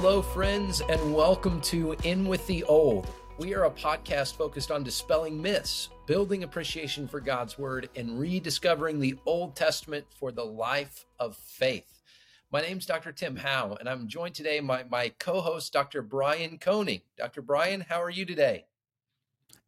Hello, 0.00 0.22
friends, 0.22 0.80
and 0.88 1.12
welcome 1.12 1.60
to 1.62 1.96
In 2.04 2.28
with 2.28 2.46
the 2.46 2.62
Old. 2.62 3.08
We 3.36 3.52
are 3.56 3.64
a 3.64 3.70
podcast 3.70 4.36
focused 4.36 4.70
on 4.70 4.84
dispelling 4.84 5.42
myths, 5.42 5.88
building 6.06 6.44
appreciation 6.44 7.08
for 7.08 7.18
God's 7.18 7.58
Word, 7.58 7.88
and 7.96 8.16
rediscovering 8.16 9.00
the 9.00 9.16
Old 9.26 9.56
Testament 9.56 10.06
for 10.08 10.30
the 10.30 10.44
life 10.44 11.04
of 11.18 11.36
faith. 11.36 12.00
My 12.52 12.60
name's 12.60 12.86
Dr. 12.86 13.10
Tim 13.10 13.34
Howe, 13.34 13.76
and 13.80 13.88
I'm 13.88 14.06
joined 14.06 14.36
today 14.36 14.60
by 14.60 14.84
my 14.88 15.08
co 15.18 15.40
host, 15.40 15.72
Dr. 15.72 16.00
Brian 16.00 16.58
Koenig. 16.58 17.02
Dr. 17.16 17.42
Brian, 17.42 17.80
how 17.80 18.00
are 18.00 18.08
you 18.08 18.24
today? 18.24 18.66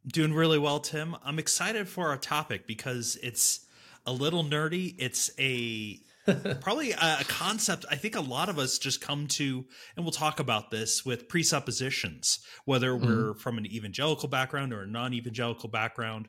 Doing 0.06 0.32
really 0.32 0.60
well, 0.60 0.78
Tim. 0.78 1.16
I'm 1.24 1.40
excited 1.40 1.88
for 1.88 2.08
our 2.08 2.16
topic 2.16 2.68
because 2.68 3.18
it's 3.20 3.66
a 4.06 4.12
little 4.12 4.44
nerdy. 4.44 4.94
It's 4.96 5.32
a 5.40 5.98
probably 6.60 6.92
a 6.92 7.24
concept 7.28 7.86
I 7.90 7.96
think 7.96 8.14
a 8.14 8.20
lot 8.20 8.48
of 8.48 8.58
us 8.58 8.78
just 8.78 9.00
come 9.00 9.26
to, 9.28 9.64
and 9.96 10.04
we'll 10.04 10.12
talk 10.12 10.38
about 10.40 10.70
this 10.70 11.04
with 11.04 11.28
presuppositions, 11.28 12.40
whether 12.64 12.92
mm-hmm. 12.92 13.06
we're 13.06 13.34
from 13.34 13.58
an 13.58 13.66
evangelical 13.66 14.28
background 14.28 14.72
or 14.72 14.82
a 14.82 14.86
non 14.86 15.14
evangelical 15.14 15.68
background. 15.68 16.28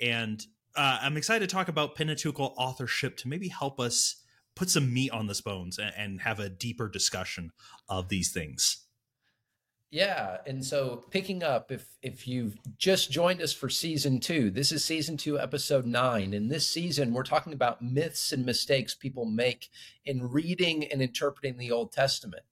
And 0.00 0.44
uh, 0.76 0.98
I'm 1.02 1.16
excited 1.16 1.48
to 1.48 1.54
talk 1.54 1.68
about 1.68 1.96
Pentateuchal 1.96 2.54
authorship 2.56 3.16
to 3.18 3.28
maybe 3.28 3.48
help 3.48 3.80
us 3.80 4.22
put 4.54 4.70
some 4.70 4.92
meat 4.92 5.10
on 5.10 5.26
this 5.26 5.40
bones 5.40 5.78
and, 5.78 5.92
and 5.96 6.20
have 6.20 6.38
a 6.38 6.48
deeper 6.48 6.88
discussion 6.88 7.50
of 7.88 8.08
these 8.08 8.32
things. 8.32 8.84
Yeah, 9.92 10.36
and 10.46 10.64
so 10.64 11.04
picking 11.10 11.42
up 11.42 11.72
if 11.72 11.84
if 12.00 12.28
you've 12.28 12.56
just 12.78 13.10
joined 13.10 13.42
us 13.42 13.52
for 13.52 13.68
season 13.68 14.20
2, 14.20 14.50
this 14.52 14.70
is 14.70 14.84
season 14.84 15.16
2 15.16 15.40
episode 15.40 15.84
9. 15.84 16.32
In 16.32 16.46
this 16.46 16.64
season 16.64 17.12
we're 17.12 17.24
talking 17.24 17.52
about 17.52 17.82
myths 17.82 18.30
and 18.30 18.46
mistakes 18.46 18.94
people 18.94 19.24
make 19.24 19.68
in 20.04 20.30
reading 20.30 20.84
and 20.84 21.02
interpreting 21.02 21.56
the 21.56 21.72
Old 21.72 21.90
Testament. 21.90 22.44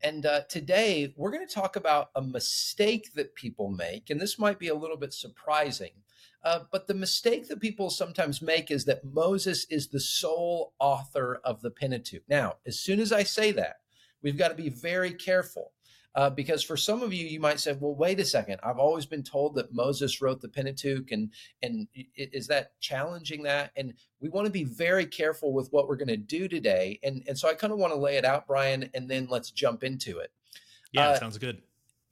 And 0.00 0.24
uh, 0.24 0.42
today 0.48 1.12
we're 1.14 1.30
going 1.30 1.46
to 1.46 1.54
talk 1.54 1.76
about 1.76 2.08
a 2.14 2.22
mistake 2.22 3.12
that 3.16 3.34
people 3.34 3.68
make, 3.68 4.08
and 4.08 4.18
this 4.18 4.38
might 4.38 4.58
be 4.58 4.68
a 4.68 4.74
little 4.74 4.96
bit 4.96 5.12
surprising. 5.12 5.92
Uh, 6.42 6.60
but 6.72 6.86
the 6.86 6.94
mistake 6.94 7.48
that 7.48 7.60
people 7.60 7.90
sometimes 7.90 8.40
make 8.40 8.70
is 8.70 8.86
that 8.86 9.04
Moses 9.04 9.66
is 9.68 9.88
the 9.88 10.00
sole 10.00 10.72
author 10.78 11.38
of 11.44 11.60
the 11.60 11.70
Pentateuch. 11.70 12.22
Now, 12.30 12.54
as 12.64 12.80
soon 12.80 12.98
as 12.98 13.12
I 13.12 13.24
say 13.24 13.52
that, 13.52 13.80
we've 14.22 14.38
got 14.38 14.48
to 14.48 14.54
be 14.54 14.70
very 14.70 15.12
careful 15.12 15.72
uh, 16.14 16.30
because 16.30 16.62
for 16.62 16.76
some 16.76 17.02
of 17.02 17.12
you, 17.12 17.26
you 17.26 17.40
might 17.40 17.60
say, 17.60 17.76
well, 17.78 17.94
wait 17.94 18.18
a 18.20 18.24
second. 18.24 18.58
I've 18.62 18.78
always 18.78 19.06
been 19.06 19.22
told 19.22 19.54
that 19.54 19.72
Moses 19.72 20.20
wrote 20.20 20.40
the 20.40 20.48
Pentateuch, 20.48 21.10
and 21.12 21.32
and 21.62 21.86
is 22.16 22.46
that 22.48 22.78
challenging 22.80 23.42
that? 23.44 23.72
And 23.76 23.94
we 24.20 24.28
want 24.28 24.46
to 24.46 24.52
be 24.52 24.64
very 24.64 25.06
careful 25.06 25.52
with 25.52 25.68
what 25.70 25.88
we're 25.88 25.96
going 25.96 26.08
to 26.08 26.16
do 26.16 26.48
today. 26.48 26.98
And 27.02 27.22
and 27.28 27.38
so 27.38 27.48
I 27.48 27.54
kind 27.54 27.72
of 27.72 27.78
want 27.78 27.92
to 27.92 27.98
lay 27.98 28.16
it 28.16 28.24
out, 28.24 28.46
Brian, 28.46 28.88
and 28.94 29.08
then 29.08 29.28
let's 29.30 29.50
jump 29.50 29.84
into 29.84 30.18
it. 30.18 30.32
Yeah, 30.92 31.10
uh, 31.10 31.18
sounds 31.18 31.38
good. 31.38 31.62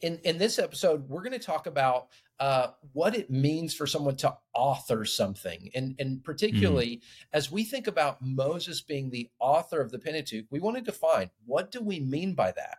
In 0.02 0.18
in 0.24 0.38
this 0.38 0.58
episode, 0.58 1.08
we're 1.08 1.22
going 1.22 1.32
to 1.32 1.38
talk 1.38 1.66
about 1.66 2.08
uh, 2.38 2.68
what 2.92 3.16
it 3.16 3.30
means 3.30 3.74
for 3.74 3.86
someone 3.86 4.16
to 4.16 4.36
author 4.54 5.04
something. 5.04 5.70
And, 5.74 5.94
and 5.98 6.22
particularly 6.22 6.96
mm. 6.96 7.02
as 7.32 7.50
we 7.50 7.64
think 7.64 7.86
about 7.86 8.20
Moses 8.20 8.82
being 8.82 9.10
the 9.10 9.30
author 9.38 9.80
of 9.80 9.90
the 9.90 9.98
Pentateuch, 9.98 10.44
we 10.50 10.60
want 10.60 10.76
to 10.76 10.82
define 10.82 11.30
what 11.46 11.70
do 11.70 11.80
we 11.80 12.00
mean 12.00 12.34
by 12.34 12.52
that? 12.52 12.78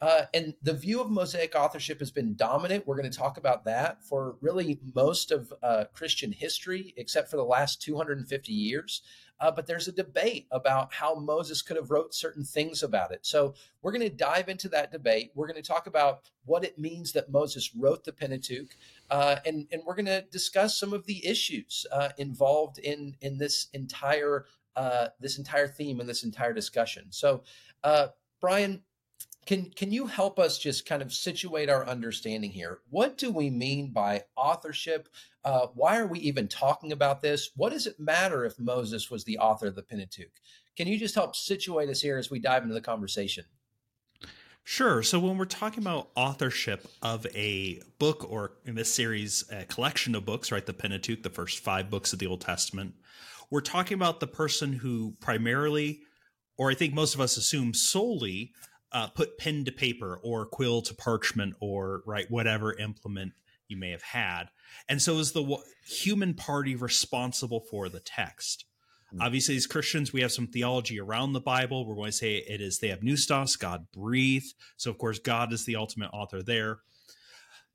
Uh, 0.00 0.22
and 0.34 0.54
the 0.62 0.74
view 0.74 1.00
of 1.00 1.10
Mosaic 1.10 1.54
authorship 1.54 2.00
has 2.00 2.10
been 2.10 2.34
dominant. 2.36 2.86
We're 2.86 2.96
going 2.96 3.10
to 3.10 3.18
talk 3.18 3.38
about 3.38 3.64
that 3.64 4.04
for 4.04 4.36
really 4.42 4.78
most 4.94 5.30
of 5.30 5.52
uh, 5.62 5.84
Christian 5.94 6.32
history, 6.32 6.92
except 6.98 7.30
for 7.30 7.36
the 7.36 7.44
last 7.44 7.80
250 7.80 8.52
years. 8.52 9.02
Uh, 9.38 9.50
but 9.50 9.66
there's 9.66 9.88
a 9.88 9.92
debate 9.92 10.46
about 10.50 10.92
how 10.94 11.14
Moses 11.14 11.62
could 11.62 11.76
have 11.76 11.90
wrote 11.90 12.14
certain 12.14 12.44
things 12.44 12.82
about 12.82 13.10
it. 13.10 13.24
So 13.24 13.54
we're 13.82 13.92
going 13.92 14.08
to 14.08 14.14
dive 14.14 14.48
into 14.48 14.68
that 14.70 14.92
debate. 14.92 15.30
We're 15.34 15.46
going 15.46 15.62
to 15.62 15.66
talk 15.66 15.86
about 15.86 16.30
what 16.44 16.64
it 16.64 16.78
means 16.78 17.12
that 17.12 17.30
Moses 17.30 17.74
wrote 17.74 18.04
the 18.04 18.12
Pentateuch, 18.12 18.76
uh, 19.10 19.36
and 19.44 19.66
and 19.70 19.82
we're 19.84 19.94
going 19.94 20.06
to 20.06 20.24
discuss 20.30 20.78
some 20.78 20.94
of 20.94 21.04
the 21.04 21.26
issues 21.26 21.84
uh, 21.92 22.10
involved 22.16 22.78
in 22.78 23.14
in 23.20 23.36
this 23.36 23.68
entire 23.74 24.46
uh, 24.74 25.08
this 25.20 25.36
entire 25.36 25.68
theme 25.68 26.00
and 26.00 26.08
this 26.08 26.24
entire 26.24 26.54
discussion. 26.54 27.06
So, 27.10 27.42
Brian, 28.40 28.82
can 29.46 29.70
can 29.70 29.92
you 29.92 30.06
help 30.06 30.38
us 30.38 30.58
just 30.58 30.86
kind 30.86 31.00
of 31.00 31.12
situate 31.12 31.70
our 31.70 31.86
understanding 31.86 32.50
here? 32.50 32.80
What 32.90 33.16
do 33.16 33.30
we 33.30 33.48
mean 33.48 33.92
by 33.92 34.24
authorship? 34.36 35.08
Uh, 35.44 35.68
why 35.74 35.98
are 35.98 36.06
we 36.06 36.18
even 36.18 36.48
talking 36.48 36.90
about 36.90 37.22
this? 37.22 37.50
What 37.54 37.72
does 37.72 37.86
it 37.86 38.00
matter 38.00 38.44
if 38.44 38.58
Moses 38.58 39.10
was 39.10 39.24
the 39.24 39.38
author 39.38 39.68
of 39.68 39.76
the 39.76 39.82
Pentateuch? 39.82 40.32
Can 40.76 40.88
you 40.88 40.98
just 40.98 41.14
help 41.14 41.36
situate 41.36 41.88
us 41.88 42.00
here 42.00 42.18
as 42.18 42.30
we 42.30 42.40
dive 42.40 42.64
into 42.64 42.74
the 42.74 42.80
conversation? 42.80 43.44
Sure. 44.64 45.00
So 45.04 45.20
when 45.20 45.38
we're 45.38 45.44
talking 45.44 45.80
about 45.80 46.10
authorship 46.16 46.88
of 47.00 47.24
a 47.36 47.80
book, 48.00 48.26
or 48.28 48.54
in 48.64 48.74
this 48.74 48.92
series, 48.92 49.44
a 49.52 49.64
collection 49.64 50.16
of 50.16 50.24
books, 50.24 50.50
right, 50.50 50.66
the 50.66 50.74
Pentateuch, 50.74 51.22
the 51.22 51.30
first 51.30 51.60
five 51.60 51.88
books 51.88 52.12
of 52.12 52.18
the 52.18 52.26
Old 52.26 52.40
Testament, 52.40 52.94
we're 53.48 53.60
talking 53.60 53.94
about 53.94 54.18
the 54.18 54.26
person 54.26 54.72
who 54.72 55.14
primarily, 55.20 56.00
or 56.58 56.68
I 56.68 56.74
think 56.74 56.94
most 56.94 57.14
of 57.14 57.20
us 57.20 57.36
assume 57.36 57.74
solely, 57.74 58.52
uh, 58.96 59.08
put 59.08 59.36
pen 59.36 59.62
to 59.62 59.70
paper 59.70 60.18
or 60.22 60.46
quill 60.46 60.80
to 60.80 60.94
parchment 60.94 61.54
or 61.60 62.02
right 62.06 62.30
whatever 62.30 62.72
implement 62.78 63.34
you 63.68 63.76
may 63.76 63.90
have 63.90 64.00
had. 64.00 64.44
And 64.88 65.02
so 65.02 65.18
is 65.18 65.32
the 65.32 65.42
w- 65.42 65.62
human 65.86 66.32
party 66.32 66.74
responsible 66.74 67.60
for 67.60 67.90
the 67.90 68.00
text? 68.00 68.64
Mm-hmm. 69.14 69.22
obviously 69.22 69.54
as 69.54 69.68
christians 69.68 70.12
we 70.12 70.20
have 70.22 70.32
some 70.32 70.48
theology 70.48 70.98
around 70.98 71.32
the 71.32 71.40
bible. 71.40 71.86
We're 71.86 71.94
going 71.94 72.10
to 72.10 72.16
say 72.16 72.38
it 72.38 72.60
is 72.60 72.80
theopneustos 72.80 73.56
god 73.56 73.86
breathed. 73.92 74.54
So 74.78 74.90
of 74.90 74.98
course 74.98 75.18
god 75.20 75.52
is 75.52 75.64
the 75.64 75.76
ultimate 75.76 76.10
author 76.12 76.42
there. 76.42 76.78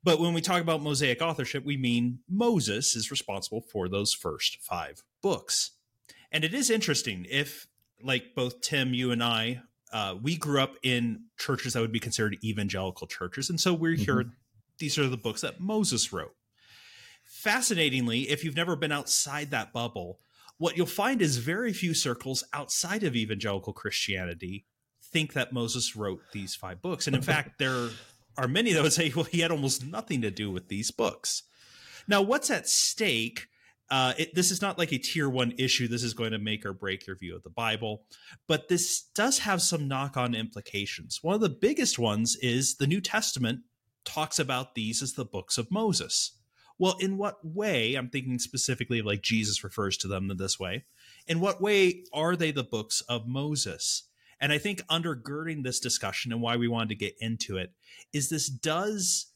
But 0.04 0.20
when 0.20 0.34
we 0.34 0.42
talk 0.42 0.60
about 0.60 0.82
mosaic 0.82 1.22
authorship 1.22 1.64
we 1.64 1.76
mean 1.76 2.18
moses 2.28 2.96
is 2.96 3.12
responsible 3.12 3.62
for 3.62 3.88
those 3.88 4.12
first 4.12 4.58
five 4.60 5.04
books. 5.22 5.70
And 6.32 6.44
it 6.44 6.52
is 6.52 6.68
interesting 6.68 7.26
if 7.30 7.66
like 8.02 8.34
both 8.34 8.60
tim 8.60 8.92
you 8.92 9.10
and 9.12 9.22
i 9.22 9.62
uh, 9.92 10.16
we 10.20 10.36
grew 10.36 10.60
up 10.60 10.74
in 10.82 11.24
churches 11.38 11.72
that 11.72 11.80
would 11.80 11.92
be 11.92 12.00
considered 12.00 12.38
evangelical 12.42 13.06
churches, 13.06 13.50
and 13.50 13.60
so 13.60 13.74
we're 13.74 13.94
mm-hmm. 13.94 14.02
here. 14.02 14.32
These 14.78 14.98
are 14.98 15.08
the 15.08 15.16
books 15.16 15.42
that 15.42 15.60
Moses 15.60 16.12
wrote. 16.12 16.34
Fascinatingly, 17.24 18.22
if 18.22 18.44
you've 18.44 18.56
never 18.56 18.74
been 18.74 18.92
outside 18.92 19.50
that 19.50 19.72
bubble, 19.72 20.18
what 20.58 20.76
you'll 20.76 20.86
find 20.86 21.22
is 21.22 21.38
very 21.38 21.72
few 21.72 21.94
circles 21.94 22.44
outside 22.52 23.02
of 23.04 23.16
evangelical 23.16 23.72
Christianity 23.72 24.64
think 25.12 25.34
that 25.34 25.52
Moses 25.52 25.94
wrote 25.94 26.20
these 26.32 26.54
five 26.54 26.80
books. 26.80 27.06
And 27.06 27.14
in 27.14 27.22
fact, 27.22 27.52
there 27.58 27.90
are 28.36 28.48
many 28.48 28.72
that 28.72 28.82
would 28.82 28.92
say, 28.92 29.12
well, 29.14 29.24
he 29.24 29.40
had 29.40 29.50
almost 29.50 29.84
nothing 29.84 30.22
to 30.22 30.30
do 30.30 30.50
with 30.50 30.68
these 30.68 30.90
books. 30.90 31.42
Now, 32.08 32.22
what's 32.22 32.50
at 32.50 32.68
stake 32.68 33.48
uh, 33.92 34.14
it, 34.16 34.34
this 34.34 34.50
is 34.50 34.62
not 34.62 34.78
like 34.78 34.90
a 34.90 34.96
tier 34.96 35.28
one 35.28 35.52
issue. 35.58 35.86
This 35.86 36.02
is 36.02 36.14
going 36.14 36.32
to 36.32 36.38
make 36.38 36.64
or 36.64 36.72
break 36.72 37.06
your 37.06 37.14
view 37.14 37.36
of 37.36 37.42
the 37.42 37.50
Bible, 37.50 38.04
but 38.48 38.68
this 38.68 39.02
does 39.14 39.40
have 39.40 39.60
some 39.60 39.86
knock 39.86 40.16
on 40.16 40.34
implications. 40.34 41.18
One 41.20 41.34
of 41.34 41.42
the 41.42 41.50
biggest 41.50 41.98
ones 41.98 42.34
is 42.40 42.76
the 42.76 42.86
New 42.86 43.02
Testament 43.02 43.60
talks 44.06 44.38
about 44.38 44.74
these 44.74 45.02
as 45.02 45.12
the 45.12 45.26
books 45.26 45.58
of 45.58 45.70
Moses. 45.70 46.38
Well, 46.78 46.96
in 47.00 47.18
what 47.18 47.44
way? 47.44 47.94
I'm 47.94 48.08
thinking 48.08 48.38
specifically 48.38 49.00
of 49.00 49.04
like 49.04 49.20
Jesus 49.20 49.62
refers 49.62 49.98
to 49.98 50.08
them 50.08 50.30
in 50.30 50.38
this 50.38 50.58
way. 50.58 50.86
In 51.26 51.40
what 51.40 51.60
way 51.60 52.04
are 52.14 52.34
they 52.34 52.50
the 52.50 52.64
books 52.64 53.02
of 53.10 53.28
Moses? 53.28 54.04
And 54.40 54.54
I 54.54 54.58
think 54.58 54.86
undergirding 54.86 55.64
this 55.64 55.80
discussion 55.80 56.32
and 56.32 56.40
why 56.40 56.56
we 56.56 56.66
wanted 56.66 56.88
to 56.88 56.94
get 56.94 57.14
into 57.20 57.58
it 57.58 57.74
is 58.10 58.30
this 58.30 58.48
does 58.48 59.26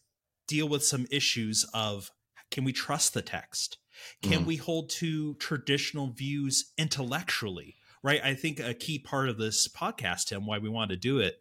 deal 0.49 0.67
with 0.67 0.83
some 0.83 1.07
issues 1.11 1.67
of 1.75 2.11
can 2.51 2.65
we 2.65 2.73
trust 2.73 3.13
the 3.13 3.21
text? 3.21 3.77
Can 4.23 4.43
mm. 4.43 4.47
we 4.47 4.57
hold 4.57 4.91
to 4.91 5.35
traditional 5.35 6.09
views 6.09 6.73
intellectually? 6.79 7.77
Right. 8.03 8.21
I 8.23 8.35
think 8.35 8.61
a 8.61 8.75
key 8.75 8.99
part 8.99 9.29
of 9.29 9.39
this 9.39 9.67
podcast, 9.69 10.27
Tim, 10.27 10.47
why 10.47 10.59
we 10.59 10.69
want 10.69 10.91
to 10.91 10.97
do 10.97 11.19
it, 11.19 11.39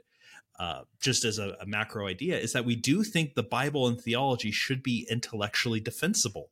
uh, 0.57 0.81
just 0.99 1.23
as 1.23 1.37
a, 1.37 1.55
a 1.61 1.65
macro 1.65 2.07
idea, 2.07 2.39
is 2.39 2.53
that 2.53 2.65
we 2.65 2.75
do 2.75 3.03
think 3.03 3.35
the 3.35 3.43
Bible 3.43 3.87
and 3.87 4.01
theology 4.01 4.51
should 4.51 4.81
be 4.81 5.05
intellectually 5.09 5.79
defensible. 5.79 6.49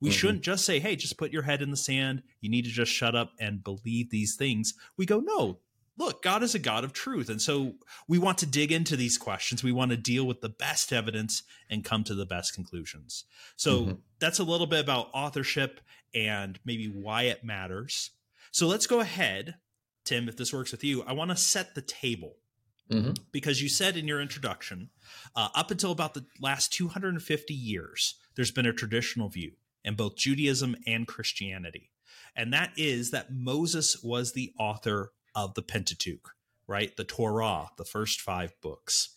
We 0.00 0.10
mm-hmm. 0.10 0.16
shouldn't 0.16 0.42
just 0.42 0.66
say, 0.66 0.80
hey, 0.80 0.96
just 0.96 1.16
put 1.16 1.32
your 1.32 1.42
head 1.42 1.62
in 1.62 1.70
the 1.70 1.76
sand. 1.76 2.24
You 2.40 2.50
need 2.50 2.64
to 2.66 2.70
just 2.70 2.92
shut 2.92 3.14
up 3.14 3.32
and 3.40 3.64
believe 3.64 4.10
these 4.10 4.36
things. 4.36 4.74
We 4.98 5.06
go, 5.06 5.20
no, 5.20 5.60
look, 5.96 6.22
God 6.22 6.42
is 6.42 6.54
a 6.54 6.58
God 6.58 6.84
of 6.84 6.92
truth. 6.92 7.28
And 7.28 7.40
so 7.40 7.74
we 8.08 8.18
want 8.18 8.38
to 8.38 8.46
dig 8.46 8.72
into 8.72 8.96
these 8.96 9.18
questions. 9.18 9.62
We 9.62 9.72
want 9.72 9.90
to 9.90 9.96
deal 9.96 10.24
with 10.26 10.40
the 10.40 10.48
best 10.48 10.92
evidence 10.92 11.42
and 11.70 11.84
come 11.84 12.04
to 12.04 12.14
the 12.14 12.26
best 12.26 12.54
conclusions. 12.54 13.24
So 13.56 13.80
mm-hmm. 13.80 13.92
that's 14.18 14.38
a 14.38 14.44
little 14.44 14.66
bit 14.66 14.80
about 14.80 15.10
authorship 15.12 15.80
and 16.14 16.58
maybe 16.64 16.86
why 16.86 17.24
it 17.24 17.44
matters. 17.44 18.10
So 18.50 18.66
let's 18.66 18.86
go 18.86 19.00
ahead, 19.00 19.56
Tim, 20.04 20.28
if 20.28 20.36
this 20.36 20.52
works 20.52 20.72
with 20.72 20.84
you. 20.84 21.02
I 21.02 21.12
want 21.12 21.30
to 21.30 21.36
set 21.36 21.74
the 21.74 21.82
table. 21.82 22.36
Mm-hmm. 22.90 23.12
Because 23.32 23.62
you 23.62 23.70
said 23.70 23.96
in 23.96 24.06
your 24.06 24.20
introduction, 24.20 24.90
uh, 25.34 25.48
up 25.54 25.70
until 25.70 25.90
about 25.90 26.12
the 26.12 26.26
last 26.38 26.70
250 26.74 27.54
years, 27.54 28.16
there's 28.36 28.50
been 28.50 28.66
a 28.66 28.74
traditional 28.74 29.30
view 29.30 29.52
in 29.82 29.94
both 29.94 30.16
Judaism 30.16 30.76
and 30.86 31.06
Christianity. 31.06 31.90
And 32.36 32.52
that 32.52 32.72
is 32.76 33.10
that 33.10 33.32
Moses 33.32 34.02
was 34.02 34.32
the 34.32 34.52
author 34.58 35.12
of 35.34 35.54
the 35.54 35.62
Pentateuch, 35.62 36.34
right? 36.66 36.96
The 36.96 37.04
Torah, 37.04 37.70
the 37.76 37.84
first 37.84 38.20
five 38.20 38.54
books. 38.60 39.16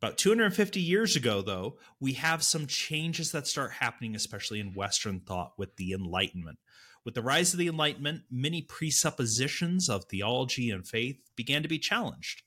About 0.00 0.16
250 0.16 0.80
years 0.80 1.16
ago, 1.16 1.42
though, 1.42 1.76
we 1.98 2.12
have 2.12 2.44
some 2.44 2.66
changes 2.66 3.32
that 3.32 3.48
start 3.48 3.72
happening, 3.72 4.14
especially 4.14 4.60
in 4.60 4.74
Western 4.74 5.20
thought 5.20 5.54
with 5.58 5.76
the 5.76 5.92
Enlightenment. 5.92 6.58
With 7.04 7.14
the 7.14 7.22
rise 7.22 7.52
of 7.52 7.58
the 7.58 7.66
Enlightenment, 7.68 8.22
many 8.30 8.62
presuppositions 8.62 9.88
of 9.88 10.04
theology 10.04 10.70
and 10.70 10.86
faith 10.86 11.18
began 11.34 11.62
to 11.62 11.68
be 11.68 11.78
challenged. 11.78 12.42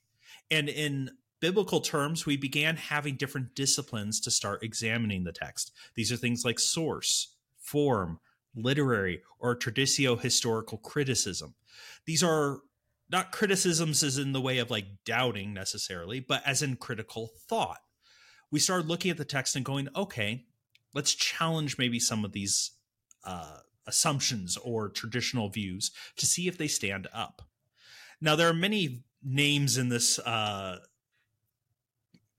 And 0.50 0.68
in 0.68 1.10
biblical 1.40 1.80
terms, 1.80 2.24
we 2.24 2.38
began 2.38 2.76
having 2.76 3.16
different 3.16 3.54
disciplines 3.54 4.20
to 4.20 4.30
start 4.30 4.62
examining 4.62 5.24
the 5.24 5.32
text. 5.32 5.72
These 5.94 6.10
are 6.10 6.16
things 6.16 6.44
like 6.44 6.58
source, 6.58 7.34
form, 7.58 8.20
literary, 8.54 9.22
or 9.38 9.56
traditio 9.56 10.18
historical 10.18 10.78
criticism. 10.78 11.54
These 12.06 12.22
are 12.22 12.60
not 13.12 13.30
criticisms 13.30 14.02
as 14.02 14.16
in 14.16 14.32
the 14.32 14.40
way 14.40 14.58
of 14.58 14.70
like 14.70 14.86
doubting 15.04 15.52
necessarily, 15.52 16.18
but 16.18 16.42
as 16.46 16.62
in 16.62 16.76
critical 16.76 17.30
thought. 17.48 17.80
We 18.50 18.58
started 18.58 18.88
looking 18.88 19.10
at 19.10 19.18
the 19.18 19.24
text 19.24 19.54
and 19.54 19.64
going, 19.64 19.88
okay, 19.94 20.46
let's 20.94 21.14
challenge 21.14 21.78
maybe 21.78 22.00
some 22.00 22.24
of 22.24 22.32
these 22.32 22.72
uh, 23.24 23.58
assumptions 23.86 24.56
or 24.56 24.88
traditional 24.88 25.50
views 25.50 25.90
to 26.16 26.26
see 26.26 26.48
if 26.48 26.56
they 26.56 26.68
stand 26.68 27.06
up. 27.12 27.42
Now, 28.20 28.34
there 28.34 28.48
are 28.48 28.54
many 28.54 29.04
names 29.22 29.76
in 29.76 29.88
this 29.88 30.18
uh, 30.18 30.78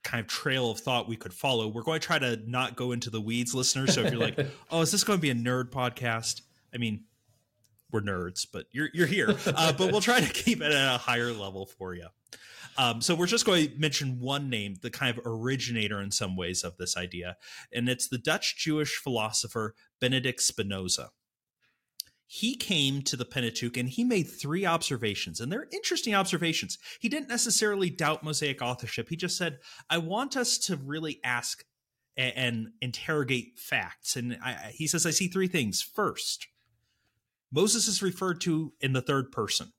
kind 0.04 0.22
of 0.22 0.28
trail 0.28 0.72
of 0.72 0.80
thought 0.80 1.08
we 1.08 1.16
could 1.16 1.34
follow. 1.34 1.68
We're 1.68 1.84
going 1.84 2.00
to 2.00 2.06
try 2.06 2.20
to 2.20 2.40
not 2.46 2.75
go 2.75 2.92
into 2.92 3.10
the 3.10 3.22
weeds, 3.22 3.54
listeners. 3.54 3.94
So 3.94 4.02
if 4.02 4.12
you're 4.12 4.22
like, 4.22 4.40
oh, 4.72 4.81
is 4.81 4.92
this 4.92 5.04
going 5.04 5.20
to 5.20 5.22
be 5.22 5.30
a 5.30 5.36
nerd 5.36 5.70
podcast? 5.70 6.42
I 6.74 6.78
mean, 6.78 7.06
we're 7.94 8.01
nerds, 8.01 8.45
but 8.51 8.66
you're 8.72 8.90
you're 8.94 9.07
here. 9.07 9.36
Uh, 9.45 9.72
but 9.72 9.92
we'll 9.92 10.01
try 10.01 10.19
to 10.19 10.34
keep 10.34 10.62
it 10.62 10.72
at 10.72 10.95
a 10.95 10.98
higher 10.98 11.31
level 11.31 11.66
for 11.66 11.94
you. 11.94 12.07
Um, 12.78 13.01
so 13.01 13.13
we're 13.13 13.28
just 13.28 13.45
going 13.45 13.69
to 13.69 13.80
mention 13.80 14.19
one 14.19 14.50
name, 14.50 14.78
the 14.81 14.90
kind 14.90 15.16
of 15.16 15.24
originator 15.25 16.01
in 16.01 16.10
some 16.10 16.36
ways 16.36 16.63
of 16.63 16.75
this 16.78 16.98
idea, 16.98 17.38
and 17.72 17.88
it's 17.88 18.07
the 18.07 18.18
Dutch 18.18 18.57
Jewish 18.57 18.98
philosopher 18.98 19.75
Benedict 20.01 20.42
Spinoza 20.42 21.12
he 22.34 22.56
came 22.56 23.04
to 23.04 23.16
the 23.16 23.25
Pentateuch 23.25 23.78
and 23.78 23.88
he 23.88 24.04
made 24.04 24.24
three 24.24 24.66
observations, 24.66 25.39
and 25.39 25.51
they're 25.51 25.68
interesting 25.72 26.16
observations. 26.16 26.80
He 27.00 27.07
didn't 27.07 27.30
necessarily 27.30 27.92
doubt 27.92 28.24
Mosaic 28.24 28.60
authorship. 28.60 29.10
He 29.10 29.16
just 29.16 29.38
said, 29.38 29.60
I 29.88 30.00
want 30.00 30.36
us 30.36 30.57
to 30.66 30.75
really 30.75 31.19
ask 31.24 31.63
and, 32.18 32.69
interrogate 32.81 33.60
facts. 33.60 34.16
And 34.16 34.39
I, 34.44 34.72
he 34.74 34.88
says, 34.88 35.06
I 35.06 35.12
see 35.12 35.28
three 35.28 35.48
things. 35.48 35.84
First, 35.84 36.48
Moses 37.54 37.88
is 37.88 38.02
referred 38.02 38.42
to 38.42 38.74
in 38.82 38.94
the 38.94 39.02
third 39.02 39.32
person, 39.32 39.72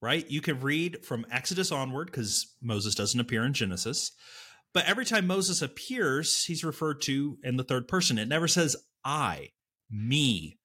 right? 0.00 0.28
You 0.30 0.40
can 0.40 0.60
read 0.60 1.04
from 1.04 1.26
Exodus 1.30 1.72
onward 1.72 2.06
because 2.06 2.54
Moses 2.62 2.94
doesn't 2.94 3.20
appear 3.20 3.44
in 3.44 3.52
Genesis. 3.52 4.12
But 4.72 4.86
every 4.86 5.04
time 5.04 5.26
Moses 5.26 5.60
appears, 5.60 6.44
he's 6.44 6.62
referred 6.62 7.00
to 7.02 7.38
in 7.42 7.56
the 7.56 7.64
third 7.64 7.88
person. 7.88 8.18
It 8.18 8.28
never 8.28 8.46
says 8.46 8.76
I, 9.04 9.48
me, 9.90 10.58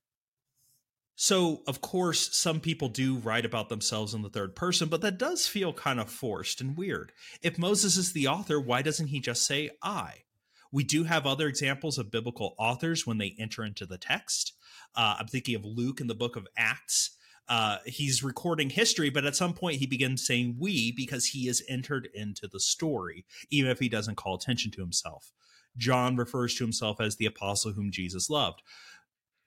so, 1.16 1.62
of 1.68 1.80
course, 1.80 2.36
some 2.36 2.60
people 2.60 2.90
do 2.90 3.18
write 3.18 3.46
about 3.46 3.70
themselves 3.70 4.14
in 4.14 4.24
the 4.24 4.30
third 4.30 4.56
person, 4.56 4.90
but 4.90 5.02
that 5.02 5.20
does 5.20 5.48
feel 5.48 5.72
kind 5.72 6.00
of 6.00 6.10
forced 6.10 6.60
and 6.60 6.76
weird. 6.76 7.12
If 7.42 7.60
Moses 7.60 7.98
is 7.98 8.14
the 8.14 8.28
author, 8.28 8.60
why 8.60 8.82
doesn't 8.82 9.08
he 9.08 9.20
just 9.20 9.46
say 9.46 9.70
I? 9.82 10.24
We 10.72 10.84
do 10.84 11.04
have 11.04 11.28
other 11.28 11.48
examples 11.48 12.00
of 12.00 12.10
biblical 12.10 12.56
authors 12.58 13.06
when 13.06 13.20
they 13.20 13.36
enter 13.38 13.64
into 13.64 13.86
the 13.86 14.00
text. 14.00 14.54
Uh, 14.96 15.16
I'm 15.20 15.28
thinking 15.28 15.56
of 15.56 15.66
Luke 15.66 16.02
in 16.02 16.08
the 16.08 16.16
book 16.16 16.36
of 16.36 16.48
Acts. 16.58 17.18
Uh, 17.50 17.78
he's 17.86 18.24
recording 18.24 18.70
history, 18.70 19.10
but 19.10 19.26
at 19.26 19.36
some 19.36 19.54
point 19.54 19.78
he 19.78 19.86
begins 19.86 20.26
saying 20.26 20.56
we 20.60 20.92
because 20.92 21.26
he 21.26 21.48
is 21.48 21.64
entered 21.68 22.08
into 22.14 22.48
the 22.48 22.60
story, 22.60 23.26
even 23.50 23.70
if 23.70 23.80
he 23.80 23.90
doesn't 23.90 24.16
call 24.16 24.36
attention 24.36 24.72
to 24.72 24.82
himself. 24.82 25.34
John 25.78 26.16
refers 26.16 26.56
to 26.56 26.64
himself 26.64 27.02
as 27.02 27.16
the 27.16 27.26
apostle 27.26 27.74
whom 27.74 27.92
Jesus 27.92 28.30
loved. 28.30 28.62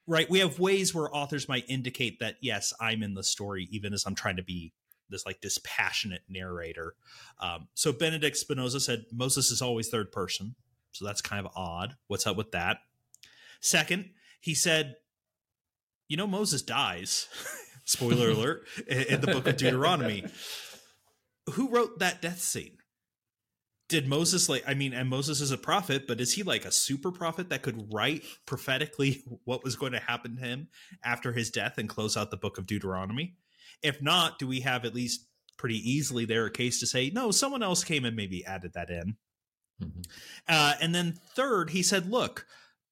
Right? 0.06 0.28
We 0.30 0.38
have 0.40 0.58
ways 0.60 0.94
where 0.94 1.14
authors 1.14 1.48
might 1.48 1.64
indicate 1.68 2.20
that 2.20 2.36
yes 2.40 2.72
i'm 2.80 3.02
in 3.02 3.14
the 3.14 3.24
story 3.24 3.66
even 3.72 3.92
as 3.92 4.04
i'm 4.06 4.14
trying 4.14 4.36
to 4.36 4.42
be 4.42 4.72
this 5.08 5.24
like 5.24 5.40
dispassionate 5.40 6.22
narrator. 6.28 6.94
Um, 7.40 7.68
so 7.74 7.92
benedict 7.92 8.36
spinoza 8.36 8.80
said 8.80 9.06
moses 9.12 9.50
is 9.50 9.62
always 9.62 9.88
third 9.88 10.12
person. 10.12 10.54
So 10.92 11.04
that's 11.04 11.20
kind 11.20 11.44
of 11.44 11.52
odd. 11.56 11.96
What's 12.06 12.26
up 12.26 12.36
with 12.36 12.52
that? 12.52 12.78
Second 13.60 14.10
he 14.40 14.54
said 14.54 14.96
you 16.08 16.16
know 16.16 16.26
moses 16.26 16.62
dies 16.62 17.28
spoiler 17.86 18.30
alert 18.30 18.66
in 18.86 19.22
the 19.22 19.28
book 19.28 19.46
of 19.46 19.56
deuteronomy. 19.56 20.26
Who 21.52 21.70
wrote 21.70 22.00
that 22.00 22.20
death 22.20 22.40
scene? 22.40 22.76
Did 23.88 24.08
Moses 24.08 24.48
like 24.48 24.64
I 24.66 24.74
mean 24.74 24.92
and 24.92 25.08
Moses 25.08 25.40
is 25.40 25.52
a 25.52 25.56
prophet 25.56 26.08
but 26.08 26.20
is 26.20 26.34
he 26.34 26.42
like 26.42 26.64
a 26.64 26.72
super 26.72 27.12
prophet 27.12 27.48
that 27.50 27.62
could 27.62 27.94
write 27.94 28.24
prophetically 28.44 29.22
what 29.44 29.64
was 29.64 29.76
going 29.76 29.92
to 29.92 30.00
happen 30.00 30.36
to 30.36 30.42
him 30.42 30.68
after 31.04 31.32
his 31.32 31.50
death 31.50 31.78
and 31.78 31.88
close 31.88 32.16
out 32.16 32.30
the 32.30 32.36
book 32.36 32.58
of 32.58 32.66
Deuteronomy? 32.66 33.36
If 33.82 34.02
not 34.02 34.38
do 34.38 34.46
we 34.48 34.60
have 34.60 34.84
at 34.84 34.94
least 34.94 35.26
pretty 35.56 35.78
easily 35.88 36.24
there 36.24 36.44
a 36.44 36.50
case 36.50 36.80
to 36.80 36.86
say 36.86 37.10
no 37.10 37.30
someone 37.30 37.62
else 37.62 37.84
came 37.84 38.04
and 38.04 38.16
maybe 38.16 38.44
added 38.44 38.72
that 38.74 38.90
in? 38.90 39.16
Mm-hmm. 39.80 40.00
uh, 40.48 40.72
and 40.80 40.94
then 40.94 41.18
third 41.34 41.68
he 41.68 41.82
said 41.82 42.10
look 42.10 42.46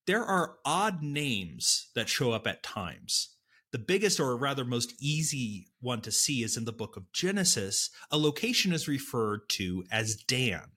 there 0.07 0.25
are 0.25 0.57
odd 0.65 1.03
names 1.03 1.91
that 1.95 2.09
show 2.09 2.33
up 2.33 2.47
at 2.47 2.63
times 2.63 3.35
the 3.75 3.79
biggest 3.81 4.21
or 4.21 4.37
rather 4.37 4.65
most 4.65 4.95
easy 5.01 5.67
one 5.81 6.01
to 6.03 6.13
see 6.13 6.45
is 6.45 6.57
in 6.57 6.65
the 6.65 6.71
book 6.71 6.97
of 6.97 7.11
Genesis. 7.11 7.91
A 8.09 8.17
location 8.17 8.73
is 8.73 8.87
referred 8.87 9.49
to 9.49 9.83
as 9.91 10.15
Dan. 10.15 10.71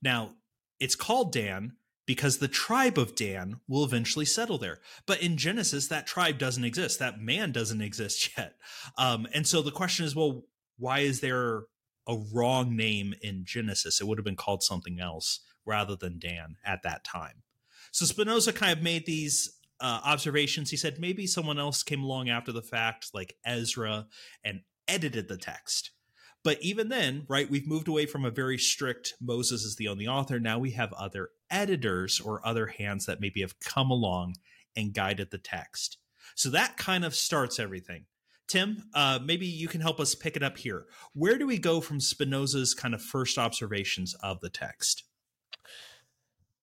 Now, 0.00 0.36
it's 0.80 0.94
called 0.94 1.30
Dan 1.30 1.72
because 2.06 2.38
the 2.38 2.48
tribe 2.48 2.96
of 2.96 3.14
Dan 3.14 3.60
will 3.68 3.84
eventually 3.84 4.24
settle 4.24 4.56
there. 4.56 4.78
But 5.04 5.20
in 5.20 5.36
Genesis, 5.36 5.88
that 5.88 6.06
tribe 6.06 6.38
doesn't 6.38 6.64
exist. 6.64 6.98
That 7.00 7.20
man 7.20 7.52
doesn't 7.52 7.82
exist 7.82 8.30
yet. 8.38 8.54
Um, 8.96 9.26
and 9.34 9.46
so 9.46 9.60
the 9.60 9.70
question 9.70 10.06
is, 10.06 10.16
well, 10.16 10.44
why 10.78 11.00
is 11.00 11.20
there 11.20 11.64
a 12.08 12.16
wrong 12.32 12.74
name 12.74 13.12
in 13.20 13.44
Genesis? 13.44 14.00
It 14.00 14.06
would 14.06 14.16
have 14.16 14.24
been 14.24 14.36
called 14.36 14.62
something 14.62 15.00
else 15.00 15.40
rather 15.66 15.96
than 15.96 16.18
Dan 16.18 16.56
at 16.64 16.82
that 16.82 17.04
time. 17.04 17.42
So 17.96 18.04
Spinoza 18.04 18.52
kind 18.52 18.76
of 18.76 18.84
made 18.84 19.06
these 19.06 19.58
uh, 19.80 20.00
observations. 20.04 20.70
He 20.70 20.76
said 20.76 21.00
maybe 21.00 21.26
someone 21.26 21.58
else 21.58 21.82
came 21.82 22.02
along 22.02 22.28
after 22.28 22.52
the 22.52 22.60
fact, 22.60 23.08
like 23.14 23.38
Ezra, 23.42 24.06
and 24.44 24.60
edited 24.86 25.28
the 25.28 25.38
text. 25.38 25.92
But 26.44 26.60
even 26.60 26.90
then, 26.90 27.24
right, 27.26 27.50
we've 27.50 27.66
moved 27.66 27.88
away 27.88 28.04
from 28.04 28.26
a 28.26 28.30
very 28.30 28.58
strict 28.58 29.14
Moses 29.18 29.62
is 29.62 29.76
the 29.76 29.88
only 29.88 30.06
author. 30.06 30.38
Now 30.38 30.58
we 30.58 30.72
have 30.72 30.92
other 30.92 31.30
editors 31.50 32.20
or 32.20 32.46
other 32.46 32.66
hands 32.66 33.06
that 33.06 33.22
maybe 33.22 33.40
have 33.40 33.60
come 33.60 33.90
along 33.90 34.34
and 34.76 34.92
guided 34.92 35.30
the 35.30 35.38
text. 35.38 35.96
So 36.34 36.50
that 36.50 36.76
kind 36.76 37.02
of 37.02 37.14
starts 37.14 37.58
everything. 37.58 38.04
Tim, 38.46 38.82
uh, 38.92 39.20
maybe 39.24 39.46
you 39.46 39.68
can 39.68 39.80
help 39.80 40.00
us 40.00 40.14
pick 40.14 40.36
it 40.36 40.42
up 40.42 40.58
here. 40.58 40.84
Where 41.14 41.38
do 41.38 41.46
we 41.46 41.56
go 41.56 41.80
from 41.80 42.00
Spinoza's 42.00 42.74
kind 42.74 42.92
of 42.92 43.00
first 43.00 43.38
observations 43.38 44.14
of 44.22 44.42
the 44.42 44.50
text? 44.50 45.04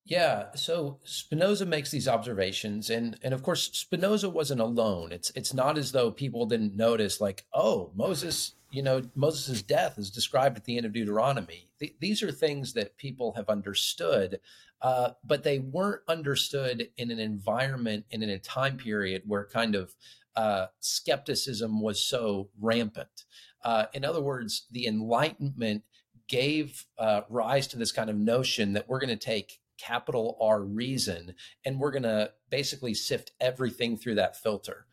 Yeah, 0.06 0.54
so 0.54 0.98
Spinoza 1.04 1.64
makes 1.64 1.90
these 1.90 2.08
observations, 2.08 2.90
and 2.90 3.18
and 3.22 3.32
of 3.32 3.42
course 3.42 3.70
Spinoza 3.72 4.28
wasn't 4.28 4.60
alone. 4.60 5.12
It's 5.12 5.30
it's 5.34 5.54
not 5.54 5.78
as 5.78 5.92
though 5.92 6.10
people 6.10 6.44
didn't 6.44 6.76
notice, 6.76 7.22
like, 7.22 7.46
oh, 7.54 7.90
Moses 7.94 8.52
you 8.74 8.82
know, 8.82 9.02
Moses' 9.14 9.62
death 9.62 9.98
is 9.98 10.10
described 10.10 10.56
at 10.56 10.64
the 10.64 10.76
end 10.76 10.84
of 10.84 10.92
Deuteronomy. 10.92 11.68
Th- 11.78 11.94
these 12.00 12.24
are 12.24 12.32
things 12.32 12.72
that 12.72 12.96
people 12.96 13.32
have 13.34 13.48
understood, 13.48 14.40
uh, 14.82 15.10
but 15.22 15.44
they 15.44 15.60
weren't 15.60 16.02
understood 16.08 16.88
in 16.96 17.12
an 17.12 17.20
environment 17.20 18.04
and 18.10 18.24
in 18.24 18.30
a 18.30 18.38
time 18.40 18.76
period 18.76 19.22
where 19.26 19.46
kind 19.46 19.76
of 19.76 19.94
uh, 20.34 20.66
skepticism 20.80 21.80
was 21.80 22.04
so 22.04 22.48
rampant. 22.60 23.26
Uh, 23.62 23.86
in 23.94 24.04
other 24.04 24.20
words, 24.20 24.66
the 24.72 24.88
Enlightenment 24.88 25.84
gave 26.26 26.84
uh, 26.98 27.20
rise 27.28 27.68
to 27.68 27.78
this 27.78 27.92
kind 27.92 28.10
of 28.10 28.16
notion 28.16 28.72
that 28.72 28.88
we're 28.88 28.98
going 28.98 29.08
to 29.08 29.16
take 29.16 29.60
capital 29.78 30.36
R 30.40 30.62
reason 30.62 31.34
and 31.64 31.78
we're 31.78 31.90
going 31.90 32.04
to 32.04 32.32
basically 32.50 32.94
sift 32.94 33.32
everything 33.40 33.96
through 33.96 34.16
that 34.16 34.36
filter. 34.36 34.86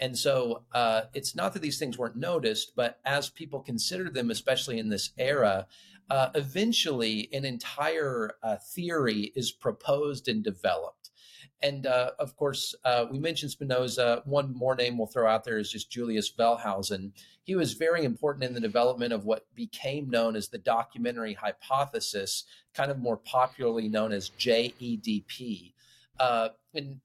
And 0.00 0.16
so 0.16 0.62
uh, 0.72 1.02
it's 1.12 1.34
not 1.34 1.52
that 1.54 1.62
these 1.62 1.78
things 1.78 1.98
weren't 1.98 2.16
noticed, 2.16 2.74
but 2.76 3.00
as 3.04 3.30
people 3.30 3.60
consider 3.60 4.08
them, 4.10 4.30
especially 4.30 4.78
in 4.78 4.88
this 4.88 5.10
era, 5.18 5.66
uh, 6.10 6.30
eventually 6.34 7.28
an 7.32 7.44
entire 7.44 8.36
uh, 8.42 8.56
theory 8.74 9.32
is 9.34 9.50
proposed 9.50 10.28
and 10.28 10.42
developed. 10.42 10.97
And 11.60 11.86
uh, 11.86 12.12
of 12.18 12.36
course, 12.36 12.74
uh, 12.84 13.06
we 13.10 13.18
mentioned 13.18 13.50
Spinoza. 13.50 14.22
One 14.24 14.54
more 14.56 14.76
name 14.76 14.96
we'll 14.96 15.08
throw 15.08 15.28
out 15.28 15.44
there 15.44 15.58
is 15.58 15.72
just 15.72 15.90
Julius 15.90 16.32
Wellhausen. 16.32 17.12
He 17.42 17.56
was 17.56 17.72
very 17.72 18.04
important 18.04 18.44
in 18.44 18.54
the 18.54 18.60
development 18.60 19.12
of 19.12 19.24
what 19.24 19.46
became 19.54 20.08
known 20.08 20.36
as 20.36 20.48
the 20.48 20.58
documentary 20.58 21.34
hypothesis, 21.34 22.44
kind 22.74 22.90
of 22.90 22.98
more 22.98 23.16
popularly 23.16 23.88
known 23.88 24.12
as 24.12 24.30
JEDP. 24.30 25.72
Uh, 26.20 26.50
and 26.74 27.00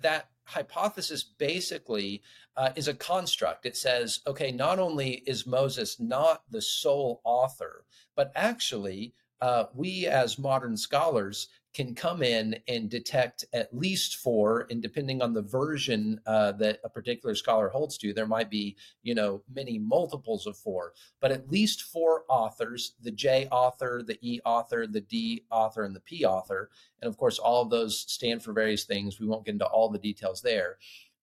that 0.00 0.28
hypothesis 0.44 1.24
basically 1.24 2.22
uh, 2.56 2.70
is 2.76 2.88
a 2.88 2.94
construct. 2.94 3.66
It 3.66 3.76
says, 3.76 4.20
okay, 4.26 4.52
not 4.52 4.78
only 4.78 5.22
is 5.26 5.46
Moses 5.46 5.98
not 5.98 6.42
the 6.50 6.62
sole 6.62 7.20
author, 7.24 7.84
but 8.14 8.30
actually 8.36 9.14
uh, 9.40 9.64
we 9.74 10.06
as 10.06 10.38
modern 10.38 10.76
scholars 10.76 11.48
can 11.76 11.94
come 11.94 12.22
in 12.22 12.56
and 12.68 12.88
detect 12.88 13.44
at 13.52 13.68
least 13.76 14.16
four, 14.16 14.66
and 14.70 14.80
depending 14.80 15.20
on 15.20 15.34
the 15.34 15.42
version 15.42 16.18
uh, 16.26 16.52
that 16.52 16.80
a 16.84 16.88
particular 16.88 17.34
scholar 17.34 17.68
holds 17.68 17.98
to, 17.98 18.14
there 18.14 18.26
might 18.26 18.48
be, 18.48 18.74
you 19.02 19.14
know, 19.14 19.42
many 19.54 19.78
multiples 19.78 20.46
of 20.46 20.56
four, 20.56 20.94
but 21.20 21.30
at 21.30 21.50
least 21.50 21.82
four 21.82 22.24
authors: 22.30 22.94
the 23.02 23.10
J 23.10 23.46
author, 23.52 24.02
the 24.02 24.18
E 24.22 24.40
author, 24.46 24.86
the 24.86 25.02
D 25.02 25.44
author, 25.50 25.84
and 25.84 25.94
the 25.94 26.00
P 26.00 26.24
author. 26.24 26.70
And 27.02 27.10
of 27.10 27.18
course, 27.18 27.38
all 27.38 27.60
of 27.60 27.68
those 27.68 28.06
stand 28.08 28.42
for 28.42 28.54
various 28.54 28.84
things. 28.84 29.20
We 29.20 29.26
won't 29.26 29.44
get 29.44 29.52
into 29.52 29.66
all 29.66 29.90
the 29.90 29.98
details 29.98 30.40
there. 30.40 30.78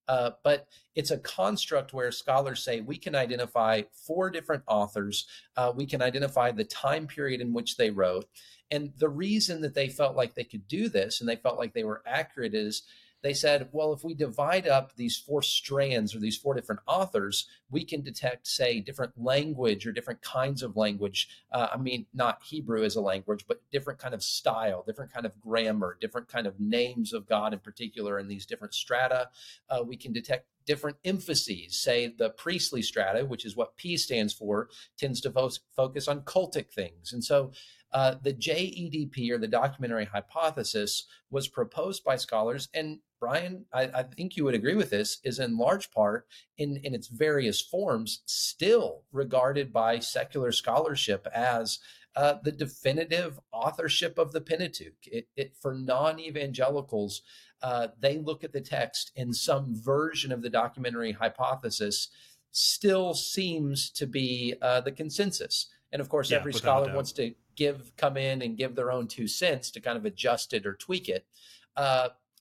Uh, 0.06 0.30
but 0.42 0.66
it's 0.94 1.10
a 1.10 1.18
construct 1.18 1.92
where 1.92 2.12
scholars 2.12 2.62
say 2.62 2.80
we 2.80 2.96
can 2.96 3.14
identify 3.14 3.82
four 3.92 4.30
different 4.30 4.62
authors. 4.66 5.26
Uh, 5.56 5.72
we 5.74 5.86
can 5.86 6.02
identify 6.02 6.50
the 6.50 6.64
time 6.64 7.06
period 7.06 7.40
in 7.40 7.52
which 7.52 7.76
they 7.76 7.90
wrote. 7.90 8.26
And 8.70 8.92
the 8.98 9.08
reason 9.08 9.60
that 9.62 9.74
they 9.74 9.88
felt 9.88 10.16
like 10.16 10.34
they 10.34 10.44
could 10.44 10.66
do 10.68 10.88
this 10.88 11.20
and 11.20 11.28
they 11.28 11.36
felt 11.36 11.58
like 11.58 11.74
they 11.74 11.84
were 11.84 12.02
accurate 12.06 12.54
is 12.54 12.82
they 13.24 13.32
said, 13.32 13.70
well, 13.72 13.94
if 13.94 14.04
we 14.04 14.12
divide 14.12 14.68
up 14.68 14.96
these 14.96 15.16
four 15.16 15.40
strands 15.40 16.14
or 16.14 16.18
these 16.18 16.36
four 16.36 16.52
different 16.52 16.82
authors, 16.86 17.48
we 17.70 17.82
can 17.82 18.02
detect, 18.02 18.46
say, 18.46 18.80
different 18.80 19.14
language 19.16 19.86
or 19.86 19.92
different 19.92 20.20
kinds 20.20 20.62
of 20.62 20.76
language. 20.76 21.30
Uh, 21.50 21.68
I 21.72 21.78
mean, 21.78 22.04
not 22.12 22.42
Hebrew 22.44 22.84
as 22.84 22.96
a 22.96 23.00
language, 23.00 23.46
but 23.48 23.62
different 23.72 23.98
kind 23.98 24.12
of 24.12 24.22
style, 24.22 24.84
different 24.86 25.10
kind 25.10 25.24
of 25.24 25.40
grammar, 25.40 25.96
different 25.98 26.28
kind 26.28 26.46
of 26.46 26.60
names 26.60 27.14
of 27.14 27.26
God 27.26 27.54
in 27.54 27.60
particular 27.60 28.18
in 28.18 28.28
these 28.28 28.44
different 28.44 28.74
strata. 28.74 29.30
Uh, 29.70 29.82
we 29.82 29.96
can 29.96 30.12
detect 30.12 30.46
different 30.66 30.98
emphases. 31.02 31.80
Say 31.80 32.08
the 32.08 32.28
priestly 32.28 32.82
strata, 32.82 33.24
which 33.24 33.46
is 33.46 33.56
what 33.56 33.78
P 33.78 33.96
stands 33.96 34.34
for, 34.34 34.68
tends 34.98 35.22
to 35.22 35.30
fo- 35.30 35.48
focus 35.74 36.08
on 36.08 36.20
cultic 36.20 36.70
things. 36.70 37.14
And 37.14 37.24
so 37.24 37.52
uh, 37.94 38.16
the 38.20 38.34
JEDP 38.34 39.30
or 39.30 39.38
the 39.38 39.46
documentary 39.46 40.04
hypothesis 40.04 41.06
was 41.30 41.46
proposed 41.46 42.02
by 42.02 42.16
scholars, 42.16 42.68
and 42.74 42.98
Brian, 43.24 43.64
I, 43.72 43.84
I, 43.84 44.02
think 44.02 44.36
you 44.36 44.44
would 44.44 44.54
agree 44.54 44.74
with 44.74 44.90
this, 44.90 45.18
is 45.24 45.38
in 45.38 45.56
large 45.56 45.90
part 45.90 46.26
in, 46.58 46.76
in 46.84 46.94
its 46.94 47.08
various 47.08 47.58
forms 47.58 48.20
still 48.26 49.04
regarded 49.12 49.72
by 49.72 49.98
secular 49.98 50.52
scholarship 50.52 51.26
as 51.34 51.78
uh, 52.16 52.34
the 52.42 52.52
definitive 52.52 53.40
authorship 53.50 54.18
of 54.18 54.32
the 54.32 54.42
Pentateuch. 54.42 55.06
It, 55.06 55.28
it 55.36 55.56
for 55.58 55.72
non-evangelicals, 55.72 57.22
uh, 57.62 57.88
they 57.98 58.18
look 58.18 58.44
at 58.44 58.52
the 58.52 58.60
text 58.60 59.10
in 59.16 59.32
some 59.32 59.74
version 59.74 60.30
of 60.30 60.42
the 60.42 60.50
documentary 60.50 61.12
hypothesis 61.12 62.08
still 62.50 63.14
seems 63.14 63.88
to 63.92 64.06
be 64.06 64.54
uh, 64.60 64.82
the 64.82 64.92
consensus. 64.92 65.68
And 65.92 66.02
of 66.02 66.10
course, 66.10 66.30
yeah, 66.30 66.40
every 66.40 66.52
scholar 66.52 66.94
wants 66.94 67.12
to 67.12 67.34
give 67.56 67.96
come 67.96 68.18
in 68.18 68.42
and 68.42 68.58
give 68.58 68.74
their 68.74 68.92
own 68.92 69.08
two 69.08 69.28
cents 69.28 69.70
to 69.70 69.80
kind 69.80 69.96
of 69.96 70.04
adjust 70.04 70.52
it 70.52 70.66
or 70.66 70.74
tweak 70.74 71.08
it. 71.08 71.24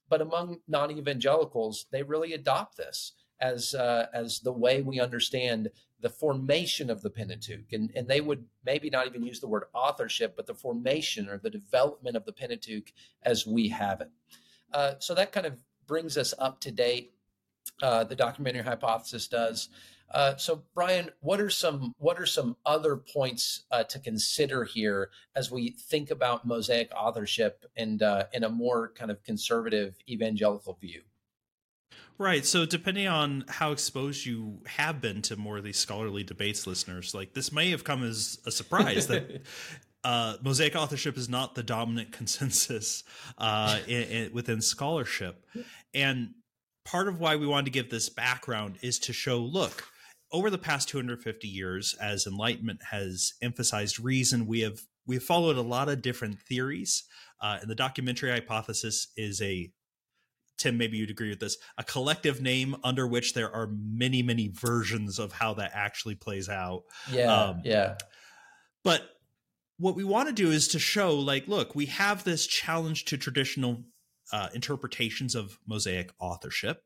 But 0.09 0.21
among 0.21 0.59
non-evangelicals, 0.67 1.85
they 1.91 2.03
really 2.03 2.33
adopt 2.33 2.77
this 2.77 3.13
as 3.41 3.73
uh, 3.73 4.07
as 4.13 4.39
the 4.39 4.51
way 4.51 4.81
we 4.81 4.99
understand 4.99 5.69
the 6.01 6.09
formation 6.09 6.89
of 6.89 7.01
the 7.01 7.09
Pentateuch, 7.09 7.71
and 7.73 7.91
and 7.95 8.07
they 8.07 8.21
would 8.21 8.45
maybe 8.65 8.89
not 8.89 9.07
even 9.07 9.23
use 9.23 9.39
the 9.39 9.47
word 9.47 9.65
authorship, 9.73 10.35
but 10.35 10.45
the 10.45 10.53
formation 10.53 11.29
or 11.29 11.37
the 11.37 11.49
development 11.49 12.15
of 12.15 12.25
the 12.25 12.33
Pentateuch 12.33 12.91
as 13.23 13.47
we 13.47 13.69
have 13.69 14.01
it. 14.01 14.09
Uh, 14.73 14.93
so 14.99 15.13
that 15.13 15.31
kind 15.31 15.45
of 15.45 15.63
brings 15.87 16.17
us 16.17 16.33
up 16.39 16.59
to 16.61 16.71
date. 16.71 17.13
Uh, 17.81 18.03
the 18.03 18.15
documentary 18.15 18.63
hypothesis 18.63 19.27
does. 19.27 19.69
Uh, 20.11 20.35
so, 20.37 20.63
Brian, 20.75 21.09
what 21.21 21.41
are 21.41 21.49
some 21.49 21.95
what 21.97 22.19
are 22.19 22.25
some 22.25 22.55
other 22.65 22.95
points 22.95 23.63
uh, 23.71 23.83
to 23.85 23.99
consider 23.99 24.63
here 24.63 25.09
as 25.35 25.49
we 25.49 25.71
think 25.71 26.11
about 26.11 26.45
Mosaic 26.45 26.91
authorship 26.95 27.65
and 27.75 28.03
uh, 28.03 28.25
in 28.31 28.43
a 28.43 28.49
more 28.49 28.91
kind 28.95 29.09
of 29.09 29.23
conservative 29.23 29.95
evangelical 30.07 30.77
view? 30.79 31.01
Right. 32.19 32.45
So, 32.45 32.65
depending 32.65 33.07
on 33.07 33.45
how 33.47 33.71
exposed 33.71 34.25
you 34.25 34.59
have 34.67 35.01
been 35.01 35.23
to 35.23 35.35
more 35.35 35.57
of 35.57 35.63
these 35.63 35.79
scholarly 35.79 36.23
debates, 36.23 36.67
listeners, 36.67 37.15
like 37.15 37.33
this 37.33 37.51
may 37.51 37.71
have 37.71 37.83
come 37.83 38.03
as 38.03 38.37
a 38.45 38.51
surprise 38.51 39.07
that 39.07 39.41
uh, 40.03 40.35
Mosaic 40.43 40.75
authorship 40.75 41.17
is 41.17 41.27
not 41.27 41.55
the 41.55 41.63
dominant 41.63 42.11
consensus 42.13 43.03
uh, 43.39 43.79
in, 43.87 44.03
in, 44.03 44.33
within 44.33 44.61
scholarship. 44.61 45.43
And 45.93 46.35
part 46.85 47.07
of 47.07 47.19
why 47.19 47.35
we 47.35 47.47
wanted 47.47 47.65
to 47.65 47.71
give 47.71 47.89
this 47.89 48.09
background 48.09 48.77
is 48.81 48.99
to 48.99 49.13
show 49.13 49.39
look, 49.39 49.85
over 50.31 50.49
the 50.49 50.57
past 50.57 50.89
250 50.89 51.47
years, 51.47 51.95
as 52.01 52.25
Enlightenment 52.25 52.79
has 52.91 53.33
emphasized 53.41 53.99
reason, 53.99 54.47
we 54.47 54.61
have 54.61 54.79
we 55.05 55.15
have 55.15 55.23
followed 55.23 55.57
a 55.57 55.61
lot 55.61 55.89
of 55.89 56.01
different 56.01 56.39
theories. 56.39 57.03
Uh, 57.41 57.57
and 57.61 57.69
the 57.69 57.75
documentary 57.75 58.31
hypothesis 58.31 59.09
is 59.17 59.41
a 59.41 59.69
Tim, 60.57 60.77
maybe 60.77 60.97
you'd 60.97 61.09
agree 61.09 61.29
with 61.29 61.39
this, 61.39 61.57
a 61.77 61.83
collective 61.83 62.41
name 62.41 62.75
under 62.83 63.07
which 63.07 63.33
there 63.33 63.53
are 63.53 63.69
many, 63.71 64.21
many 64.21 64.49
versions 64.49 65.19
of 65.19 65.33
how 65.33 65.55
that 65.55 65.71
actually 65.73 66.15
plays 66.15 66.47
out. 66.47 66.83
Yeah. 67.11 67.33
Um, 67.33 67.61
yeah. 67.65 67.95
But 68.83 69.01
what 69.77 69.95
we 69.95 70.03
want 70.03 70.29
to 70.29 70.33
do 70.33 70.51
is 70.51 70.69
to 70.69 70.79
show, 70.79 71.15
like, 71.15 71.47
look, 71.47 71.75
we 71.75 71.87
have 71.87 72.23
this 72.23 72.45
challenge 72.45 73.05
to 73.05 73.17
traditional 73.17 73.83
uh, 74.31 74.49
interpretations 74.53 75.35
of 75.35 75.59
Mosaic 75.67 76.11
authorship, 76.19 76.83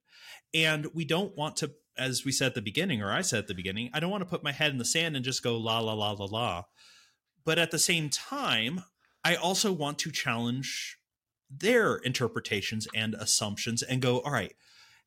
and 0.53 0.87
we 0.93 1.05
don't 1.05 1.35
want 1.37 1.57
to 1.57 1.71
as 1.97 2.23
we 2.23 2.31
said 2.31 2.47
at 2.47 2.55
the 2.55 2.61
beginning, 2.61 3.01
or 3.01 3.11
I 3.11 3.21
said 3.21 3.39
at 3.39 3.47
the 3.47 3.53
beginning, 3.53 3.89
I 3.93 3.99
don't 3.99 4.11
want 4.11 4.21
to 4.21 4.29
put 4.29 4.43
my 4.43 4.51
head 4.51 4.71
in 4.71 4.77
the 4.77 4.85
sand 4.85 5.15
and 5.15 5.25
just 5.25 5.43
go 5.43 5.57
la 5.57 5.79
la 5.79 5.93
la 5.93 6.11
la 6.11 6.25
la. 6.25 6.63
But 7.43 7.59
at 7.59 7.71
the 7.71 7.79
same 7.79 8.09
time, 8.09 8.83
I 9.23 9.35
also 9.35 9.73
want 9.73 9.99
to 9.99 10.11
challenge 10.11 10.97
their 11.49 11.95
interpretations 11.97 12.87
and 12.93 13.13
assumptions 13.15 13.81
and 13.81 14.01
go, 14.01 14.19
all 14.19 14.31
right, 14.31 14.53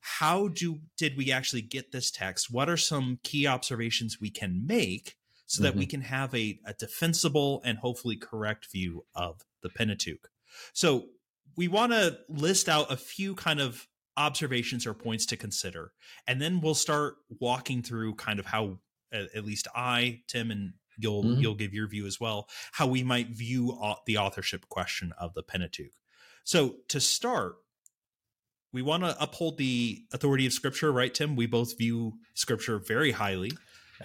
how 0.01 0.47
do 0.47 0.79
did 0.97 1.15
we 1.15 1.31
actually 1.31 1.61
get 1.61 1.91
this 1.91 2.11
text? 2.11 2.51
What 2.51 2.69
are 2.69 2.77
some 2.77 3.19
key 3.23 3.45
observations 3.45 4.19
we 4.19 4.31
can 4.31 4.65
make 4.65 5.17
so 5.45 5.57
mm-hmm. 5.57 5.63
that 5.63 5.75
we 5.75 5.85
mm-hmm. 5.85 5.91
can 5.91 6.01
have 6.01 6.33
a, 6.33 6.59
a 6.65 6.73
defensible 6.73 7.61
and 7.63 7.77
hopefully 7.77 8.15
correct 8.15 8.71
view 8.71 9.05
of 9.13 9.45
the 9.61 9.69
Pentateuch? 9.69 10.29
So 10.73 11.05
we 11.57 11.67
want 11.67 11.91
to 11.91 12.17
list 12.29 12.69
out 12.69 12.91
a 12.91 12.97
few 12.97 13.35
kind 13.35 13.59
of 13.59 13.87
observations 14.17 14.85
or 14.85 14.93
points 14.93 15.25
to 15.25 15.37
consider 15.37 15.93
and 16.27 16.41
then 16.41 16.59
we'll 16.59 16.75
start 16.75 17.15
walking 17.39 17.81
through 17.81 18.13
kind 18.15 18.39
of 18.39 18.45
how 18.45 18.77
at 19.13 19.45
least 19.45 19.67
i 19.73 20.19
tim 20.27 20.51
and 20.51 20.73
you'll 20.97 21.23
mm-hmm. 21.23 21.41
you'll 21.41 21.55
give 21.55 21.73
your 21.73 21.87
view 21.87 22.05
as 22.05 22.19
well 22.19 22.47
how 22.71 22.87
we 22.87 23.03
might 23.03 23.27
view 23.27 23.77
the 24.05 24.17
authorship 24.17 24.67
question 24.69 25.13
of 25.19 25.33
the 25.33 25.43
pentateuch. 25.43 25.93
So 26.43 26.75
to 26.89 26.99
start 26.99 27.55
we 28.73 28.81
want 28.81 29.03
to 29.03 29.21
uphold 29.21 29.57
the 29.57 30.05
authority 30.13 30.45
of 30.45 30.53
scripture 30.53 30.91
right 30.93 31.13
tim? 31.13 31.35
We 31.35 31.45
both 31.45 31.77
view 31.77 32.13
scripture 32.35 32.79
very 32.79 33.11
highly. 33.11 33.51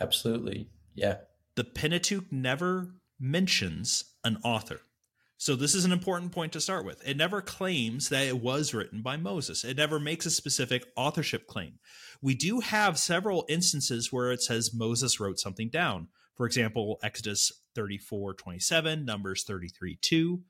Absolutely. 0.00 0.68
Yeah. 0.94 1.18
The 1.54 1.64
pentateuch 1.64 2.32
never 2.32 2.94
mentions 3.20 4.04
an 4.24 4.38
author 4.42 4.80
so 5.38 5.54
this 5.54 5.74
is 5.74 5.84
an 5.84 5.92
important 5.92 6.32
point 6.32 6.52
to 6.54 6.60
start 6.60 6.86
with. 6.86 7.06
It 7.06 7.16
never 7.16 7.42
claims 7.42 8.08
that 8.08 8.26
it 8.26 8.40
was 8.40 8.72
written 8.72 9.02
by 9.02 9.16
Moses. 9.16 9.64
It 9.64 9.76
never 9.76 10.00
makes 10.00 10.24
a 10.24 10.30
specific 10.30 10.86
authorship 10.96 11.46
claim. 11.46 11.78
We 12.22 12.34
do 12.34 12.60
have 12.60 12.98
several 12.98 13.44
instances 13.48 14.10
where 14.10 14.32
it 14.32 14.42
says 14.42 14.74
Moses 14.74 15.20
wrote 15.20 15.38
something 15.38 15.68
down. 15.68 16.08
For 16.36 16.46
example, 16.46 16.98
Exodus 17.02 17.52
34 17.74 18.34
27, 18.34 19.04
Numbers 19.04 19.44
33 19.44 19.98
2. 20.00 20.42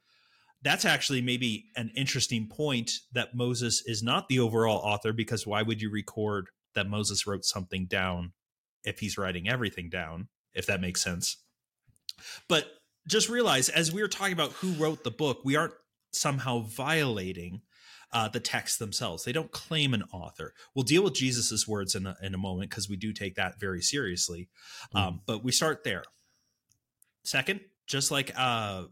That's 0.63 0.85
actually 0.85 1.21
maybe 1.21 1.67
an 1.77 1.91
interesting 1.97 2.49
point 2.49 2.93
that 3.13 3.35
Moses 3.35 3.83
is 3.87 4.03
not 4.03 4.29
the 4.29 4.39
overall 4.39 4.79
author 4.79 5.13
because 5.13 5.47
why 5.47 5.63
would 5.63 5.83
you 5.83 5.91
record 5.91 6.49
that 6.75 6.89
Moses 6.89 7.27
wrote 7.27 7.45
something 7.45 7.87
down 7.87 8.33
if 8.85 9.01
he's 9.01 9.19
writing 9.19 9.49
everything 9.49 9.89
down, 9.89 10.29
if 10.55 10.67
that 10.67 10.81
makes 10.81 11.03
sense? 11.03 11.39
But 12.49 12.69
just 13.07 13.29
realize 13.29 13.69
as 13.69 13.93
we 13.93 14.03
were 14.03 14.09
talking 14.09 14.33
about 14.33 14.53
who 14.53 14.73
wrote 14.73 15.05
the 15.05 15.11
book, 15.11 15.41
we 15.45 15.57
aren't 15.57 15.75
somehow 16.13 16.61
violating 16.61 17.63
uh, 18.13 18.29
the 18.29 18.41
text 18.41 18.79
themselves. 18.79 19.25
They 19.25 19.33
don't 19.33 19.51
claim 19.51 19.93
an 19.95 20.05
author. 20.13 20.55
We'll 20.75 20.85
deal 20.85 21.05
with 21.05 21.15
Jesus's 21.15 21.67
words 21.67 21.95
in 21.95 22.07
a, 22.07 22.17
in 22.23 22.35
a 22.35 22.39
moment 22.39 22.71
because 22.71 22.89
we 22.89 22.97
do 22.97 23.13
take 23.13 23.35
that 23.35 23.61
very 23.61 23.83
seriously. 23.83 24.49
Mm. 24.95 25.01
Um, 25.01 25.21
but 25.27 25.45
we 25.45 25.53
start 25.53 25.85
there. 25.85 26.05
Second, 27.25 27.61
just 27.87 28.11
like 28.11 28.33
uh, 28.37 28.85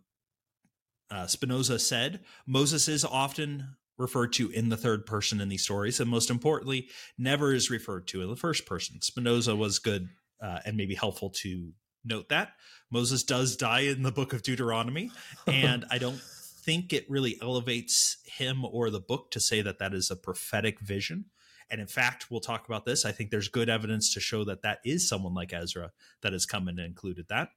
uh, 1.10 1.26
Spinoza 1.26 1.78
said, 1.78 2.20
Moses 2.46 2.88
is 2.88 3.04
often 3.04 3.76
referred 3.96 4.32
to 4.34 4.50
in 4.50 4.68
the 4.68 4.76
third 4.76 5.06
person 5.06 5.40
in 5.40 5.48
these 5.48 5.62
stories, 5.62 6.00
and 6.00 6.10
most 6.10 6.30
importantly, 6.30 6.88
never 7.16 7.54
is 7.54 7.70
referred 7.70 8.08
to 8.08 8.22
in 8.22 8.28
the 8.28 8.36
first 8.36 8.66
person. 8.66 9.00
Spinoza 9.00 9.54
was 9.54 9.78
good 9.78 10.08
uh, 10.42 10.58
and 10.64 10.76
maybe 10.76 10.94
helpful 10.94 11.30
to 11.30 11.72
note 12.04 12.28
that 12.28 12.52
Moses 12.90 13.22
does 13.22 13.56
die 13.56 13.80
in 13.80 14.02
the 14.02 14.12
book 14.12 14.32
of 14.32 14.42
Deuteronomy, 14.42 15.10
and 15.46 15.84
I 15.90 15.98
don't 15.98 16.20
think 16.20 16.92
it 16.92 17.08
really 17.10 17.38
elevates 17.42 18.16
him 18.24 18.64
or 18.64 18.90
the 18.90 19.00
book 19.00 19.30
to 19.32 19.40
say 19.40 19.60
that 19.62 19.78
that 19.78 19.92
is 19.92 20.10
a 20.10 20.16
prophetic 20.16 20.80
vision. 20.80 21.26
And 21.70 21.80
in 21.80 21.86
fact, 21.86 22.30
we'll 22.30 22.40
talk 22.40 22.66
about 22.66 22.84
this. 22.84 23.04
I 23.04 23.12
think 23.12 23.30
there's 23.30 23.48
good 23.48 23.68
evidence 23.68 24.12
to 24.14 24.20
show 24.20 24.44
that 24.44 24.62
that 24.62 24.78
is 24.84 25.08
someone 25.08 25.34
like 25.34 25.52
Ezra 25.52 25.92
that 26.22 26.32
has 26.32 26.46
come 26.46 26.68
and 26.68 26.78
included 26.78 27.26
that. 27.28 27.50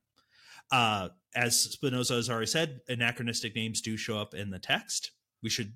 Uh, 0.72 1.10
as 1.36 1.60
Spinoza 1.60 2.16
has 2.16 2.30
already 2.30 2.48
said, 2.48 2.82
anachronistic 2.88 3.56
names 3.56 3.82
do 3.82 3.96
show 3.96 4.18
up 4.18 4.34
in 4.34 4.50
the 4.50 4.60
text. 4.60 5.12
We 5.42 5.50
should 5.50 5.74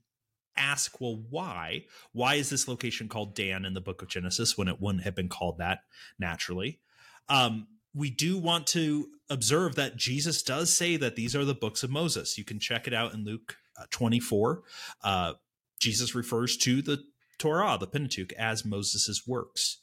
ask, 0.58 1.00
well, 1.00 1.24
why? 1.30 1.86
Why 2.12 2.36
is 2.36 2.50
this 2.50 2.68
location 2.68 3.08
called 3.08 3.36
Dan 3.36 3.66
in 3.66 3.74
the 3.74 3.82
book 3.82 4.02
of 4.02 4.10
Genesis 4.10 4.58
when 4.58 4.68
it 4.68 4.82
wouldn't 4.82 5.04
have 5.04 5.16
been 5.16 5.30
called 5.30 5.60
that 5.60 5.84
naturally? 6.20 6.80
Um, 7.30 7.68
we 7.94 8.10
do 8.10 8.38
want 8.38 8.68
to 8.68 9.08
observe 9.30 9.76
that 9.76 9.96
Jesus 9.96 10.44
does 10.44 10.76
say 10.76 10.98
that 10.98 11.16
these 11.16 11.36
are 11.36 11.46
the 11.46 11.54
books 11.54 11.84
of 11.84 11.90
Moses. 11.90 12.38
You 12.38 12.44
can 12.46 12.60
check 12.60 12.88
it 12.88 12.94
out 12.94 13.14
in 13.14 13.24
Luke 13.24 13.58
uh, 13.80 13.86
24. 13.92 14.62
Uh, 15.04 15.34
Jesus 15.80 16.16
refers 16.16 16.58
to 16.58 16.82
the 16.82 17.04
Torah, 17.40 17.78
the 17.80 17.88
Pentateuch, 17.88 18.34
as 18.34 18.66
Moses' 18.66 19.24
works. 19.26 19.80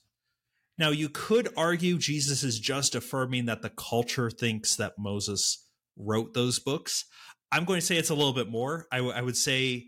Now, 0.79 0.91
you 0.91 1.09
could 1.09 1.49
argue 1.57 1.99
Jesus 1.99 2.45
is 2.45 2.61
just 2.61 2.95
affirming 2.95 3.47
that 3.47 3.63
the 3.63 3.71
culture 3.71 4.31
thinks 4.31 4.77
that 4.77 4.99
Moses 4.99 5.67
wrote 5.97 6.35
those 6.35 6.61
books. 6.61 7.05
I'm 7.51 7.65
going 7.65 7.81
to 7.81 7.87
say 7.87 7.97
it's 7.97 8.11
a 8.11 8.15
little 8.15 8.33
bit 8.33 8.49
more. 8.49 8.87
I, 8.93 8.99
w- 8.99 9.15
I 9.15 9.23
would 9.23 9.37
say, 9.37 9.87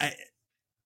I, 0.00 0.14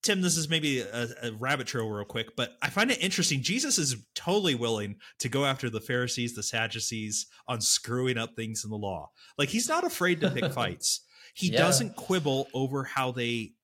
Tim, 0.04 0.20
this 0.20 0.36
is 0.36 0.50
maybe 0.50 0.80
a, 0.80 1.08
a, 1.22 1.32
rabbit 1.32 1.66
trail 1.66 1.88
real 1.88 2.04
quick, 2.04 2.36
but 2.36 2.56
I 2.60 2.68
find 2.68 2.90
it 2.90 3.02
interesting. 3.02 3.40
Jesus 3.40 3.78
is 3.78 3.96
totally 4.14 4.54
willing 4.54 4.96
to 5.20 5.30
go 5.30 5.46
after 5.46 5.70
the 5.70 5.80
Pharisees, 5.80 6.34
the 6.34 6.42
Sadducees 6.42 7.26
on 7.48 7.62
screwing 7.62 8.18
up 8.18 8.36
things 8.36 8.64
in 8.64 8.70
the 8.70 8.76
law. 8.76 9.10
Like 9.38 9.48
he's 9.48 9.66
not 9.66 9.82
afraid 9.82 10.20
to 10.20 10.30
pick 10.30 10.52
fights. 10.52 11.00
He 11.32 11.50
yeah. 11.50 11.58
doesn't 11.58 11.96
quibble 11.96 12.48
over 12.52 12.84
how 12.84 13.12
they 13.12 13.54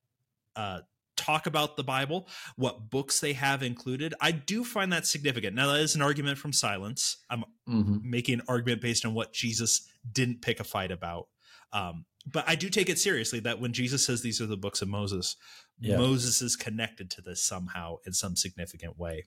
uh, 0.57 0.81
talk 1.21 1.47
about 1.47 1.77
the 1.77 1.85
Bible, 1.85 2.27
what 2.57 2.89
books 2.89 3.21
they 3.21 3.35
have 3.35 3.63
included. 3.63 4.15
I 4.21 4.33
do 4.33 4.65
find 4.65 4.93
that 4.95 5.07
significant. 5.07 5.55
Now, 5.55 5.73
that 5.73 5.81
is 5.81 5.95
an 5.95 6.03
argument 6.03 6.39
from 6.39 6.55
silence. 6.55 7.19
I'm 7.29 7.45
mm-hmm. 7.69 7.99
making 8.03 8.41
an 8.41 8.47
argument 8.49 8.81
based 8.81 9.05
on 9.05 9.13
what 9.13 9.33
Jesus 9.35 9.87
didn't 10.11 10.41
pick 10.41 10.59
a 10.59 10.65
fight 10.65 10.91
about. 10.91 11.29
Um, 11.73 12.07
but 12.27 12.45
I 12.47 12.55
do 12.55 12.69
take 12.69 12.89
it 12.89 12.99
seriously 12.99 13.41
that 13.41 13.61
when 13.61 13.73
Jesus 13.73 14.05
says 14.05 14.23
these 14.23 14.41
are 14.41 14.47
the 14.47 14.57
books 14.57 14.83
of 14.83 14.89
Moses, 14.89 15.37
yeah. 15.79 15.97
Moses 15.97 16.43
is 16.43 16.57
connected 16.57 17.11
to 17.11 17.23
this 17.23 17.43
somehow 17.43 17.97
in 18.07 18.13
some 18.13 18.37
significant 18.37 18.99
way. 18.99 19.25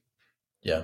Yeah. 0.62 0.84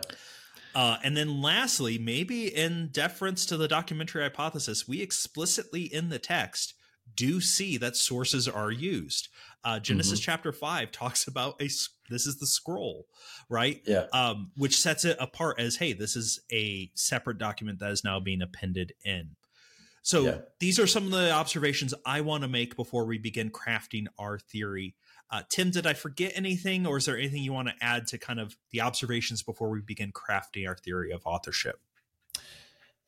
Uh, 0.76 0.98
and 1.04 1.16
then 1.16 1.42
lastly, 1.42 1.98
maybe 1.98 2.48
in 2.48 2.90
deference 2.92 3.46
to 3.48 3.58
the 3.58 3.68
documentary 3.68 4.24
hypothesis, 4.24 4.88
we 4.88 5.02
explicitly 5.02 5.84
in 5.84 6.10
the 6.10 6.20
text 6.20 6.76
do 7.16 7.42
see 7.42 7.78
that 7.78 7.96
sources 7.96 8.48
are 8.48 8.72
used. 8.72 9.30
Uh, 9.64 9.80
Genesis 9.80 10.20
mm-hmm. 10.20 10.32
chapter 10.32 10.52
five 10.52 10.92
talks 10.92 11.28
about 11.28 11.62
a 11.62 11.66
this 12.10 12.26
is 12.26 12.40
the 12.40 12.48
scroll, 12.48 13.08
right? 13.50 13.82
Yeah. 13.86 14.06
Um, 14.14 14.52
which 14.56 14.80
sets 14.80 15.06
it 15.06 15.18
apart 15.20 15.60
as 15.60 15.76
hey, 15.76 15.94
this 15.94 16.16
is 16.16 16.40
a 16.52 16.92
separate 16.94 17.38
document 17.38 17.80
that 17.80 17.92
is 17.92 18.04
now 18.04 18.20
being 18.20 18.42
appended 18.42 18.94
in. 19.04 19.36
So 20.02 20.26
yeah. 20.26 20.38
these 20.60 20.80
are 20.80 20.88
some 20.88 21.06
of 21.06 21.12
the 21.12 21.32
observations 21.32 21.94
I 22.06 22.22
want 22.22 22.44
to 22.44 22.50
make 22.50 22.76
before 22.76 23.06
we 23.06 23.18
begin 23.18 23.50
crafting 23.52 24.08
our 24.18 24.40
theory. 24.40 24.96
Uh, 25.32 25.44
Tim, 25.50 25.70
did 25.70 25.86
I 25.86 25.94
forget 25.94 26.32
anything, 26.36 26.88
or 26.88 26.98
is 26.98 27.06
there 27.06 27.18
anything 27.18 27.44
you 27.44 27.54
want 27.54 27.68
to 27.68 27.76
add 27.82 28.08
to 28.08 28.18
kind 28.18 28.40
of 28.40 28.58
the 28.72 28.82
observations 28.82 29.44
before 29.44 29.70
we 29.70 29.82
begin 29.82 30.12
crafting 30.12 30.68
our 30.68 30.76
theory 30.76 31.12
of 31.12 31.22
authorship? 31.26 31.80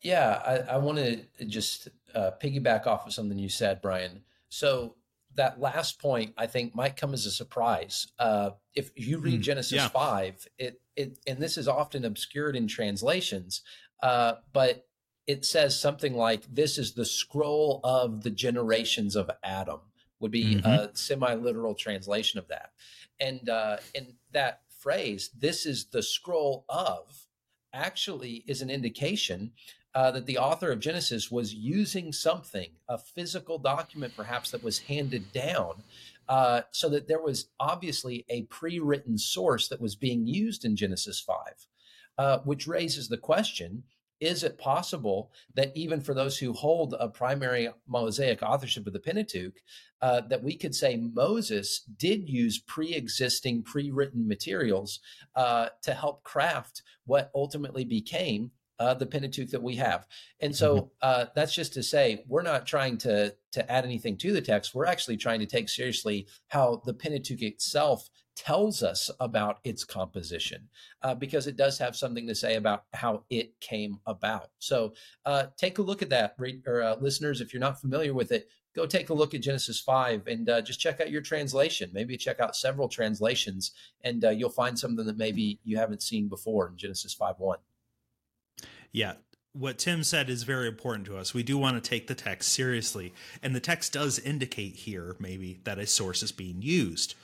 Yeah, 0.01 0.41
I, 0.45 0.75
I 0.75 0.77
want 0.77 0.97
to 0.97 1.45
just 1.45 1.89
uh, 2.13 2.31
piggyback 2.41 2.87
off 2.87 3.07
of 3.07 3.13
something 3.13 3.37
you 3.37 3.49
said, 3.49 3.81
Brian. 3.81 4.23
So 4.49 4.95
that 5.35 5.59
last 5.59 5.99
point, 5.99 6.33
I 6.37 6.47
think, 6.47 6.75
might 6.75 6.97
come 6.97 7.13
as 7.13 7.25
a 7.25 7.31
surprise. 7.31 8.07
Uh, 8.19 8.51
if 8.75 8.91
you 8.95 9.19
read 9.19 9.39
mm, 9.39 9.43
Genesis 9.43 9.73
yeah. 9.73 9.87
five, 9.87 10.45
it 10.57 10.81
it 10.95 11.19
and 11.27 11.39
this 11.39 11.57
is 11.57 11.67
often 11.67 12.05
obscured 12.05 12.55
in 12.55 12.67
translations, 12.67 13.61
uh, 14.03 14.33
but 14.53 14.87
it 15.27 15.45
says 15.45 15.79
something 15.79 16.13
like, 16.13 16.43
"This 16.53 16.77
is 16.77 16.93
the 16.93 17.05
scroll 17.05 17.79
of 17.83 18.23
the 18.23 18.31
generations 18.31 19.15
of 19.15 19.29
Adam." 19.43 19.79
Would 20.19 20.31
be 20.31 20.55
mm-hmm. 20.55 20.67
a 20.67 20.95
semi-literal 20.95 21.73
translation 21.73 22.39
of 22.39 22.47
that, 22.49 22.71
and 23.19 23.49
uh, 23.49 23.77
and 23.95 24.13
that 24.31 24.61
phrase, 24.69 25.29
"This 25.37 25.65
is 25.65 25.85
the 25.85 26.03
scroll 26.03 26.65
of," 26.69 27.27
actually 27.73 28.43
is 28.47 28.61
an 28.61 28.69
indication 28.69 29.51
uh, 29.93 30.11
that 30.11 30.25
the 30.25 30.37
author 30.37 30.71
of 30.71 30.79
Genesis 30.79 31.29
was 31.29 31.53
using 31.53 32.13
something, 32.13 32.69
a 32.87 32.97
physical 32.97 33.57
document 33.57 34.13
perhaps 34.15 34.51
that 34.51 34.63
was 34.63 34.79
handed 34.79 35.31
down, 35.33 35.83
uh, 36.29 36.61
so 36.71 36.87
that 36.89 37.07
there 37.07 37.21
was 37.21 37.49
obviously 37.59 38.25
a 38.29 38.43
pre 38.43 38.79
written 38.79 39.17
source 39.17 39.67
that 39.67 39.81
was 39.81 39.95
being 39.95 40.25
used 40.25 40.63
in 40.63 40.75
Genesis 40.75 41.19
5, 41.19 41.35
uh, 42.17 42.39
which 42.39 42.67
raises 42.67 43.09
the 43.09 43.17
question 43.17 43.83
is 44.21 44.43
it 44.43 44.57
possible 44.57 45.31
that 45.55 45.75
even 45.75 45.99
for 45.99 46.13
those 46.13 46.37
who 46.37 46.53
hold 46.53 46.95
a 46.99 47.09
primary 47.09 47.69
Mosaic 47.87 48.41
authorship 48.43 48.87
of 48.87 48.93
the 48.93 48.99
Pentateuch, 48.99 49.55
uh, 50.01 50.21
that 50.21 50.43
we 50.43 50.55
could 50.55 50.73
say 50.73 50.95
Moses 50.95 51.81
did 51.97 52.29
use 52.29 52.59
pre-existing, 52.59 53.63
pre-written 53.63 54.27
materials 54.27 54.99
uh, 55.35 55.67
to 55.81 55.93
help 55.93 56.23
craft 56.23 56.83
what 57.05 57.31
ultimately 57.35 57.83
became 57.83 58.51
uh, 58.79 58.95
the 58.95 59.05
Pentateuch 59.05 59.49
that 59.49 59.61
we 59.61 59.75
have. 59.75 60.07
And 60.39 60.55
so 60.55 60.75
mm-hmm. 60.75 60.87
uh, 61.01 61.25
that's 61.35 61.53
just 61.53 61.73
to 61.73 61.83
say 61.83 62.23
we're 62.27 62.41
not 62.41 62.65
trying 62.65 62.97
to 62.99 63.35
to 63.51 63.71
add 63.71 63.83
anything 63.83 64.17
to 64.17 64.31
the 64.31 64.41
text. 64.41 64.73
We're 64.73 64.85
actually 64.85 65.17
trying 65.17 65.39
to 65.41 65.45
take 65.45 65.69
seriously 65.69 66.27
how 66.47 66.81
the 66.85 66.93
Pentateuch 66.93 67.41
itself 67.41 68.09
tells 68.35 68.81
us 68.83 69.09
about 69.19 69.59
its 69.63 69.83
composition, 69.83 70.67
uh, 71.03 71.15
because 71.15 71.47
it 71.47 71.57
does 71.57 71.77
have 71.77 71.95
something 71.95 72.27
to 72.27 72.35
say 72.35 72.55
about 72.55 72.85
how 72.93 73.23
it 73.29 73.59
came 73.59 73.99
about. 74.05 74.49
So 74.59 74.93
uh, 75.25 75.47
take 75.57 75.77
a 75.77 75.81
look 75.81 76.01
at 76.01 76.09
that, 76.09 76.35
or 76.65 76.81
uh, 76.81 76.95
listeners, 76.99 77.41
if 77.41 77.53
you're 77.53 77.59
not 77.59 77.79
familiar 77.79 78.13
with 78.13 78.31
it. 78.31 78.49
Go 78.73 78.85
take 78.85 79.09
a 79.09 79.13
look 79.13 79.33
at 79.33 79.41
Genesis 79.41 79.81
5 79.81 80.27
and 80.27 80.49
uh, 80.49 80.61
just 80.61 80.79
check 80.79 81.01
out 81.01 81.11
your 81.11 81.21
translation. 81.21 81.89
Maybe 81.93 82.15
check 82.15 82.39
out 82.39 82.55
several 82.55 82.87
translations 82.87 83.71
and 84.01 84.23
you'll 84.33 84.49
find 84.49 84.79
something 84.79 85.05
that 85.05 85.17
maybe 85.17 85.59
you 85.65 85.75
haven't 85.75 86.01
seen 86.01 86.29
before 86.29 86.69
in 86.69 86.77
Genesis 86.77 87.13
5 87.13 87.35
1 87.37 87.57
yeah 88.93 89.13
what 89.53 89.77
Tim 89.77 90.03
said 90.03 90.29
is 90.29 90.43
very 90.43 90.67
important 90.67 91.05
to 91.07 91.17
us. 91.17 91.33
We 91.33 91.43
do 91.43 91.57
want 91.57 91.81
to 91.81 91.89
take 91.89 92.07
the 92.07 92.15
text 92.15 92.53
seriously. 92.53 93.13
And 93.43 93.53
the 93.53 93.59
text 93.59 93.93
does 93.93 94.17
indicate 94.17 94.75
here, 94.75 95.15
maybe, 95.19 95.59
that 95.65 95.77
a 95.77 95.85
source 95.85 96.23
is 96.23 96.31
being 96.31 96.61
used, 96.61 97.15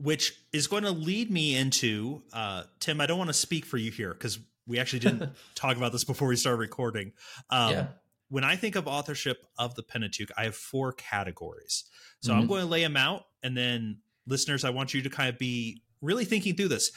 which 0.00 0.38
is 0.52 0.66
going 0.66 0.84
to 0.84 0.90
lead 0.90 1.30
me 1.30 1.56
into 1.56 2.22
uh, 2.32 2.64
Tim, 2.80 3.00
I 3.00 3.06
don't 3.06 3.18
want 3.18 3.28
to 3.28 3.34
speak 3.34 3.64
for 3.64 3.76
you 3.76 3.90
here 3.90 4.12
because 4.12 4.38
we 4.66 4.78
actually 4.78 5.00
didn't 5.00 5.30
talk 5.54 5.76
about 5.76 5.92
this 5.92 6.04
before 6.04 6.28
we 6.28 6.36
started 6.36 6.58
recording. 6.58 7.12
Um, 7.50 7.72
yeah. 7.72 7.86
When 8.30 8.44
I 8.44 8.56
think 8.56 8.76
of 8.76 8.86
authorship 8.86 9.46
of 9.58 9.74
the 9.74 9.82
Pentateuch, 9.82 10.30
I 10.36 10.44
have 10.44 10.54
four 10.54 10.92
categories. 10.92 11.84
So 12.20 12.30
mm-hmm. 12.30 12.40
I'm 12.40 12.46
going 12.46 12.60
to 12.60 12.68
lay 12.68 12.82
them 12.82 12.96
out. 12.96 13.24
And 13.42 13.56
then, 13.56 14.00
listeners, 14.26 14.64
I 14.64 14.70
want 14.70 14.92
you 14.92 15.00
to 15.02 15.08
kind 15.08 15.30
of 15.30 15.38
be 15.38 15.82
really 16.02 16.26
thinking 16.26 16.54
through 16.54 16.68
this 16.68 16.92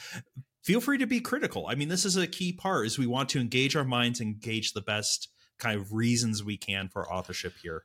feel 0.62 0.80
free 0.80 0.98
to 0.98 1.06
be 1.06 1.20
critical. 1.20 1.66
I 1.68 1.74
mean, 1.74 1.88
this 1.88 2.04
is 2.04 2.16
a 2.16 2.26
key 2.26 2.52
part 2.52 2.86
is 2.86 2.98
we 2.98 3.06
want 3.06 3.28
to 3.30 3.40
engage 3.40 3.76
our 3.76 3.84
minds, 3.84 4.20
engage 4.20 4.72
the 4.72 4.80
best 4.80 5.28
kind 5.58 5.78
of 5.78 5.92
reasons 5.92 6.42
we 6.42 6.56
can 6.56 6.88
for 6.88 7.12
authorship 7.12 7.54
here. 7.62 7.84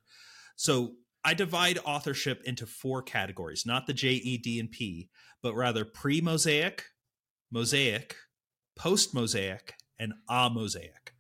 So 0.56 0.94
I 1.28 1.34
divide 1.34 1.78
authorship 1.84 2.42
into 2.46 2.66
four 2.66 3.02
categories, 3.02 3.66
not 3.66 3.86
the 3.86 3.94
J, 3.94 4.12
E, 4.12 4.38
D, 4.38 4.62
and 4.62 4.72
P, 4.72 5.10
but 5.44 5.56
rather 5.56 5.84
pre-Mosaic, 5.84 6.86
Mosaic, 7.52 8.16
post-Mosaic, 8.78 9.74
and 10.00 10.14
a-Mosaic. 10.30 11.14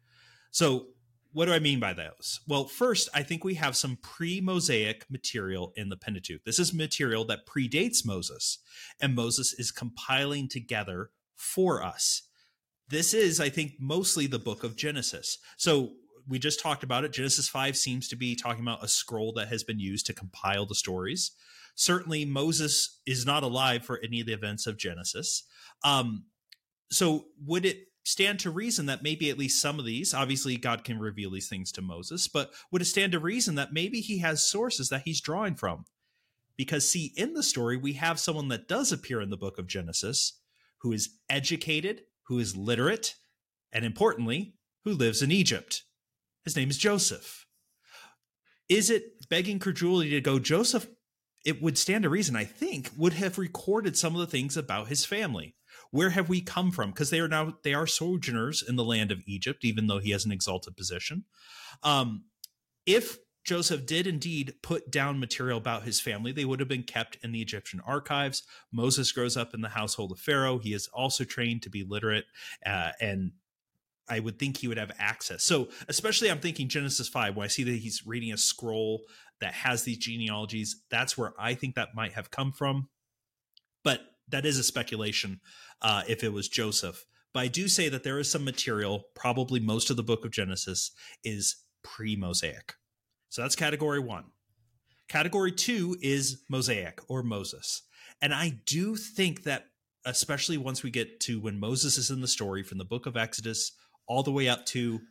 So 0.50 0.86
what 1.34 1.48
do 1.48 1.52
I 1.52 1.60
mean 1.60 1.82
by 1.82 1.92
those? 1.92 2.40
Well, 2.48 2.70
first, 2.70 3.10
I 3.14 3.22
think 3.22 3.44
we 3.44 3.56
have 3.56 3.76
some 3.76 3.98
pre 4.02 4.40
Mosaic 4.40 5.04
material 5.10 5.74
in 5.76 5.90
the 5.90 5.98
Pentateuch. 5.98 6.46
This 6.46 6.58
is 6.58 6.74
material 6.74 7.26
that 7.26 7.46
predates 7.46 8.06
Moses, 8.06 8.60
and 9.02 9.14
Moses 9.14 9.52
is 9.52 9.72
compiling 9.72 10.48
together 10.48 11.10
for 11.36 11.84
us. 11.84 12.22
This 12.88 13.14
is, 13.14 13.42
I 13.42 13.50
think, 13.50 13.74
mostly 13.78 14.26
the 14.26 14.40
book 14.40 14.64
of 14.64 14.78
Genesis. 14.78 15.38
So 15.58 15.96
we 16.28 16.40
just 16.40 16.60
talked 16.60 16.84
about 16.84 17.04
it. 17.04 17.14
Genesis 17.14 17.48
5 17.48 17.78
seems 17.78 18.08
to 18.10 18.16
be 18.16 18.36
talking 18.36 18.62
about 18.62 18.84
a 18.84 18.88
scroll 18.88 19.34
that 19.34 19.48
has 19.48 19.64
been 19.64 19.80
used 19.80 20.06
to 20.08 20.14
compile 20.14 20.66
the 20.66 20.76
stories. 20.76 21.32
Certainly, 21.76 22.26
Moses 22.26 23.00
is 23.06 23.26
not 23.26 23.44
alive 23.44 23.84
for 23.84 24.00
any 24.04 24.20
of 24.20 24.28
the 24.28 24.34
events 24.34 24.66
of 24.68 24.78
Genesis. 24.78 25.44
Um, 25.84 26.26
so, 26.90 27.26
would 27.46 27.66
it 27.66 27.88
stand 28.04 28.40
to 28.40 28.50
reason 28.50 28.88
that 28.88 29.04
maybe 29.04 29.30
at 29.30 29.38
least 29.38 29.62
some 29.62 29.80
of 29.80 29.86
these, 29.86 30.14
obviously, 30.14 30.58
God 30.58 30.84
can 30.84 30.98
reveal 30.98 31.30
these 31.30 31.50
things 31.50 31.72
to 31.74 31.82
Moses, 31.82 32.28
but 32.28 32.52
would 32.72 32.82
it 32.82 32.86
stand 32.86 33.12
to 33.12 33.20
reason 33.20 33.56
that 33.56 33.74
maybe 33.74 34.02
he 34.02 34.20
has 34.20 34.50
sources 34.50 34.90
that 34.90 35.04
he's 35.04 35.22
drawing 35.22 35.56
from? 35.56 35.86
Because, 36.56 36.90
see, 36.90 37.14
in 37.16 37.34
the 37.34 37.44
story, 37.44 37.78
we 37.78 37.94
have 37.94 38.20
someone 38.20 38.48
that 38.48 38.68
does 38.68 38.92
appear 38.92 39.22
in 39.22 39.30
the 39.30 39.38
book 39.38 39.60
of 39.60 39.68
Genesis 39.68 40.40
who 40.80 40.92
is 40.92 41.10
educated, 41.30 42.04
who 42.24 42.40
is 42.40 42.56
literate, 42.56 43.16
and 43.72 43.86
importantly, 43.86 44.56
who 44.84 44.94
lives 44.94 45.22
in 45.22 45.32
Egypt. 45.32 45.84
His 46.48 46.56
name 46.56 46.70
is 46.70 46.78
Joseph. 46.78 47.46
Is 48.70 48.90
it 48.90 49.28
begging 49.28 49.60
credulity 49.60 50.12
to 50.12 50.22
go, 50.22 50.40
Joseph? 50.40 50.88
It 51.46 51.62
would 51.62 51.78
stand 51.78 52.04
to 52.04 52.10
reason, 52.10 52.38
I 52.38 52.46
think, 52.46 52.90
would 52.96 53.12
have 53.12 53.38
recorded 53.38 53.98
some 53.98 54.16
of 54.16 54.22
the 54.22 54.28
things 54.28 54.56
about 54.56 54.88
his 54.88 55.04
family. 55.04 55.56
Where 55.92 56.12
have 56.12 56.30
we 56.30 56.40
come 56.40 56.72
from? 56.72 56.92
Because 56.92 57.10
they 57.10 57.20
are 57.20 57.28
now 57.28 57.58
they 57.64 57.74
are 57.74 57.86
sojourners 57.86 58.64
in 58.66 58.78
the 58.78 58.86
land 58.86 59.12
of 59.12 59.24
Egypt, 59.28 59.66
even 59.66 59.88
though 59.88 60.00
he 60.00 60.12
has 60.12 60.24
an 60.24 60.32
exalted 60.32 60.78
position. 60.78 61.26
Um, 61.84 62.24
if 62.86 63.18
Joseph 63.44 63.86
did 63.86 64.08
indeed 64.08 64.54
put 64.64 64.90
down 64.90 65.20
material 65.20 65.58
about 65.58 65.84
his 65.84 66.00
family. 66.00 66.34
They 66.34 66.46
would 66.46 66.60
have 66.60 66.70
been 66.70 66.84
kept 66.84 67.18
in 67.24 67.32
the 67.32 67.42
Egyptian 67.42 67.82
archives. 67.86 68.44
Moses 68.74 69.12
grows 69.14 69.36
up 69.36 69.54
in 69.54 69.60
the 69.62 69.70
household 69.70 70.12
of 70.14 70.20
Pharaoh. 70.20 70.60
He 70.60 70.74
is 70.74 70.90
also 70.94 71.24
trained 71.24 71.62
to 71.64 71.70
be 71.70 71.84
literate, 71.84 72.26
uh, 72.66 72.92
and 73.00 73.32
I 74.10 74.20
would 74.20 74.40
think 74.40 74.58
he 74.58 74.68
would 74.68 74.78
have 74.78 74.92
access. 74.98 75.44
So, 75.44 75.70
especially, 75.88 76.32
I'm 76.32 76.40
thinking 76.40 76.70
Genesis 76.70 77.08
5, 77.08 77.36
when 77.36 77.46
I 77.46 77.48
see 77.48 77.64
that 77.64 77.72
he's 77.72 78.06
reading 78.06 78.32
a 78.32 78.38
scroll 78.38 79.02
that 79.42 79.54
has 79.54 79.84
these 79.84 79.98
genealogies, 79.98 80.84
that's 80.90 81.18
where 81.18 81.34
I 81.38 81.54
think 81.54 81.76
that 81.76 81.96
might 81.96 82.14
have 82.14 82.32
come 82.32 82.52
from. 82.52 82.90
But 83.84 84.02
that 84.30 84.46
is 84.46 84.58
a 84.58 84.64
speculation 84.64 85.42
uh, 85.82 86.04
if 86.08 86.24
it 86.24 86.34
was 86.34 86.48
Joseph. 86.48 87.06
But 87.34 87.42
I 87.42 87.48
do 87.48 87.68
say 87.68 87.90
that 87.90 88.04
there 88.04 88.20
is 88.20 88.32
some 88.32 88.44
material, 88.44 89.06
probably 89.16 89.60
most 89.60 89.90
of 89.90 89.98
the 89.98 90.04
book 90.04 90.26
of 90.26 90.32
Genesis 90.32 90.92
is 91.24 91.64
pre 91.84 92.16
Mosaic. 92.16 92.74
So 93.30 93.42
that's 93.42 93.56
category 93.56 94.00
one. 94.00 94.26
Category 95.08 95.52
two 95.52 95.98
is 96.02 96.44
Mosaic 96.50 97.00
or 97.08 97.24
Moses. 97.24 97.84
And 98.22 98.34
I 98.34 98.60
do 98.66 98.96
think 98.96 99.44
that, 99.44 99.66
especially 100.06 100.58
once 100.58 100.84
we 100.84 100.90
get 100.90 101.20
to 101.22 101.40
when 101.40 101.60
Moses 101.60 101.98
is 101.98 102.10
in 102.10 102.22
the 102.22 102.28
story 102.28 102.64
from 102.64 102.78
the 102.78 102.86
book 102.86 103.06
of 103.06 103.16
Exodus 103.16 103.74
all 104.08 104.24
the 104.24 104.32
way 104.32 104.48
up 104.48 104.66
to 104.68 105.02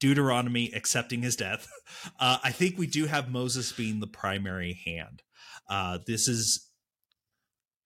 Deuteronomy 0.00 0.70
accepting 0.74 1.22
his 1.22 1.36
death, 1.36 1.68
uh, 2.20 2.38
I 2.42 2.52
think 2.52 2.78
we 2.78 2.86
do 2.86 3.06
have 3.06 3.30
Moses 3.30 3.72
being 3.72 4.00
the 4.00 4.06
primary 4.06 4.80
hand. 4.84 5.22
Uh, 5.68 5.98
this 6.06 6.28
is 6.28 6.70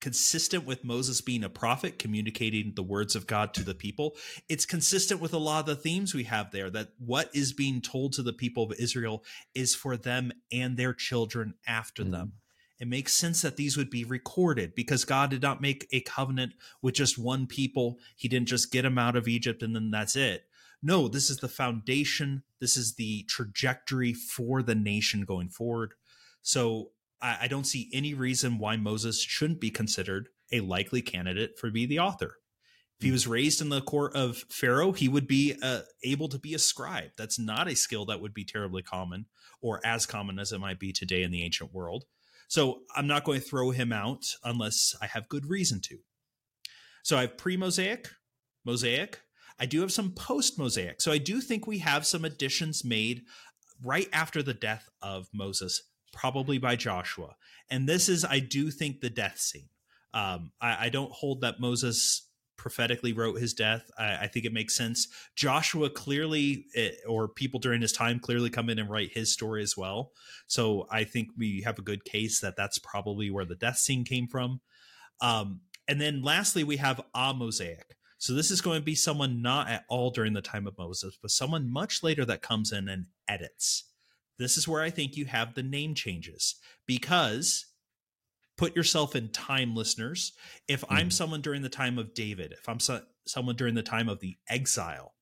consistent 0.01 0.65
with 0.65 0.83
Moses 0.83 1.21
being 1.21 1.43
a 1.43 1.49
prophet, 1.49 1.99
communicating 1.99 2.73
the 2.75 2.83
words 2.83 3.15
of 3.15 3.27
God 3.27 3.53
to 3.53 3.63
the 3.63 3.75
people. 3.75 4.15
It's 4.49 4.65
consistent 4.65 5.21
with 5.21 5.33
a 5.33 5.37
lot 5.37 5.61
of 5.61 5.65
the 5.67 5.75
themes 5.75 6.13
we 6.13 6.23
have 6.23 6.51
there 6.51 6.69
that 6.71 6.89
what 6.97 7.29
is 7.33 7.53
being 7.53 7.81
told 7.81 8.13
to 8.13 8.23
the 8.23 8.33
people 8.33 8.63
of 8.63 8.79
Israel 8.79 9.23
is 9.53 9.75
for 9.75 9.95
them 9.95 10.31
and 10.51 10.75
their 10.75 10.93
children 10.93 11.53
after 11.67 12.01
mm-hmm. 12.01 12.11
them. 12.11 12.33
It 12.79 12.87
makes 12.87 13.13
sense 13.13 13.43
that 13.43 13.57
these 13.57 13.77
would 13.77 13.91
be 13.91 14.03
recorded 14.03 14.73
because 14.73 15.05
God 15.05 15.29
did 15.29 15.43
not 15.43 15.61
make 15.61 15.87
a 15.91 16.01
covenant 16.01 16.53
with 16.81 16.95
just 16.95 17.19
one 17.19 17.45
people. 17.45 17.99
He 18.15 18.27
didn't 18.27 18.47
just 18.47 18.71
get 18.71 18.81
them 18.81 18.97
out 18.97 19.15
of 19.15 19.27
Egypt 19.27 19.61
and 19.61 19.75
then 19.75 19.91
that's 19.91 20.15
it. 20.15 20.45
No, 20.83 21.07
this 21.07 21.29
is 21.29 21.37
the 21.37 21.47
foundation. 21.47 22.43
This 22.59 22.75
is 22.75 22.95
the 22.95 23.23
trajectory 23.23 24.13
for 24.13 24.63
the 24.63 24.75
nation 24.75 25.25
going 25.25 25.49
forward. 25.49 25.93
So 26.41 26.91
I, 27.21 27.39
I 27.41 27.47
don't 27.47 27.67
see 27.67 27.89
any 27.93 28.13
reason 28.13 28.57
why 28.57 28.77
Moses 28.77 29.21
shouldn't 29.21 29.61
be 29.61 29.69
considered 29.69 30.29
a 30.51 30.59
likely 30.61 31.01
candidate 31.01 31.57
for 31.59 31.69
be 31.69 31.85
the 31.85 31.99
author. 31.99 32.37
If 32.99 33.03
he 33.03 33.09
hmm. 33.09 33.13
was 33.13 33.27
raised 33.27 33.61
in 33.61 33.69
the 33.69 33.81
court 33.81 34.15
of 34.15 34.43
Pharaoh, 34.49 34.91
he 34.91 35.07
would 35.07 35.27
be 35.27 35.55
uh, 35.61 35.81
able 36.03 36.29
to 36.29 36.39
be 36.39 36.53
a 36.53 36.59
scribe. 36.59 37.11
That's 37.17 37.39
not 37.39 37.67
a 37.67 37.75
skill 37.75 38.05
that 38.05 38.21
would 38.21 38.33
be 38.33 38.43
terribly 38.43 38.81
common 38.81 39.27
or 39.61 39.79
as 39.85 40.05
common 40.05 40.39
as 40.39 40.51
it 40.51 40.59
might 40.59 40.79
be 40.79 40.91
today 40.91 41.23
in 41.23 41.31
the 41.31 41.43
ancient 41.43 41.73
world. 41.73 42.05
So 42.47 42.81
I'm 42.95 43.07
not 43.07 43.23
going 43.23 43.39
to 43.39 43.47
throw 43.47 43.71
him 43.71 43.93
out 43.93 44.25
unless 44.43 44.95
I 45.01 45.05
have 45.05 45.29
good 45.29 45.45
reason 45.45 45.79
to. 45.81 45.99
So 47.03 47.17
I 47.17 47.21
have 47.21 47.37
pre 47.37 47.55
Mosaic, 47.55 48.09
Mosaic. 48.65 49.21
I 49.61 49.67
do 49.67 49.81
have 49.81 49.91
some 49.91 50.11
post 50.13 50.57
Mosaic. 50.57 51.01
So 51.01 51.11
I 51.11 51.19
do 51.19 51.39
think 51.39 51.67
we 51.67 51.77
have 51.77 52.07
some 52.07 52.25
additions 52.25 52.83
made 52.83 53.21
right 53.83 54.09
after 54.11 54.41
the 54.41 54.55
death 54.55 54.89
of 55.03 55.27
Moses 55.31 55.83
probably 56.11 56.57
by 56.57 56.75
Joshua. 56.75 57.35
And 57.69 57.87
this 57.87 58.09
is, 58.09 58.25
I 58.25 58.39
do 58.39 58.71
think, 58.71 58.99
the 58.99 59.09
death 59.09 59.37
scene. 59.37 59.69
Um, 60.15 60.51
I, 60.59 60.87
I, 60.87 60.89
don't 60.89 61.11
hold 61.11 61.41
that 61.41 61.61
Moses 61.61 62.27
prophetically 62.57 63.13
wrote 63.13 63.39
his 63.39 63.53
death. 63.53 63.89
I, 63.97 64.17
I 64.23 64.27
think 64.27 64.45
it 64.45 64.51
makes 64.51 64.75
sense. 64.75 65.07
Joshua 65.37 65.89
clearly, 65.89 66.65
it, 66.73 66.95
eh, 66.95 67.07
or 67.07 67.29
people 67.29 67.59
during 67.61 67.81
his 67.81 67.93
time, 67.93 68.19
clearly 68.19 68.49
come 68.49 68.69
in 68.69 68.77
and 68.77 68.89
write 68.89 69.13
his 69.13 69.31
story 69.31 69.63
as 69.63 69.77
well. 69.77 70.11
So 70.47 70.85
I 70.91 71.05
think 71.05 71.29
we 71.37 71.61
have 71.61 71.79
a 71.79 71.83
good 71.83 72.03
case 72.03 72.41
that 72.41 72.57
that's 72.57 72.77
probably 72.79 73.29
where 73.29 73.45
the 73.45 73.55
death 73.55 73.77
scene 73.77 74.03
came 74.03 74.27
from. 74.27 74.59
Um, 75.21 75.61
and 75.87 76.01
then 76.01 76.23
lastly, 76.23 76.65
we 76.65 76.77
have 76.77 76.99
a-Mosaic. 77.15 77.95
So 78.21 78.33
this 78.33 78.51
is 78.51 78.61
going 78.61 78.79
to 78.79 78.85
be 78.85 78.95
someone 78.95 79.41
not 79.41 79.67
at 79.67 79.83
all 79.89 80.11
during 80.11 80.33
the 80.33 80.41
time 80.41 80.67
of 80.67 80.77
Moses, 80.77 81.17
but 81.21 81.31
someone 81.31 81.71
much 81.71 82.03
later 82.03 82.23
that 82.25 82.41
comes 82.41 82.71
in 82.71 82.87
and 82.87 83.07
edits 83.27 83.85
this 84.41 84.57
is 84.57 84.67
where 84.67 84.81
I 84.81 84.89
think 84.89 85.15
you 85.15 85.25
have 85.25 85.53
the 85.53 85.63
name 85.63 85.93
changes 85.93 86.55
because 86.87 87.67
put 88.57 88.75
yourself 88.75 89.15
in 89.15 89.29
time 89.29 89.75
listeners. 89.75 90.33
If 90.67 90.81
mm-hmm. 90.81 90.95
I'm 90.95 91.11
someone 91.11 91.41
during 91.41 91.61
the 91.61 91.69
time 91.69 91.97
of 91.99 92.13
David, 92.13 92.51
if 92.51 92.67
I'm 92.67 92.79
so, 92.79 93.01
someone 93.27 93.55
during 93.55 93.75
the 93.75 93.83
time 93.83 94.09
of 94.09 94.19
the 94.19 94.37
exile, 94.49 95.13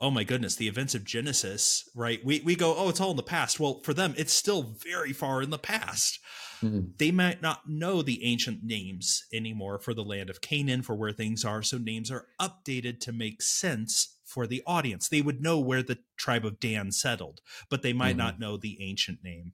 oh 0.00 0.10
my 0.10 0.24
goodness, 0.24 0.56
the 0.56 0.68
events 0.68 0.94
of 0.94 1.04
Genesis, 1.04 1.88
right? 1.94 2.24
We 2.24 2.40
we 2.40 2.54
go, 2.54 2.74
oh, 2.76 2.88
it's 2.88 3.00
all 3.00 3.12
in 3.12 3.16
the 3.16 3.22
past. 3.22 3.58
Well, 3.58 3.80
for 3.82 3.94
them, 3.94 4.14
it's 4.16 4.32
still 4.32 4.76
very 4.84 5.12
far 5.12 5.42
in 5.42 5.50
the 5.50 5.58
past. 5.58 6.18
Mm-hmm. 6.62 6.92
They 6.98 7.10
might 7.10 7.42
not 7.42 7.68
know 7.68 8.02
the 8.02 8.24
ancient 8.24 8.62
names 8.62 9.24
anymore 9.32 9.78
for 9.78 9.94
the 9.94 10.04
land 10.04 10.30
of 10.30 10.40
Canaan, 10.40 10.82
for 10.82 10.94
where 10.94 11.12
things 11.12 11.44
are. 11.44 11.62
So 11.62 11.78
names 11.78 12.10
are 12.10 12.26
updated 12.40 13.00
to 13.00 13.12
make 13.12 13.42
sense 13.42 14.18
for 14.24 14.46
the 14.46 14.62
audience. 14.66 15.08
They 15.08 15.22
would 15.22 15.42
know 15.42 15.58
where 15.58 15.82
the 15.82 15.98
tribe 16.18 16.44
of 16.44 16.60
Dan 16.60 16.92
settled, 16.92 17.40
but 17.70 17.82
they 17.82 17.92
might 17.92 18.10
mm-hmm. 18.10 18.18
not 18.18 18.40
know 18.40 18.56
the 18.56 18.78
ancient 18.80 19.18
name 19.22 19.52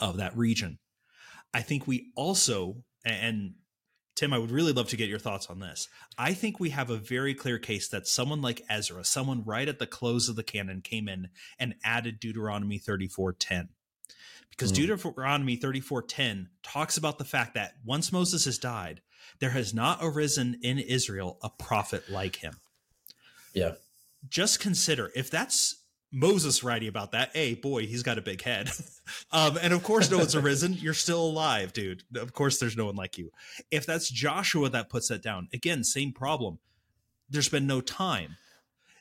of 0.00 0.16
that 0.16 0.36
region. 0.36 0.78
I 1.52 1.60
think 1.60 1.86
we 1.86 2.10
also, 2.16 2.82
and 3.04 3.54
Tim, 4.14 4.32
I 4.32 4.38
would 4.38 4.50
really 4.50 4.72
love 4.72 4.88
to 4.88 4.96
get 4.96 5.08
your 5.08 5.18
thoughts 5.18 5.48
on 5.48 5.58
this. 5.58 5.88
I 6.16 6.34
think 6.34 6.60
we 6.60 6.70
have 6.70 6.90
a 6.90 6.96
very 6.96 7.34
clear 7.34 7.58
case 7.58 7.88
that 7.88 8.06
someone 8.06 8.40
like 8.40 8.62
Ezra, 8.68 9.04
someone 9.04 9.44
right 9.44 9.68
at 9.68 9.78
the 9.78 9.86
close 9.86 10.28
of 10.28 10.36
the 10.36 10.44
canon, 10.44 10.82
came 10.82 11.08
in 11.08 11.28
and 11.58 11.74
added 11.84 12.20
Deuteronomy 12.20 12.78
34:10. 12.78 13.68
Because 14.50 14.72
mm. 14.72 14.76
Deuteronomy 14.76 15.56
34:10 15.56 16.48
talks 16.62 16.96
about 16.96 17.18
the 17.18 17.24
fact 17.24 17.54
that 17.54 17.74
once 17.84 18.12
Moses 18.12 18.44
has 18.44 18.58
died, 18.58 19.00
there 19.40 19.50
has 19.50 19.74
not 19.74 19.98
arisen 20.00 20.58
in 20.62 20.78
Israel 20.78 21.38
a 21.42 21.50
prophet 21.50 22.08
like 22.08 22.36
him. 22.36 22.60
Yeah 23.52 23.72
just 24.28 24.60
consider 24.60 25.10
if 25.14 25.30
that's 25.30 25.83
Moses 26.14 26.62
writing 26.62 26.88
about 26.88 27.12
that. 27.12 27.30
Hey, 27.34 27.54
boy, 27.54 27.86
he's 27.86 28.04
got 28.04 28.18
a 28.18 28.22
big 28.22 28.40
head. 28.40 28.70
um, 29.32 29.58
and 29.60 29.72
of 29.72 29.82
course, 29.82 30.10
no 30.10 30.18
one's 30.18 30.36
arisen. 30.36 30.72
You're 30.78 30.94
still 30.94 31.24
alive, 31.24 31.72
dude. 31.72 32.04
Of 32.14 32.32
course, 32.32 32.58
there's 32.58 32.76
no 32.76 32.86
one 32.86 32.94
like 32.94 33.18
you. 33.18 33.30
If 33.70 33.84
that's 33.84 34.08
Joshua 34.08 34.68
that 34.70 34.88
puts 34.88 35.08
that 35.08 35.22
down, 35.22 35.48
again, 35.52 35.82
same 35.82 36.12
problem. 36.12 36.60
There's 37.28 37.48
been 37.48 37.66
no 37.66 37.80
time. 37.80 38.36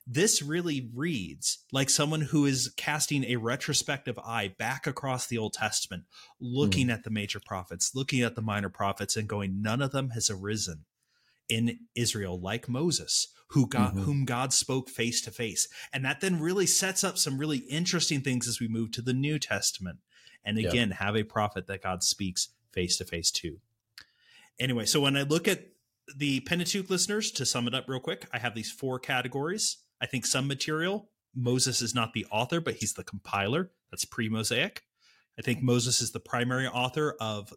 This 0.08 0.42
really 0.42 0.90
reads 0.94 1.60
like 1.72 1.90
someone 1.90 2.22
who 2.22 2.46
is 2.46 2.74
casting 2.76 3.24
a 3.26 3.38
retrospective 3.38 4.18
eye 4.20 4.54
back 4.58 4.88
across 4.88 5.28
the 5.28 5.38
Old 5.38 5.54
Testament, 5.54 6.04
looking 6.42 6.88
mm. 6.88 6.94
at 6.94 7.04
the 7.04 7.10
major 7.10 7.40
prophets, 7.40 7.94
looking 7.96 8.22
at 8.22 8.36
the 8.36 8.42
minor 8.42 8.70
prophets, 8.70 9.16
and 9.16 9.30
going, 9.30 9.62
none 9.62 9.82
of 9.82 9.92
them 9.92 10.10
has 10.10 10.30
arisen 10.30 10.84
in 11.54 11.80
Israel 11.96 12.40
like 12.40 12.68
Moses 12.68 13.34
who 13.54 13.68
God 13.68 13.94
mm-hmm. 13.94 14.04
whom 14.04 14.26
God 14.26 14.52
spoke 14.52 14.90
face 14.90 15.22
to 15.22 15.32
face. 15.32 15.68
And 15.94 16.04
that 16.06 16.22
then 16.22 16.40
really 16.40 16.66
sets 16.66 17.04
up 17.04 17.20
some 17.20 17.38
really 17.38 17.60
interesting 17.60 18.22
things 18.22 18.48
as 18.48 18.60
we 18.60 18.68
move 18.68 18.92
to 18.94 19.02
the 19.02 19.14
New 19.14 19.38
Testament. 19.38 20.00
And 20.44 20.58
again, 20.58 20.90
yeah. 20.90 21.06
have 21.06 21.16
a 21.16 21.24
prophet 21.24 21.68
that 21.68 21.84
God 21.84 22.02
speaks 22.04 22.50
face 22.72 22.98
to 22.98 23.06
face 23.06 23.30
to. 23.32 23.60
Anyway, 24.60 24.86
so 24.86 25.02
when 25.02 25.16
I 25.16 25.22
look 25.22 25.48
at 25.48 25.68
the 26.18 26.40
Pentateuch 26.42 26.90
listeners, 26.90 27.32
to 27.32 27.46
sum 27.46 27.68
it 27.68 27.76
up 27.76 27.86
real 27.88 28.00
quick, 28.00 28.26
I 28.34 28.40
have 28.40 28.56
these 28.56 28.72
four 28.72 29.00
categories. 29.00 29.78
I 30.02 30.08
think 30.08 30.26
some 30.26 30.48
material, 30.48 31.10
Moses 31.36 31.82
is 31.82 31.94
not 31.94 32.14
the 32.14 32.26
author, 32.32 32.60
but 32.60 32.76
he's 32.76 32.94
the 32.94 33.04
compiler. 33.04 33.72
That's 33.92 34.04
pre 34.04 34.30
Mosaic. 34.30 34.82
I 35.38 35.44
think 35.44 35.62
Moses 35.62 36.02
is 36.02 36.12
the 36.12 36.20
primary 36.20 36.68
author 36.68 37.16
of 37.20 37.54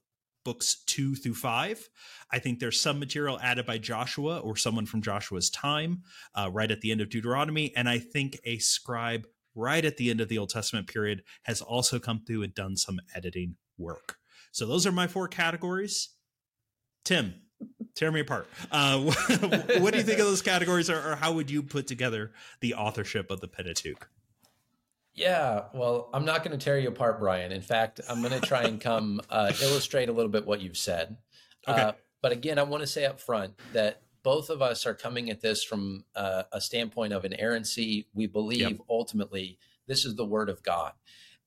books 0.46 0.76
two 0.86 1.16
through 1.16 1.34
five. 1.34 1.88
I 2.30 2.38
think 2.38 2.60
there's 2.60 2.80
some 2.80 3.00
material 3.00 3.40
added 3.42 3.66
by 3.66 3.78
Joshua 3.78 4.38
or 4.38 4.56
someone 4.56 4.86
from 4.86 5.02
Joshua's 5.02 5.50
time 5.50 6.04
uh, 6.36 6.48
right 6.52 6.70
at 6.70 6.82
the 6.82 6.92
end 6.92 7.00
of 7.00 7.10
Deuteronomy. 7.10 7.74
And 7.74 7.88
I 7.88 7.98
think 7.98 8.38
a 8.44 8.58
scribe 8.58 9.26
right 9.56 9.84
at 9.84 9.96
the 9.96 10.08
end 10.08 10.20
of 10.20 10.28
the 10.28 10.38
Old 10.38 10.50
Testament 10.50 10.86
period 10.86 11.24
has 11.42 11.60
also 11.60 11.98
come 11.98 12.22
through 12.24 12.44
and 12.44 12.54
done 12.54 12.76
some 12.76 13.00
editing 13.12 13.56
work. 13.76 14.18
So 14.52 14.66
those 14.66 14.86
are 14.86 14.92
my 14.92 15.08
four 15.08 15.26
categories. 15.26 16.10
Tim, 17.04 17.34
tear 17.96 18.12
me 18.12 18.20
apart. 18.20 18.46
Uh, 18.70 19.00
what 19.80 19.92
do 19.92 19.98
you 19.98 20.04
think 20.04 20.20
of 20.20 20.26
those 20.26 20.42
categories, 20.42 20.88
or, 20.88 21.10
or 21.10 21.16
how 21.16 21.32
would 21.32 21.50
you 21.50 21.60
put 21.60 21.88
together 21.88 22.30
the 22.60 22.74
authorship 22.74 23.32
of 23.32 23.40
the 23.40 23.48
Pentateuch? 23.48 24.08
Yeah, 25.16 25.64
well, 25.72 26.10
I'm 26.12 26.26
not 26.26 26.44
going 26.44 26.56
to 26.56 26.62
tear 26.62 26.78
you 26.78 26.88
apart, 26.88 27.18
Brian. 27.18 27.50
In 27.50 27.62
fact, 27.62 28.00
I'm 28.08 28.20
going 28.20 28.38
to 28.38 28.46
try 28.46 28.64
and 28.64 28.78
come 28.78 29.22
uh, 29.30 29.50
illustrate 29.62 30.10
a 30.10 30.12
little 30.12 30.30
bit 30.30 30.46
what 30.46 30.60
you've 30.60 30.76
said. 30.76 31.16
Okay. 31.66 31.80
Uh, 31.80 31.92
but 32.20 32.32
again, 32.32 32.58
I 32.58 32.64
want 32.64 32.82
to 32.82 32.86
say 32.86 33.06
up 33.06 33.18
front 33.18 33.54
that 33.72 34.02
both 34.22 34.50
of 34.50 34.60
us 34.60 34.84
are 34.84 34.94
coming 34.94 35.30
at 35.30 35.40
this 35.40 35.64
from 35.64 36.04
uh, 36.14 36.42
a 36.52 36.60
standpoint 36.60 37.14
of 37.14 37.24
inerrancy. 37.24 38.08
We 38.12 38.26
believe 38.26 38.60
yep. 38.60 38.78
ultimately 38.90 39.58
this 39.86 40.04
is 40.04 40.16
the 40.16 40.24
word 40.24 40.50
of 40.50 40.62
God. 40.62 40.92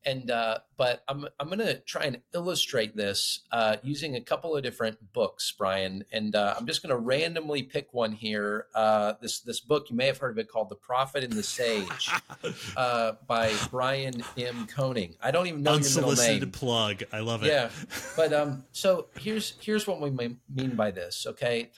And 0.05 0.31
uh, 0.31 0.59
but 0.77 1.03
I'm 1.07 1.25
I'm 1.39 1.47
going 1.47 1.59
to 1.59 1.79
try 1.79 2.05
and 2.05 2.21
illustrate 2.33 2.95
this 2.95 3.41
uh, 3.51 3.77
using 3.83 4.15
a 4.15 4.21
couple 4.21 4.55
of 4.55 4.63
different 4.63 4.97
books, 5.13 5.53
Brian. 5.57 6.05
And 6.12 6.35
uh, 6.35 6.55
I'm 6.57 6.65
just 6.65 6.81
going 6.81 6.91
to 6.91 6.97
randomly 6.97 7.63
pick 7.63 7.93
one 7.93 8.13
here. 8.13 8.67
Uh, 8.73 9.13
this 9.21 9.41
this 9.41 9.59
book 9.59 9.89
you 9.89 9.95
may 9.95 10.07
have 10.07 10.17
heard 10.17 10.31
of 10.31 10.38
it 10.38 10.49
called 10.49 10.69
"The 10.69 10.75
Prophet 10.75 11.23
and 11.23 11.33
the 11.33 11.43
Sage" 11.43 12.09
uh, 12.77 13.13
by 13.27 13.53
Brian 13.69 14.23
M. 14.38 14.67
Koenig. 14.67 15.17
I 15.21 15.31
don't 15.31 15.47
even 15.47 15.63
know 15.63 15.73
Unsolicited 15.73 16.27
your 16.27 16.33
middle 16.33 16.47
name. 16.47 16.51
plug. 16.51 17.03
I 17.12 17.19
love 17.19 17.43
it. 17.43 17.47
Yeah, 17.47 17.69
but 18.15 18.33
um, 18.33 18.63
so 18.71 19.07
here's 19.19 19.55
here's 19.62 19.85
what 19.85 19.99
we 19.99 20.09
mean 20.09 20.75
by 20.75 20.91
this. 20.91 21.25
Okay, 21.27 21.71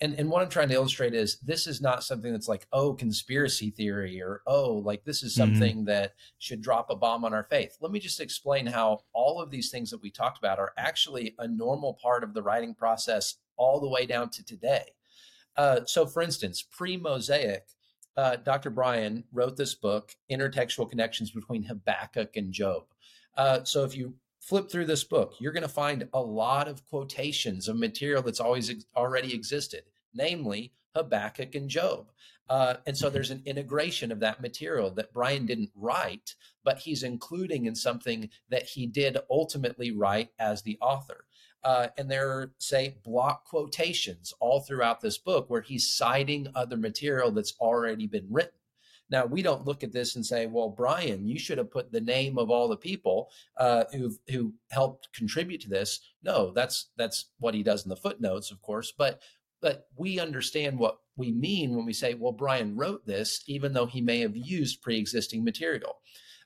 and 0.00 0.14
and 0.18 0.30
what 0.30 0.42
I'm 0.42 0.48
trying 0.48 0.68
to 0.68 0.74
illustrate 0.74 1.14
is 1.14 1.38
this 1.40 1.66
is 1.66 1.80
not 1.80 2.04
something 2.04 2.32
that's 2.32 2.48
like 2.48 2.66
oh 2.72 2.92
conspiracy 2.92 3.70
theory 3.70 4.20
or 4.20 4.42
oh 4.46 4.74
like 4.74 5.04
this 5.04 5.22
is 5.22 5.32
mm-hmm. 5.32 5.52
something 5.52 5.76
mm-hmm. 5.76 5.86
that 5.86 6.14
should 6.38 6.60
drop 6.60 6.90
a 6.90 6.96
bomb 6.96 7.24
on 7.24 7.32
our 7.32 7.44
faith. 7.44 7.76
Let 7.80 7.92
me 7.92 7.98
just 7.98 8.20
explain 8.20 8.66
how 8.66 9.00
all 9.12 9.40
of 9.40 9.50
these 9.50 9.70
things 9.70 9.90
that 9.90 10.02
we 10.02 10.10
talked 10.10 10.38
about 10.38 10.58
are 10.58 10.72
actually 10.76 11.34
a 11.38 11.48
normal 11.48 11.94
part 11.94 12.24
of 12.24 12.34
the 12.34 12.42
writing 12.42 12.74
process 12.74 13.36
all 13.56 13.80
the 13.80 13.88
way 13.88 14.06
down 14.06 14.30
to 14.30 14.44
today. 14.44 14.84
Uh, 15.56 15.80
so, 15.86 16.06
for 16.06 16.22
instance, 16.22 16.62
pre-Mosaic, 16.62 17.64
uh, 18.16 18.36
Dr. 18.36 18.70
Brian 18.70 19.24
wrote 19.32 19.56
this 19.56 19.74
book, 19.74 20.14
Intertextual 20.30 20.88
Connections 20.88 21.30
Between 21.30 21.62
Habakkuk 21.62 22.36
and 22.36 22.52
Job. 22.52 22.84
Uh, 23.36 23.64
so, 23.64 23.84
if 23.84 23.96
you 23.96 24.14
flip 24.46 24.70
through 24.70 24.86
this 24.86 25.04
book, 25.04 25.34
you're 25.38 25.52
going 25.52 25.62
to 25.62 25.68
find 25.68 26.08
a 26.12 26.20
lot 26.20 26.68
of 26.68 26.86
quotations 26.86 27.66
of 27.68 27.76
material 27.76 28.22
that's 28.22 28.40
always 28.40 28.70
ex- 28.70 28.84
already 28.96 29.34
existed, 29.34 29.82
namely 30.14 30.72
Habakkuk 30.94 31.54
and 31.54 31.68
Job. 31.68 32.10
Uh, 32.48 32.74
and 32.86 32.96
so 32.96 33.10
there's 33.10 33.32
an 33.32 33.42
integration 33.44 34.12
of 34.12 34.20
that 34.20 34.40
material 34.40 34.90
that 34.92 35.12
Brian 35.12 35.46
didn't 35.46 35.72
write, 35.74 36.36
but 36.62 36.78
he's 36.78 37.02
including 37.02 37.66
in 37.66 37.74
something 37.74 38.30
that 38.48 38.62
he 38.62 38.86
did 38.86 39.18
ultimately 39.28 39.90
write 39.90 40.30
as 40.38 40.62
the 40.62 40.78
author. 40.80 41.24
Uh, 41.64 41.88
and 41.98 42.08
there 42.08 42.30
are, 42.30 42.52
say, 42.58 42.96
block 43.04 43.44
quotations 43.44 44.32
all 44.38 44.60
throughout 44.60 45.00
this 45.00 45.18
book 45.18 45.50
where 45.50 45.62
he's 45.62 45.92
citing 45.92 46.46
other 46.54 46.76
material 46.76 47.32
that's 47.32 47.54
already 47.58 48.06
been 48.06 48.28
written. 48.30 48.52
Now, 49.10 49.24
we 49.24 49.42
don't 49.42 49.64
look 49.64 49.84
at 49.84 49.92
this 49.92 50.16
and 50.16 50.26
say, 50.26 50.46
well, 50.46 50.68
Brian, 50.68 51.26
you 51.26 51.38
should 51.38 51.58
have 51.58 51.70
put 51.70 51.92
the 51.92 52.00
name 52.00 52.38
of 52.38 52.50
all 52.50 52.68
the 52.68 52.76
people 52.76 53.30
uh, 53.56 53.84
who 53.92 54.16
who 54.28 54.52
helped 54.70 55.12
contribute 55.12 55.60
to 55.62 55.68
this. 55.68 56.00
No, 56.22 56.50
that's 56.50 56.90
that's 56.96 57.26
what 57.38 57.54
he 57.54 57.62
does 57.62 57.84
in 57.84 57.88
the 57.88 57.96
footnotes, 57.96 58.50
of 58.50 58.60
course. 58.62 58.92
But 58.96 59.20
but 59.60 59.86
we 59.96 60.18
understand 60.18 60.78
what 60.78 60.98
we 61.16 61.32
mean 61.32 61.74
when 61.74 61.86
we 61.86 61.92
say, 61.92 62.14
well, 62.14 62.32
Brian 62.32 62.76
wrote 62.76 63.06
this, 63.06 63.42
even 63.46 63.72
though 63.72 63.86
he 63.86 64.00
may 64.00 64.20
have 64.20 64.36
used 64.36 64.82
pre-existing 64.82 65.44
material. 65.44 65.96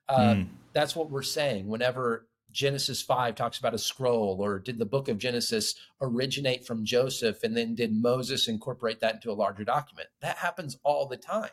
Uh, 0.08 0.34
mm. 0.34 0.48
That's 0.72 0.94
what 0.94 1.10
we're 1.10 1.22
saying 1.22 1.66
whenever 1.66 2.28
Genesis 2.52 3.02
5 3.02 3.34
talks 3.34 3.58
about 3.58 3.74
a 3.74 3.78
scroll, 3.78 4.38
or 4.40 4.58
did 4.58 4.78
the 4.78 4.86
book 4.86 5.08
of 5.08 5.18
Genesis 5.18 5.74
originate 6.00 6.66
from 6.66 6.84
Joseph 6.84 7.42
and 7.42 7.56
then 7.56 7.74
did 7.74 7.94
Moses 7.94 8.48
incorporate 8.48 9.00
that 9.00 9.16
into 9.16 9.30
a 9.30 9.34
larger 9.34 9.64
document? 9.64 10.08
That 10.20 10.36
happens 10.36 10.78
all 10.84 11.06
the 11.06 11.16
time 11.16 11.50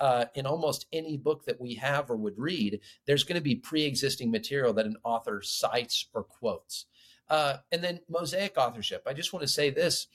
uh, 0.00 0.26
in 0.34 0.46
almost 0.46 0.86
any 0.92 1.16
book 1.16 1.44
that 1.44 1.60
we 1.60 1.74
have 1.74 2.10
or 2.10 2.16
would 2.16 2.38
read, 2.38 2.80
there's 3.06 3.24
going 3.24 3.36
to 3.36 3.42
be 3.42 3.54
pre 3.54 3.84
existing 3.84 4.30
material 4.30 4.72
that 4.72 4.86
an 4.86 4.96
author 5.04 5.40
cites 5.42 6.08
or 6.14 6.24
quotes. 6.24 6.86
Uh, 7.28 7.56
and 7.72 7.82
then 7.82 8.00
Mosaic 8.08 8.56
authorship. 8.56 9.02
I 9.06 9.14
just 9.14 9.32
want 9.32 9.42
to 9.42 9.52
say 9.52 9.70
this 9.70 10.08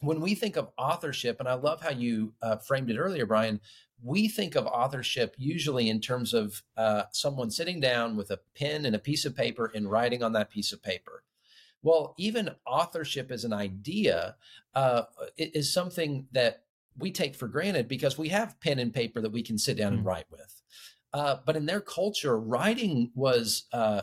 when 0.00 0.20
we 0.20 0.34
think 0.34 0.56
of 0.56 0.70
authorship, 0.76 1.38
and 1.38 1.48
I 1.48 1.54
love 1.54 1.80
how 1.80 1.90
you 1.90 2.34
uh, 2.42 2.56
framed 2.56 2.90
it 2.90 2.98
earlier, 2.98 3.24
Brian, 3.24 3.60
we 4.02 4.28
think 4.28 4.56
of 4.56 4.66
authorship 4.66 5.34
usually 5.38 5.88
in 5.88 6.00
terms 6.00 6.34
of 6.34 6.62
uh, 6.76 7.04
someone 7.12 7.50
sitting 7.50 7.78
down 7.78 8.16
with 8.16 8.32
a 8.32 8.40
pen 8.56 8.84
and 8.84 8.96
a 8.96 8.98
piece 8.98 9.24
of 9.24 9.36
paper 9.36 9.70
and 9.74 9.90
writing 9.90 10.22
on 10.22 10.32
that 10.32 10.50
piece 10.50 10.72
of 10.72 10.82
paper. 10.82 11.22
Well, 11.82 12.14
even 12.18 12.50
authorship 12.66 13.30
as 13.30 13.44
an 13.44 13.52
idea 13.52 14.36
uh, 14.74 15.02
is 15.36 15.72
something 15.72 16.26
that 16.32 16.64
we 16.98 17.10
take 17.10 17.34
for 17.34 17.48
granted 17.48 17.88
because 17.88 18.18
we 18.18 18.28
have 18.28 18.60
pen 18.60 18.78
and 18.78 18.92
paper 18.92 19.20
that 19.20 19.32
we 19.32 19.42
can 19.42 19.58
sit 19.58 19.76
down 19.76 19.92
mm. 19.92 19.96
and 19.98 20.06
write 20.06 20.26
with. 20.30 20.62
Uh, 21.12 21.36
but 21.44 21.56
in 21.56 21.66
their 21.66 21.80
culture, 21.80 22.38
writing 22.38 23.10
was 23.14 23.64
uh, 23.72 24.02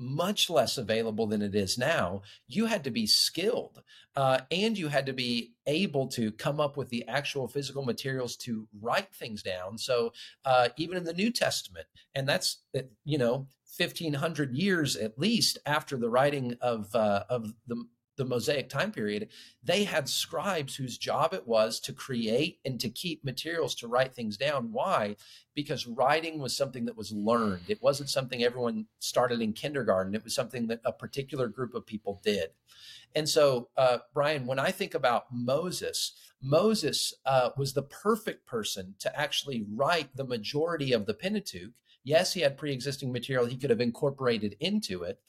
much 0.00 0.48
less 0.48 0.78
available 0.78 1.26
than 1.26 1.42
it 1.42 1.54
is 1.54 1.76
now. 1.76 2.22
You 2.48 2.66
had 2.66 2.84
to 2.84 2.90
be 2.90 3.06
skilled 3.06 3.82
uh, 4.16 4.40
and 4.50 4.76
you 4.76 4.88
had 4.88 5.06
to 5.06 5.12
be 5.12 5.52
able 5.66 6.08
to 6.08 6.32
come 6.32 6.58
up 6.58 6.76
with 6.76 6.88
the 6.88 7.06
actual 7.06 7.48
physical 7.48 7.84
materials 7.84 8.36
to 8.38 8.66
write 8.80 9.14
things 9.14 9.42
down. 9.42 9.76
So 9.78 10.12
uh, 10.44 10.70
even 10.76 10.96
in 10.96 11.04
the 11.04 11.12
New 11.12 11.30
Testament, 11.30 11.86
and 12.14 12.28
that's, 12.28 12.62
uh, 12.76 12.82
you 13.04 13.18
know, 13.18 13.46
1500 13.76 14.52
years 14.52 14.96
at 14.96 15.18
least 15.18 15.58
after 15.64 15.96
the 15.96 16.10
writing 16.10 16.56
of, 16.60 16.94
uh, 16.94 17.24
of 17.28 17.52
the 17.66 17.84
the 18.20 18.24
Mosaic 18.26 18.68
time 18.68 18.92
period, 18.92 19.28
they 19.64 19.84
had 19.84 20.08
scribes 20.08 20.76
whose 20.76 20.98
job 20.98 21.32
it 21.32 21.46
was 21.46 21.80
to 21.80 21.92
create 21.92 22.58
and 22.66 22.78
to 22.78 22.90
keep 22.90 23.24
materials 23.24 23.74
to 23.76 23.88
write 23.88 24.14
things 24.14 24.36
down. 24.36 24.72
Why? 24.72 25.16
Because 25.54 25.86
writing 25.86 26.38
was 26.38 26.54
something 26.54 26.84
that 26.84 26.96
was 26.96 27.12
learned. 27.12 27.64
It 27.68 27.82
wasn't 27.82 28.10
something 28.10 28.42
everyone 28.42 28.86
started 28.98 29.40
in 29.40 29.54
kindergarten. 29.54 30.14
It 30.14 30.22
was 30.22 30.34
something 30.34 30.66
that 30.66 30.82
a 30.84 30.92
particular 30.92 31.48
group 31.48 31.74
of 31.74 31.86
people 31.86 32.20
did. 32.22 32.50
And 33.14 33.26
so, 33.26 33.70
uh, 33.76 33.98
Brian, 34.12 34.46
when 34.46 34.58
I 34.58 34.70
think 34.70 34.94
about 34.94 35.24
Moses, 35.32 36.12
Moses 36.42 37.14
uh, 37.24 37.50
was 37.56 37.72
the 37.72 37.82
perfect 37.82 38.46
person 38.46 38.94
to 39.00 39.18
actually 39.18 39.64
write 39.74 40.14
the 40.14 40.24
majority 40.24 40.92
of 40.92 41.06
the 41.06 41.14
Pentateuch. 41.14 41.72
Yes, 42.02 42.32
he 42.32 42.40
had 42.40 42.56
pre 42.56 42.72
existing 42.72 43.12
material 43.12 43.46
he 43.46 43.56
could 43.56 43.70
have 43.70 43.80
incorporated 43.80 44.56
into 44.60 45.02
it, 45.02 45.20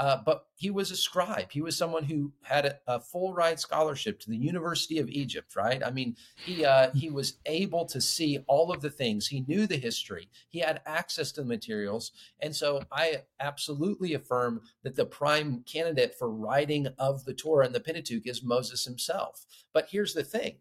uh, 0.00 0.18
but 0.24 0.46
he 0.54 0.70
was 0.70 0.90
a 0.90 0.96
scribe. 0.96 1.50
He 1.50 1.60
was 1.60 1.76
someone 1.76 2.04
who 2.04 2.32
had 2.42 2.66
a, 2.66 2.78
a, 2.86 3.00
full 3.00 3.34
ride 3.34 3.58
scholarship 3.58 4.20
to 4.20 4.30
the 4.30 4.36
University 4.36 4.98
of 4.98 5.08
Egypt, 5.08 5.56
right? 5.56 5.82
I 5.84 5.90
mean, 5.90 6.16
he 6.36 6.64
uh, 6.64 6.90
he 6.92 7.10
was 7.10 7.38
able 7.46 7.84
to 7.86 8.00
see 8.00 8.38
all 8.46 8.70
of 8.70 8.80
the 8.80 8.90
things. 8.90 9.26
He 9.26 9.40
knew 9.48 9.66
the 9.66 9.76
history. 9.76 10.28
He 10.48 10.60
had 10.60 10.82
access 10.86 11.32
to 11.32 11.40
the 11.40 11.48
materials, 11.48 12.12
and 12.40 12.54
so 12.54 12.82
I 12.92 13.22
absolutely 13.40 14.14
affirm 14.14 14.60
that 14.84 14.94
the 14.94 15.06
prime 15.06 15.64
candidate 15.64 16.14
for 16.16 16.30
writing 16.30 16.88
of 16.98 17.24
the 17.24 17.34
Torah 17.34 17.66
and 17.66 17.74
the 17.74 17.80
Pentateuch 17.80 18.26
is 18.26 18.42
Moses 18.42 18.84
himself. 18.84 19.46
But 19.72 19.88
here's 19.90 20.14
the 20.14 20.24
thing: 20.24 20.58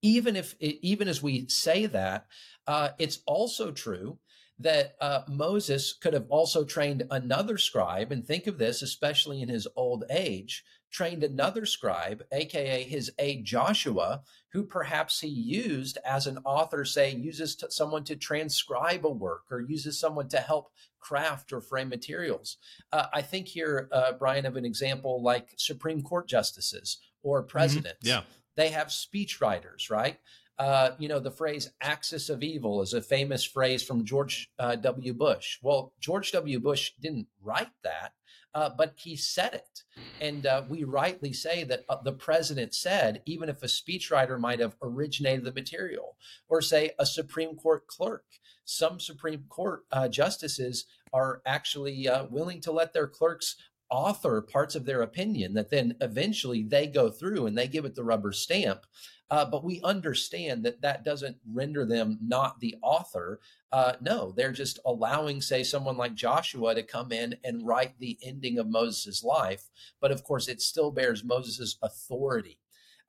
even 0.00 0.34
if 0.34 0.54
even 0.60 1.08
as 1.08 1.22
we 1.22 1.46
say 1.48 1.84
that, 1.86 2.26
uh, 2.66 2.90
it's 2.98 3.20
also 3.26 3.70
true 3.70 4.18
that 4.58 4.94
uh, 5.00 5.22
Moses 5.28 5.92
could 5.92 6.14
have 6.14 6.26
also 6.28 6.64
trained 6.64 7.04
another 7.10 7.58
scribe, 7.58 8.12
and 8.12 8.24
think 8.24 8.46
of 8.46 8.58
this, 8.58 8.82
especially 8.82 9.42
in 9.42 9.48
his 9.48 9.66
old 9.76 10.04
age, 10.10 10.64
trained 10.92 11.24
another 11.24 11.66
scribe, 11.66 12.22
aka 12.30 12.84
his 12.84 13.10
aide 13.18 13.44
Joshua, 13.44 14.22
who 14.52 14.62
perhaps 14.62 15.20
he 15.20 15.28
used 15.28 15.98
as 16.04 16.28
an 16.28 16.38
author, 16.44 16.84
say, 16.84 17.10
uses 17.12 17.56
t- 17.56 17.66
someone 17.68 18.04
to 18.04 18.14
transcribe 18.14 19.04
a 19.04 19.10
work 19.10 19.42
or 19.50 19.60
uses 19.60 19.98
someone 19.98 20.28
to 20.28 20.38
help 20.38 20.70
craft 21.00 21.52
or 21.52 21.60
frame 21.60 21.88
materials. 21.88 22.58
Uh, 22.92 23.06
I 23.12 23.22
think 23.22 23.48
here, 23.48 23.88
uh, 23.90 24.12
Brian, 24.12 24.46
of 24.46 24.56
an 24.56 24.64
example 24.64 25.20
like 25.20 25.52
Supreme 25.56 26.00
Court 26.00 26.28
justices 26.28 26.98
or 27.24 27.42
presidents. 27.42 27.98
Mm-hmm. 28.08 28.08
Yeah. 28.08 28.22
They 28.56 28.68
have 28.68 28.92
speech 28.92 29.40
writers, 29.40 29.90
right? 29.90 30.18
Uh, 30.58 30.90
you 30.98 31.08
know, 31.08 31.18
the 31.18 31.30
phrase 31.30 31.70
axis 31.80 32.28
of 32.28 32.42
evil 32.42 32.80
is 32.80 32.94
a 32.94 33.02
famous 33.02 33.44
phrase 33.44 33.82
from 33.82 34.04
George 34.04 34.50
uh, 34.58 34.76
W. 34.76 35.12
Bush. 35.12 35.58
Well, 35.62 35.92
George 36.00 36.30
W. 36.32 36.60
Bush 36.60 36.92
didn't 37.00 37.26
write 37.42 37.72
that, 37.82 38.12
uh, 38.54 38.70
but 38.76 38.94
he 38.96 39.16
said 39.16 39.54
it. 39.54 39.82
And 40.20 40.46
uh, 40.46 40.62
we 40.68 40.84
rightly 40.84 41.32
say 41.32 41.64
that 41.64 41.84
uh, 41.88 41.96
the 42.02 42.12
president 42.12 42.72
said, 42.72 43.22
even 43.26 43.48
if 43.48 43.62
a 43.62 43.66
speechwriter 43.66 44.38
might 44.38 44.60
have 44.60 44.76
originated 44.80 45.44
the 45.44 45.52
material, 45.52 46.16
or 46.48 46.60
say 46.60 46.92
a 46.98 47.06
Supreme 47.06 47.56
Court 47.56 47.86
clerk. 47.88 48.24
Some 48.64 48.98
Supreme 48.98 49.44
Court 49.50 49.82
justices 50.08 50.86
are 51.12 51.42
actually 51.44 52.08
willing 52.30 52.62
to 52.62 52.72
let 52.72 52.94
their 52.94 53.06
clerks 53.06 53.56
author 53.90 54.40
parts 54.40 54.74
of 54.74 54.86
their 54.86 55.02
opinion 55.02 55.54
that 55.54 55.70
then 55.70 55.94
eventually 56.00 56.62
they 56.62 56.86
go 56.86 57.10
through 57.10 57.46
and 57.46 57.56
they 57.56 57.68
give 57.68 57.84
it 57.84 57.94
the 57.94 58.04
rubber 58.04 58.32
stamp 58.32 58.86
uh, 59.34 59.44
but 59.44 59.64
we 59.64 59.80
understand 59.82 60.64
that 60.64 60.80
that 60.80 61.04
doesn't 61.04 61.36
render 61.52 61.84
them 61.84 62.16
not 62.22 62.60
the 62.60 62.76
author. 62.82 63.40
Uh, 63.72 63.94
no, 64.00 64.30
they're 64.30 64.52
just 64.52 64.78
allowing, 64.86 65.40
say, 65.40 65.64
someone 65.64 65.96
like 65.96 66.14
Joshua 66.14 66.72
to 66.72 66.84
come 66.84 67.10
in 67.10 67.34
and 67.42 67.66
write 67.66 67.98
the 67.98 68.16
ending 68.22 68.60
of 68.60 68.68
Moses' 68.68 69.24
life. 69.24 69.64
But 70.00 70.12
of 70.12 70.22
course, 70.22 70.46
it 70.46 70.62
still 70.62 70.92
bears 70.92 71.24
Moses' 71.24 71.78
authority. 71.82 72.60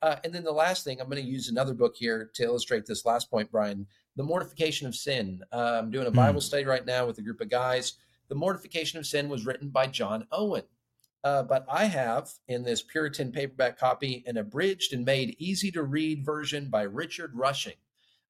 Uh, 0.01 0.15
and 0.23 0.33
then 0.33 0.43
the 0.43 0.51
last 0.51 0.83
thing, 0.83 0.99
I'm 0.99 1.11
going 1.11 1.23
to 1.23 1.29
use 1.29 1.49
another 1.49 1.75
book 1.75 1.93
here 1.95 2.31
to 2.33 2.43
illustrate 2.43 2.87
this 2.87 3.05
last 3.05 3.29
point, 3.29 3.51
Brian. 3.51 3.85
The 4.15 4.23
Mortification 4.23 4.87
of 4.87 4.95
Sin. 4.95 5.43
Uh, 5.53 5.77
I'm 5.79 5.91
doing 5.91 6.07
a 6.07 6.11
Bible 6.11 6.39
mm. 6.39 6.43
study 6.43 6.65
right 6.65 6.87
now 6.87 7.05
with 7.05 7.19
a 7.19 7.21
group 7.21 7.39
of 7.39 7.51
guys. 7.51 7.99
The 8.29 8.35
Mortification 8.35 8.97
of 8.97 9.05
Sin 9.05 9.29
was 9.29 9.45
written 9.45 9.69
by 9.69 9.85
John 9.85 10.25
Owen. 10.31 10.63
Uh, 11.25 11.41
but 11.41 11.65
I 11.67 11.85
have 11.85 12.29
in 12.47 12.63
this 12.63 12.83
Puritan 12.83 13.31
paperback 13.31 13.79
copy 13.79 14.23
an 14.27 14.37
abridged 14.37 14.93
and 14.93 15.03
made 15.03 15.35
easy 15.39 15.71
to 15.71 15.81
read 15.81 16.23
version 16.23 16.69
by 16.69 16.83
Richard 16.83 17.31
Rushing. 17.33 17.77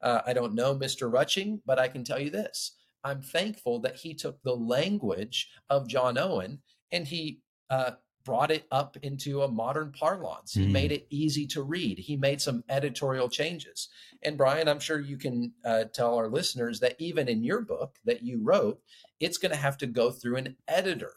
Uh, 0.02 0.22
I 0.26 0.32
don't 0.32 0.56
know 0.56 0.74
Mr. 0.74 1.12
Rushing, 1.12 1.62
but 1.66 1.78
I 1.78 1.90
can 1.90 2.06
tell 2.06 2.20
you 2.20 2.30
this. 2.30 2.78
I'm 3.04 3.22
thankful 3.22 3.82
that 3.82 3.98
he 3.98 4.14
took 4.14 4.42
the 4.44 4.56
language 4.56 5.50
of 5.70 5.90
John 5.90 6.18
Owen 6.18 6.60
and 6.90 7.06
he 7.06 7.42
uh, 7.70 7.92
brought 8.24 8.50
it 8.50 8.66
up 8.72 8.96
into 9.04 9.42
a 9.42 9.52
modern 9.52 9.92
parlance. 9.92 10.54
He 10.54 10.66
mm. 10.66 10.72
made 10.72 10.94
it 10.94 11.06
easy 11.10 11.46
to 11.48 11.64
read. 11.64 12.00
He 12.00 12.16
made 12.16 12.40
some 12.40 12.64
editorial 12.70 13.28
changes. 13.28 13.90
And 14.24 14.38
Brian, 14.38 14.70
I'm 14.70 14.80
sure 14.80 15.02
you 15.02 15.18
can 15.18 15.52
uh, 15.66 15.84
tell 15.94 16.16
our 16.16 16.30
listeners 16.30 16.80
that 16.80 16.96
even 17.00 17.28
in 17.28 17.44
your 17.44 17.62
book 17.62 17.98
that 18.06 18.24
you 18.24 18.40
wrote, 18.42 18.80
it's 19.20 19.38
going 19.38 19.52
to 19.52 19.58
have 19.58 19.78
to 19.80 19.86
go 19.86 20.12
through 20.12 20.38
an 20.38 20.56
editor. 20.66 21.12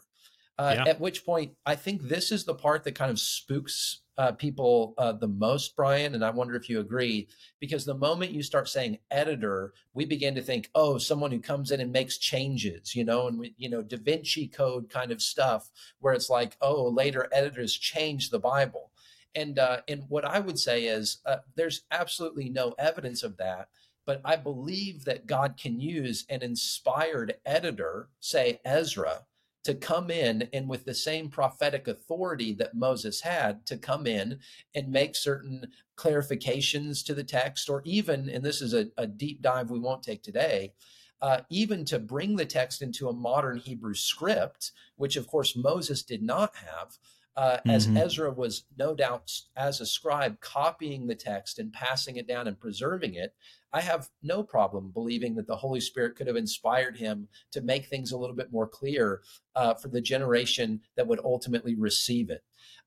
Uh, 0.59 0.75
yeah. 0.75 0.89
At 0.89 0.99
which 0.99 1.25
point, 1.25 1.53
I 1.65 1.75
think 1.75 2.01
this 2.01 2.33
is 2.33 2.43
the 2.43 2.53
part 2.53 2.83
that 2.83 2.93
kind 2.93 3.09
of 3.09 3.17
spooks 3.17 4.01
uh, 4.17 4.33
people 4.33 4.93
uh, 4.97 5.13
the 5.13 5.29
most, 5.29 5.73
Brian, 5.77 6.13
and 6.13 6.25
I 6.25 6.31
wonder 6.31 6.53
if 6.55 6.67
you 6.67 6.81
agree, 6.81 7.29
because 7.61 7.85
the 7.85 7.95
moment 7.95 8.33
you 8.33 8.43
start 8.43 8.67
saying 8.67 8.97
editor, 9.09 9.73
we 9.93 10.03
begin 10.03 10.35
to 10.35 10.41
think, 10.41 10.69
oh, 10.75 10.97
someone 10.97 11.31
who 11.31 11.39
comes 11.39 11.71
in 11.71 11.79
and 11.79 11.93
makes 11.93 12.17
changes, 12.17 12.93
you 12.93 13.05
know, 13.05 13.27
and 13.27 13.39
we, 13.39 13.55
you 13.57 13.69
know, 13.69 13.81
Da 13.81 13.95
Vinci 13.95 14.49
Code 14.49 14.89
kind 14.89 15.13
of 15.13 15.21
stuff, 15.21 15.69
where 15.99 16.13
it's 16.13 16.29
like, 16.29 16.57
oh, 16.59 16.89
later 16.89 17.29
editors 17.31 17.73
change 17.73 18.29
the 18.29 18.39
Bible, 18.39 18.91
and 19.35 19.57
uh, 19.57 19.77
and 19.87 20.03
what 20.09 20.25
I 20.25 20.41
would 20.41 20.59
say 20.59 20.83
is, 20.83 21.19
uh, 21.25 21.37
there's 21.55 21.83
absolutely 21.89 22.49
no 22.49 22.75
evidence 22.77 23.23
of 23.23 23.37
that. 23.37 23.69
But 24.05 24.19
I 24.25 24.35
believe 24.35 25.05
that 25.05 25.27
God 25.27 25.55
can 25.55 25.79
use 25.79 26.25
an 26.29 26.41
inspired 26.41 27.35
editor, 27.45 28.09
say 28.19 28.59
Ezra, 28.65 29.21
to 29.63 29.75
come 29.75 30.09
in 30.09 30.47
and 30.53 30.69
with 30.69 30.85
the 30.85 30.93
same 30.93 31.29
prophetic 31.29 31.87
authority 31.87 32.53
that 32.53 32.75
Moses 32.75 33.21
had 33.21 33.65
to 33.65 33.77
come 33.77 34.07
in 34.07 34.39
and 34.73 34.91
make 34.91 35.15
certain 35.15 35.67
clarifications 35.97 37.05
to 37.05 37.13
the 37.13 37.23
text, 37.23 37.69
or 37.69 37.81
even, 37.85 38.29
and 38.29 38.43
this 38.43 38.61
is 38.61 38.73
a, 38.73 38.87
a 38.97 39.05
deep 39.05 39.41
dive 39.41 39.69
we 39.69 39.79
won't 39.79 40.03
take 40.03 40.23
today, 40.23 40.73
uh, 41.21 41.41
even 41.49 41.83
to 41.85 41.99
bring 41.99 42.35
the 42.35 42.45
text 42.45 42.81
into 42.81 43.09
a 43.09 43.13
modern 43.13 43.57
Hebrew 43.57 43.93
script, 43.93 44.71
which 44.95 45.17
of 45.17 45.27
course 45.27 45.55
Moses 45.55 46.03
did 46.03 46.23
not 46.23 46.55
have. 46.55 46.97
Uh, 47.35 47.57
mm-hmm. 47.57 47.69
As 47.69 47.87
Ezra 47.87 48.31
was 48.31 48.65
no 48.77 48.93
doubt, 48.93 49.31
as 49.55 49.79
a 49.79 49.85
scribe, 49.85 50.39
copying 50.41 51.07
the 51.07 51.15
text 51.15 51.59
and 51.59 51.71
passing 51.71 52.17
it 52.17 52.27
down 52.27 52.47
and 52.47 52.59
preserving 52.59 53.15
it, 53.15 53.33
I 53.73 53.81
have 53.81 54.09
no 54.23 54.43
problem 54.43 54.91
believing 54.91 55.35
that 55.35 55.47
the 55.47 55.55
Holy 55.55 55.79
Spirit 55.79 56.15
could 56.15 56.27
have 56.27 56.35
inspired 56.35 56.97
him 56.97 57.27
to 57.51 57.61
make 57.61 57.85
things 57.85 58.11
a 58.11 58.17
little 58.17 58.35
bit 58.35 58.51
more 58.51 58.67
clear 58.67 59.21
uh, 59.55 59.75
for 59.75 59.89
the 59.89 60.01
generation 60.01 60.81
that 60.95 61.07
would 61.07 61.19
ultimately 61.23 61.75
receive 61.75 62.29
it. 62.29 62.43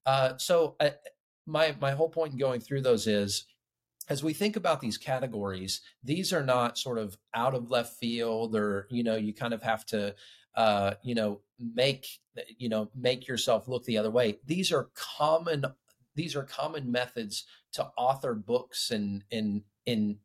Uh, 0.06 0.36
so, 0.36 0.76
uh, 0.80 0.90
my 1.46 1.74
my 1.80 1.90
whole 1.90 2.08
point 2.08 2.32
in 2.32 2.38
going 2.38 2.60
through 2.60 2.82
those 2.82 3.06
is 3.06 3.46
as 4.08 4.22
we 4.22 4.32
think 4.32 4.56
about 4.56 4.80
these 4.80 4.98
categories, 4.98 5.80
these 6.02 6.32
are 6.32 6.44
not 6.44 6.78
sort 6.78 6.98
of 6.98 7.16
out 7.34 7.54
of 7.54 7.70
left 7.70 7.98
field, 7.98 8.56
or 8.56 8.86
you 8.90 9.02
know, 9.02 9.16
you 9.16 9.32
kind 9.32 9.54
of 9.54 9.62
have 9.62 9.86
to, 9.86 10.14
uh, 10.56 10.94
you 11.02 11.14
know, 11.14 11.40
make 11.74 12.06
you 12.58 12.68
know 12.68 12.90
make 12.94 13.26
yourself 13.28 13.68
look 13.68 13.84
the 13.84 13.98
other 13.98 14.10
way. 14.10 14.38
These 14.46 14.72
are 14.72 14.90
common. 14.94 15.64
These 16.14 16.36
are 16.36 16.42
common 16.42 16.90
methods 16.90 17.44
to 17.72 17.86
author 17.96 18.34
books 18.34 18.90
and 18.90 19.24
in 19.30 19.62
in 19.86 20.18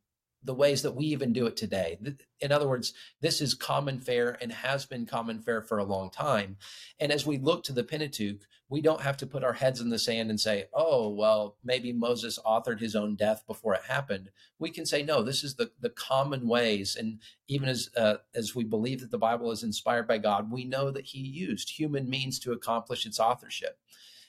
the 0.47 0.53
ways 0.53 0.81
that 0.81 0.95
we 0.95 1.05
even 1.05 1.33
do 1.33 1.45
it 1.45 1.57
today. 1.57 1.99
In 2.39 2.51
other 2.51 2.67
words, 2.67 2.93
this 3.21 3.41
is 3.41 3.53
common 3.53 3.99
fare 3.99 4.37
and 4.41 4.51
has 4.51 4.85
been 4.85 5.05
common 5.05 5.41
fare 5.41 5.61
for 5.61 5.77
a 5.77 5.83
long 5.83 6.09
time. 6.09 6.55
And 6.99 7.11
as 7.11 7.25
we 7.25 7.37
look 7.37 7.63
to 7.65 7.73
the 7.73 7.83
Pentateuch, 7.83 8.41
we 8.69 8.81
don't 8.81 9.01
have 9.01 9.17
to 9.17 9.27
put 9.27 9.43
our 9.43 9.53
heads 9.53 9.81
in 9.81 9.89
the 9.89 9.99
sand 9.99 10.29
and 10.29 10.39
say, 10.39 10.65
oh, 10.73 11.09
well, 11.09 11.57
maybe 11.63 11.91
Moses 11.91 12.39
authored 12.45 12.79
his 12.79 12.95
own 12.95 13.15
death 13.15 13.43
before 13.45 13.75
it 13.75 13.83
happened. 13.87 14.29
We 14.57 14.71
can 14.71 14.85
say, 14.85 15.03
no, 15.03 15.21
this 15.21 15.43
is 15.43 15.55
the, 15.55 15.71
the 15.79 15.89
common 15.89 16.47
ways. 16.47 16.95
And 16.95 17.19
even 17.47 17.67
as, 17.67 17.89
uh, 17.95 18.15
as 18.33 18.55
we 18.55 18.63
believe 18.63 19.01
that 19.01 19.11
the 19.11 19.17
Bible 19.17 19.51
is 19.51 19.63
inspired 19.63 20.07
by 20.07 20.17
God, 20.17 20.51
we 20.51 20.63
know 20.63 20.91
that 20.91 21.07
he 21.07 21.19
used 21.19 21.77
human 21.77 22.09
means 22.09 22.39
to 22.39 22.53
accomplish 22.53 23.05
its 23.05 23.19
authorship. 23.19 23.79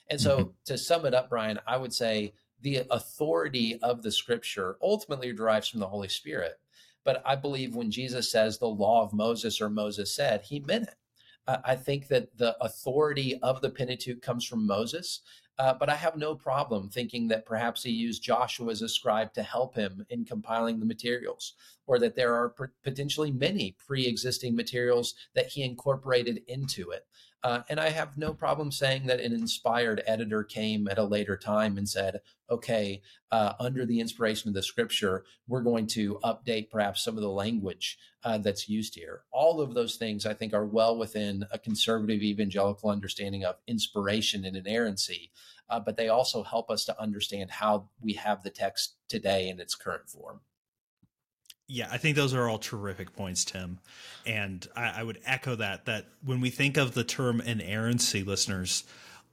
And 0.09 0.19
so 0.19 0.37
mm-hmm. 0.37 0.49
to 0.65 0.77
sum 0.77 1.05
it 1.05 1.13
up, 1.13 1.29
Brian, 1.29 1.59
I 1.65 1.77
would 1.77 1.93
say 1.93 2.33
the 2.61 2.83
authority 2.89 3.79
of 3.81 4.03
the 4.03 4.11
scripture 4.11 4.77
ultimately 4.81 5.33
derives 5.33 5.67
from 5.67 5.79
the 5.79 5.87
Holy 5.87 6.09
Spirit. 6.09 6.59
But 7.05 7.21
I 7.25 7.35
believe 7.35 7.75
when 7.75 7.91
Jesus 7.91 8.31
says 8.31 8.57
the 8.57 8.67
law 8.67 9.03
of 9.03 9.13
Moses 9.13 9.61
or 9.61 9.69
Moses 9.69 10.15
said, 10.15 10.41
he 10.43 10.59
meant 10.59 10.89
it. 10.89 10.95
I 11.65 11.75
think 11.75 12.07
that 12.09 12.37
the 12.37 12.55
authority 12.63 13.39
of 13.41 13.61
the 13.61 13.71
Pentateuch 13.71 14.21
comes 14.21 14.45
from 14.45 14.67
Moses, 14.67 15.21
uh, 15.57 15.73
but 15.73 15.89
I 15.89 15.95
have 15.95 16.15
no 16.15 16.35
problem 16.35 16.89
thinking 16.89 17.27
that 17.29 17.45
perhaps 17.45 17.83
he 17.83 17.91
used 17.91 18.21
Joshua 18.21 18.71
as 18.71 18.81
a 18.81 18.89
scribe 18.89 19.33
to 19.33 19.43
help 19.43 19.75
him 19.75 20.05
in 20.09 20.25
compiling 20.25 20.79
the 20.79 20.85
materials, 20.85 21.53
or 21.87 21.97
that 21.99 22.15
there 22.15 22.35
are 22.35 22.53
potentially 22.83 23.31
many 23.31 23.75
pre 23.85 24.05
existing 24.05 24.55
materials 24.55 25.15
that 25.33 25.47
he 25.47 25.63
incorporated 25.63 26.43
into 26.47 26.91
it. 26.91 27.07
Uh, 27.41 27.61
and 27.69 27.79
I 27.79 27.89
have 27.89 28.17
no 28.17 28.33
problem 28.33 28.71
saying 28.71 29.05
that 29.05 29.21
an 29.21 29.31
inspired 29.31 30.03
editor 30.05 30.43
came 30.43 30.89
at 30.89 30.97
a 30.97 31.03
later 31.03 31.37
time 31.37 31.77
and 31.77 31.87
said, 31.87 32.19
okay, 32.49 33.01
uh, 33.31 33.53
under 33.59 33.85
the 33.85 34.01
inspiration 34.01 34.49
of 34.49 34.55
the 34.55 34.63
scripture, 34.63 35.23
we're 35.47 35.61
going 35.61 35.87
to 35.87 36.19
update 36.23 36.69
perhaps 36.69 37.01
some 37.01 37.15
of 37.15 37.21
the 37.21 37.29
language 37.29 37.97
uh, 38.25 38.37
that's 38.39 38.67
used 38.67 38.95
here. 38.95 39.21
All 39.31 39.61
of 39.61 39.73
those 39.73 39.95
things 39.95 40.25
I 40.25 40.33
think 40.33 40.53
are 40.53 40.65
well 40.65 40.97
within 40.97 41.45
a 41.51 41.59
conservative 41.59 42.21
evangelical 42.21 42.89
understanding 42.89 43.45
of 43.45 43.55
inspiration 43.67 44.43
and 44.43 44.57
inerrancy, 44.57 45.31
uh, 45.69 45.79
but 45.79 45.95
they 45.95 46.09
also 46.09 46.43
help 46.43 46.69
us 46.69 46.83
to 46.85 47.01
understand 47.01 47.51
how 47.51 47.89
we 48.01 48.13
have 48.13 48.43
the 48.43 48.49
text 48.49 48.95
today 49.07 49.47
in 49.47 49.61
its 49.61 49.75
current 49.75 50.09
form. 50.09 50.41
Yeah, 51.71 51.87
I 51.91 51.99
think 51.99 52.15
those 52.15 52.33
are 52.33 52.49
all 52.49 52.57
terrific 52.57 53.15
points, 53.15 53.45
Tim. 53.45 53.77
And 54.25 54.67
I, 54.75 55.01
I, 55.01 55.03
would 55.03 55.19
echo 55.23 55.55
that 55.55 55.85
that 55.85 56.07
when 56.25 56.41
we 56.41 56.49
think 56.49 56.77
of 56.77 56.95
the 56.95 57.03
term 57.03 57.41
inerrancy, 57.41 58.23
listeners, 58.23 58.85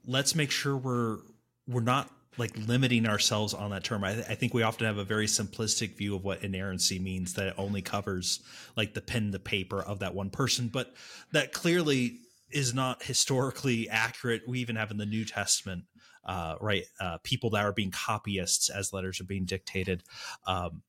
let's 0.06 0.34
make 0.34 0.50
sure 0.50 0.76
we're 0.76 1.18
we're 1.66 1.80
not 1.80 2.10
like 2.36 2.52
limiting 2.68 3.06
ourselves 3.06 3.54
on 3.54 3.70
that 3.70 3.84
term. 3.84 4.04
I, 4.04 4.10
I, 4.10 4.34
think 4.34 4.52
we 4.52 4.62
often 4.62 4.86
have 4.86 4.98
a 4.98 5.04
very 5.04 5.24
simplistic 5.24 5.96
view 5.96 6.14
of 6.14 6.24
what 6.24 6.44
inerrancy 6.44 6.98
means 6.98 7.32
that 7.34 7.46
it 7.46 7.54
only 7.56 7.80
covers 7.80 8.40
like 8.76 8.92
the 8.92 9.00
pen 9.00 9.30
the 9.30 9.38
paper 9.38 9.80
of 9.80 10.00
that 10.00 10.14
one 10.14 10.28
person, 10.28 10.68
but 10.68 10.92
that 11.32 11.54
clearly 11.54 12.18
is 12.50 12.74
not 12.74 13.02
historically 13.02 13.88
accurate. 13.88 14.42
We 14.46 14.58
even 14.60 14.76
have 14.76 14.90
in 14.90 14.98
the 14.98 15.06
New 15.06 15.24
Testament, 15.24 15.84
uh, 16.26 16.56
right, 16.60 16.84
uh, 17.00 17.16
people 17.22 17.48
that 17.50 17.64
are 17.64 17.72
being 17.72 17.90
copyists 17.90 18.68
as 18.68 18.92
letters 18.92 19.22
are 19.22 19.24
being 19.24 19.46
dictated. 19.46 20.02
Um, 20.46 20.82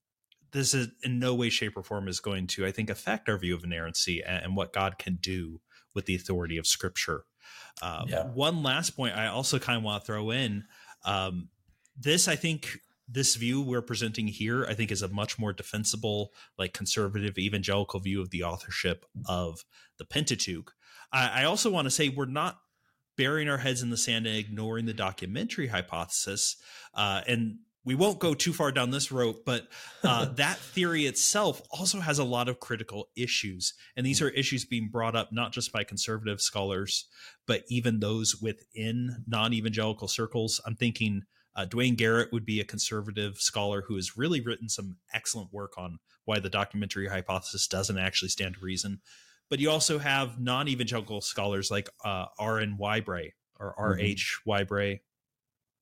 this 0.57 0.73
is 0.73 0.89
in 1.03 1.19
no 1.19 1.35
way, 1.35 1.49
shape, 1.49 1.77
or 1.77 1.83
form 1.83 2.07
is 2.07 2.19
going 2.19 2.47
to, 2.47 2.65
I 2.65 2.71
think, 2.71 2.89
affect 2.89 3.29
our 3.29 3.37
view 3.37 3.55
of 3.55 3.63
inerrancy 3.63 4.23
and, 4.23 4.43
and 4.43 4.55
what 4.55 4.73
God 4.73 4.97
can 4.97 5.17
do 5.21 5.61
with 5.93 6.05
the 6.05 6.15
authority 6.15 6.57
of 6.57 6.67
Scripture. 6.67 7.25
Uh, 7.81 8.05
yeah. 8.07 8.23
One 8.23 8.63
last 8.63 8.91
point 8.91 9.15
I 9.15 9.27
also 9.27 9.59
kind 9.59 9.77
of 9.77 9.83
want 9.83 10.01
to 10.01 10.05
throw 10.05 10.31
in. 10.31 10.65
Um, 11.05 11.49
this, 11.99 12.27
I 12.27 12.35
think, 12.35 12.79
this 13.07 13.35
view 13.35 13.61
we're 13.61 13.81
presenting 13.81 14.27
here, 14.27 14.65
I 14.67 14.73
think, 14.73 14.91
is 14.91 15.01
a 15.01 15.07
much 15.07 15.39
more 15.39 15.53
defensible, 15.53 16.33
like 16.57 16.73
conservative 16.73 17.37
evangelical 17.37 17.99
view 17.99 18.21
of 18.21 18.31
the 18.31 18.43
authorship 18.43 19.05
of 19.27 19.63
the 19.97 20.05
Pentateuch. 20.05 20.73
I, 21.11 21.41
I 21.41 21.43
also 21.45 21.71
want 21.71 21.85
to 21.85 21.91
say 21.91 22.09
we're 22.09 22.25
not 22.25 22.59
burying 23.17 23.49
our 23.49 23.57
heads 23.57 23.81
in 23.81 23.89
the 23.89 23.97
sand 23.97 24.27
and 24.27 24.35
ignoring 24.37 24.85
the 24.85 24.93
documentary 24.93 25.67
hypothesis. 25.67 26.57
Uh, 26.93 27.21
and 27.27 27.59
we 27.87 27.95
won't 27.95 28.19
go 28.19 28.33
too 28.33 28.51
far 28.51 28.73
down 28.73 28.91
this 28.91 29.13
road, 29.13 29.37
but 29.45 29.65
uh, 30.03 30.25
that 30.35 30.57
theory 30.57 31.05
itself 31.05 31.61
also 31.71 32.01
has 32.01 32.19
a 32.19 32.23
lot 32.25 32.49
of 32.49 32.59
critical 32.59 33.07
issues. 33.15 33.73
And 33.95 34.05
these 34.05 34.21
are 34.21 34.27
issues 34.29 34.65
being 34.65 34.89
brought 34.89 35.15
up 35.15 35.29
not 35.31 35.53
just 35.53 35.71
by 35.71 35.85
conservative 35.85 36.41
scholars, 36.41 37.05
but 37.47 37.63
even 37.69 38.01
those 38.01 38.41
within 38.41 39.23
non 39.25 39.53
evangelical 39.53 40.09
circles. 40.09 40.59
I'm 40.65 40.75
thinking 40.75 41.21
uh, 41.55 41.63
Duane 41.63 41.95
Garrett 41.95 42.33
would 42.33 42.45
be 42.45 42.59
a 42.59 42.65
conservative 42.65 43.37
scholar 43.37 43.83
who 43.87 43.95
has 43.95 44.17
really 44.17 44.41
written 44.41 44.67
some 44.67 44.97
excellent 45.13 45.53
work 45.53 45.77
on 45.77 45.99
why 46.25 46.39
the 46.39 46.49
documentary 46.49 47.07
hypothesis 47.07 47.67
doesn't 47.67 47.97
actually 47.97 48.29
stand 48.29 48.55
to 48.55 48.59
reason. 48.59 48.99
But 49.49 49.59
you 49.59 49.69
also 49.71 49.97
have 49.97 50.41
non 50.41 50.67
evangelical 50.67 51.21
scholars 51.21 51.71
like 51.71 51.87
uh, 52.03 52.25
R.N. 52.37 52.77
Whybray 52.77 53.31
or 53.57 53.73
R.H. 53.77 54.39
Mm-hmm. 54.45 54.51
Whybray 54.51 54.99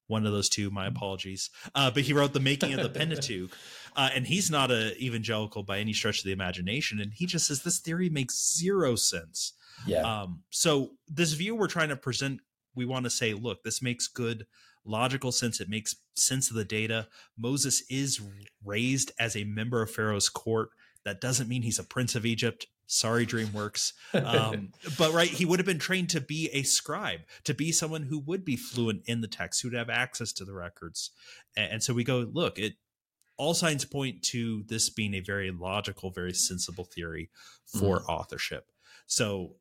one 0.08 0.26
of 0.26 0.32
those 0.32 0.50
two 0.50 0.70
my 0.70 0.88
apologies. 0.88 1.50
Uh, 1.74 1.92
but 1.92 2.04
he 2.04 2.14
wrote 2.14 2.34
the 2.34 2.40
making 2.40 2.74
of 2.74 2.84
the 2.84 2.90
pentateuch 3.00 3.52
uh, 3.96 4.10
and 4.14 4.28
he's 4.28 4.52
not 4.52 4.72
a 4.72 4.96
evangelical 5.04 5.64
by 5.64 5.80
any 5.80 5.94
stretch 5.94 6.20
of 6.20 6.26
the 6.26 6.32
imagination 6.32 7.00
and 7.00 7.14
he 7.14 7.26
just 7.26 7.48
says 7.48 7.64
this 7.64 7.80
theory 7.80 8.10
makes 8.10 8.56
zero 8.56 8.96
sense. 8.96 9.54
Yeah. 9.86 10.02
Um, 10.02 10.44
so 10.50 10.92
this 11.08 11.34
view 11.34 11.56
we're 11.56 11.68
trying 11.68 11.90
to 11.90 11.96
present 11.96 12.42
we 12.76 12.86
want 12.86 13.06
to 13.06 13.10
say 13.10 13.34
look 13.34 13.64
this 13.64 13.82
makes 13.82 14.08
good 14.08 14.46
logical 14.88 15.32
sense. 15.32 15.60
It 15.60 15.70
makes 15.70 15.96
sense 16.16 16.50
of 16.50 16.56
the 16.56 16.66
data. 16.66 17.08
Moses 17.38 17.84
is 17.90 18.22
raised 18.64 19.12
as 19.20 19.36
a 19.36 19.44
member 19.44 19.82
of 19.82 19.90
pharaoh's 19.90 20.30
court. 20.30 20.70
That 21.04 21.22
doesn't 21.22 21.50
mean 21.50 21.64
he's 21.64 21.80
a 21.80 21.84
prince 21.84 22.16
of 22.16 22.26
egypt 22.26 22.68
sorry 22.88 23.26
dreamworks 23.26 23.94
um, 24.14 24.72
but 24.98 25.14
right 25.14 25.30
he 25.30 25.46
would 25.46 25.60
have 25.60 25.66
been 25.66 25.80
trained 25.80 26.10
to 26.10 26.22
be 26.22 26.50
a 26.54 26.64
scribe 26.64 27.22
to 27.44 27.54
be 27.54 27.72
someone 27.72 28.04
who 28.04 28.20
would 28.20 28.46
be 28.46 28.56
fluent 28.56 29.02
in 29.06 29.22
the 29.22 29.28
text 29.28 29.62
who'd 29.62 29.74
have 29.74 29.90
access 29.90 30.32
to 30.32 30.46
the 30.46 30.54
records 30.54 31.12
and, 31.58 31.74
and 31.74 31.84
so 31.84 31.94
we 31.94 32.04
go 32.04 32.28
look 32.32 32.60
it 32.60 32.74
all 33.38 33.54
signs 33.54 33.86
point 33.86 34.22
to 34.22 34.64
this 34.68 34.90
being 34.90 35.14
a 35.14 35.20
very 35.20 35.52
logical, 35.52 36.12
very 36.12 36.34
sensible 36.34 36.86
theory 36.86 37.30
for 37.66 38.00
mm-hmm. 38.00 38.10
authorship. 38.10 38.72
So 39.08 39.56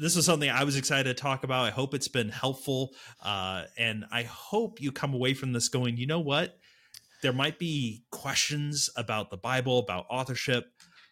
this 0.00 0.14
was 0.14 0.26
something 0.26 0.48
I 0.48 0.64
was 0.64 0.76
excited 0.76 1.16
to 1.16 1.20
talk 1.20 1.44
about. 1.44 1.64
I 1.64 1.70
hope 1.70 1.94
it's 1.94 2.08
been 2.08 2.28
helpful. 2.28 2.90
Uh, 3.22 3.64
and 3.76 4.04
I 4.12 4.22
hope 4.22 4.80
you 4.80 4.92
come 4.92 5.14
away 5.14 5.34
from 5.34 5.52
this 5.52 5.68
going, 5.68 5.96
you 5.96 6.06
know 6.06 6.20
what? 6.20 6.58
There 7.22 7.32
might 7.32 7.58
be 7.58 8.04
questions 8.10 8.90
about 8.96 9.30
the 9.30 9.38
Bible, 9.38 9.78
about 9.78 10.06
authorship. 10.10 10.66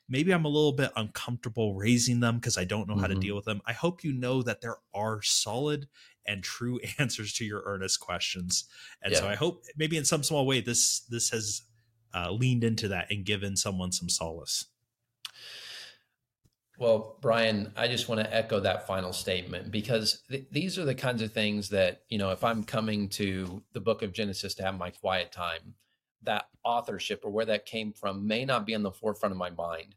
Maybe 0.09 0.33
I'm 0.33 0.45
a 0.45 0.49
little 0.49 0.73
bit 0.73 0.91
uncomfortable 0.97 1.75
raising 1.75 2.21
them 2.21 2.37
because 2.37 2.59
I 2.59 2.65
don't 2.65 2.87
know 2.87 2.95
mm-hmm. 2.95 3.01
how 3.01 3.07
to 3.07 3.15
mm-hmm. 3.15 3.21
deal 3.21 3.37
with 3.37 3.47
them. 3.47 3.63
I 3.67 3.73
hope 3.73 4.05
you 4.05 4.13
know 4.13 4.43
that 4.43 4.61
there 4.61 4.77
are 4.93 5.23
solid 5.23 5.89
and 6.27 6.43
true 6.43 6.81
answers 6.99 7.33
to 7.35 7.45
your 7.45 7.63
earnest 7.65 8.01
questions. 8.01 8.65
And 9.03 9.13
yeah. 9.13 9.21
so 9.21 9.29
I 9.29 9.35
hope 9.35 9.65
maybe 9.77 9.97
in 9.97 10.05
some 10.05 10.23
small 10.23 10.47
way 10.47 10.61
this 10.61 11.01
this 11.11 11.31
has 11.31 11.63
uh, 12.15 12.31
leaned 12.31 12.65
into 12.65 12.89
that 12.89 13.11
and 13.11 13.25
given 13.25 13.57
someone 13.57 13.93
some 13.93 14.09
solace. 14.09 14.67
Well, 16.77 17.19
Brian, 17.21 17.73
I 17.77 17.87
just 17.87 18.09
want 18.09 18.21
to 18.21 18.35
echo 18.35 18.59
that 18.61 18.87
final 18.87 19.13
statement 19.13 19.71
because 19.71 20.23
th- 20.29 20.47
these 20.51 20.77
are 20.77 20.85
the 20.85 20.95
kinds 20.95 21.23
of 21.23 21.33
things 21.33 21.69
that, 21.69 22.03
you 22.09 22.19
know, 22.19 22.31
if 22.31 22.43
I'm 22.43 22.65
coming 22.65 23.09
to 23.11 23.63
the 23.73 23.81
book 23.81 24.03
of 24.03 24.13
Genesis 24.13 24.55
to 24.57 24.65
have 24.65 24.77
my 24.77 24.91
quiet 24.91 25.31
time, 25.31 25.75
that 26.25 26.47
authorship 26.65 27.25
or 27.25 27.31
where 27.31 27.45
that 27.45 27.67
came 27.67 27.93
from 27.93 28.27
may 28.27 28.45
not 28.45 28.67
be 28.67 28.75
on 28.75 28.83
the 28.83 28.91
forefront 28.91 29.33
of 29.33 29.39
my 29.39 29.51
mind. 29.51 29.95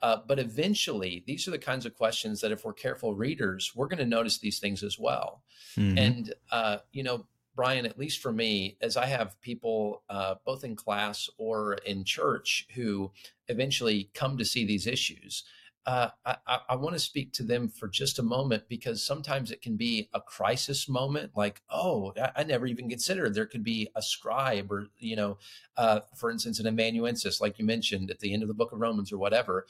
Uh, 0.00 0.16
but 0.26 0.38
eventually, 0.38 1.22
these 1.26 1.46
are 1.46 1.52
the 1.52 1.58
kinds 1.58 1.86
of 1.86 1.94
questions 1.94 2.40
that, 2.40 2.50
if 2.50 2.64
we're 2.64 2.72
careful 2.72 3.14
readers, 3.14 3.72
we're 3.74 3.86
going 3.86 3.98
to 3.98 4.04
notice 4.04 4.38
these 4.38 4.58
things 4.58 4.82
as 4.82 4.98
well. 4.98 5.42
Mm-hmm. 5.76 5.98
And, 5.98 6.34
uh, 6.50 6.78
you 6.92 7.04
know, 7.04 7.26
Brian, 7.54 7.86
at 7.86 7.98
least 7.98 8.20
for 8.20 8.32
me, 8.32 8.76
as 8.80 8.96
I 8.96 9.06
have 9.06 9.40
people 9.40 10.02
uh, 10.08 10.36
both 10.44 10.64
in 10.64 10.74
class 10.74 11.30
or 11.38 11.74
in 11.74 12.02
church 12.02 12.66
who 12.74 13.12
eventually 13.46 14.10
come 14.14 14.38
to 14.38 14.44
see 14.44 14.64
these 14.64 14.86
issues, 14.86 15.44
uh, 15.84 16.10
I, 16.24 16.58
I 16.68 16.76
want 16.76 16.94
to 16.94 17.00
speak 17.00 17.32
to 17.34 17.42
them 17.42 17.68
for 17.68 17.88
just 17.88 18.18
a 18.18 18.22
moment 18.22 18.64
because 18.68 19.04
sometimes 19.04 19.50
it 19.50 19.62
can 19.62 19.76
be 19.76 20.08
a 20.14 20.20
crisis 20.20 20.88
moment, 20.88 21.32
like, 21.34 21.60
oh, 21.70 22.12
I, 22.16 22.30
I 22.36 22.44
never 22.44 22.66
even 22.66 22.88
considered 22.88 23.34
there 23.34 23.46
could 23.46 23.64
be 23.64 23.88
a 23.96 24.02
scribe, 24.02 24.70
or 24.70 24.88
you 24.98 25.16
know, 25.16 25.38
uh, 25.76 26.00
for 26.16 26.30
instance, 26.30 26.60
an 26.60 26.68
amanuensis, 26.68 27.40
like 27.40 27.58
you 27.58 27.64
mentioned 27.64 28.10
at 28.10 28.20
the 28.20 28.32
end 28.32 28.42
of 28.42 28.48
the 28.48 28.54
Book 28.54 28.72
of 28.72 28.80
Romans, 28.80 29.12
or 29.12 29.18
whatever. 29.18 29.66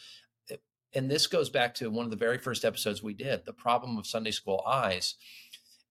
And 0.94 1.10
this 1.10 1.26
goes 1.26 1.48
back 1.48 1.74
to 1.76 1.90
one 1.90 2.04
of 2.04 2.10
the 2.10 2.18
very 2.18 2.36
first 2.36 2.66
episodes 2.66 3.02
we 3.02 3.14
did, 3.14 3.46
the 3.46 3.54
problem 3.54 3.96
of 3.96 4.06
Sunday 4.06 4.30
school 4.30 4.62
eyes. 4.66 5.14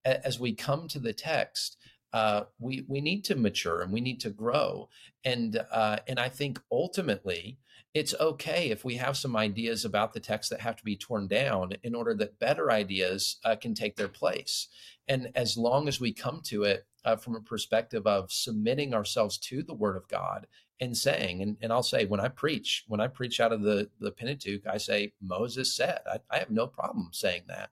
As 0.05 0.39
we 0.39 0.53
come 0.53 0.88
to 0.89 0.99
the 0.99 1.13
text, 1.13 1.78
uh, 2.13 2.43
we 2.59 2.86
we 2.88 3.01
need 3.01 3.24
to 3.26 3.36
mature 3.36 3.82
and 3.82 3.91
we 3.91 4.01
need 4.01 4.19
to 4.22 4.30
grow, 4.30 4.89
and 5.24 5.63
uh, 5.72 5.97
and 6.07 6.19
I 6.19 6.30
think 6.30 6.59
ultimately 6.72 7.57
it's 7.93 8.15
okay 8.19 8.69
if 8.69 8.85
we 8.85 8.95
have 8.95 9.17
some 9.17 9.35
ideas 9.35 9.83
about 9.83 10.13
the 10.13 10.19
text 10.19 10.49
that 10.49 10.61
have 10.61 10.77
to 10.77 10.83
be 10.83 10.95
torn 10.95 11.27
down 11.27 11.73
in 11.83 11.93
order 11.93 12.13
that 12.13 12.39
better 12.39 12.71
ideas 12.71 13.37
uh, 13.43 13.55
can 13.55 13.73
take 13.73 13.97
their 13.97 14.07
place. 14.07 14.69
And 15.07 15.29
as 15.35 15.57
long 15.57 15.87
as 15.89 15.99
we 15.99 16.13
come 16.13 16.41
to 16.45 16.63
it 16.63 16.85
uh, 17.03 17.17
from 17.17 17.35
a 17.35 17.41
perspective 17.41 18.07
of 18.07 18.31
submitting 18.31 18.93
ourselves 18.93 19.37
to 19.39 19.61
the 19.61 19.73
Word 19.73 19.97
of 19.97 20.07
God 20.07 20.47
and 20.79 20.95
saying, 20.95 21.41
and, 21.41 21.57
and 21.61 21.73
I'll 21.73 21.83
say, 21.83 22.05
when 22.05 22.21
I 22.21 22.29
preach, 22.29 22.85
when 22.87 23.01
I 23.01 23.07
preach 23.07 23.41
out 23.41 23.51
of 23.51 23.61
the, 23.61 23.89
the 23.99 24.11
Pentateuch, 24.11 24.65
I 24.65 24.77
say, 24.77 25.13
Moses 25.21 25.75
said, 25.75 25.99
I, 26.09 26.19
I 26.29 26.39
have 26.39 26.49
no 26.49 26.67
problem 26.67 27.09
saying 27.11 27.43
that. 27.47 27.71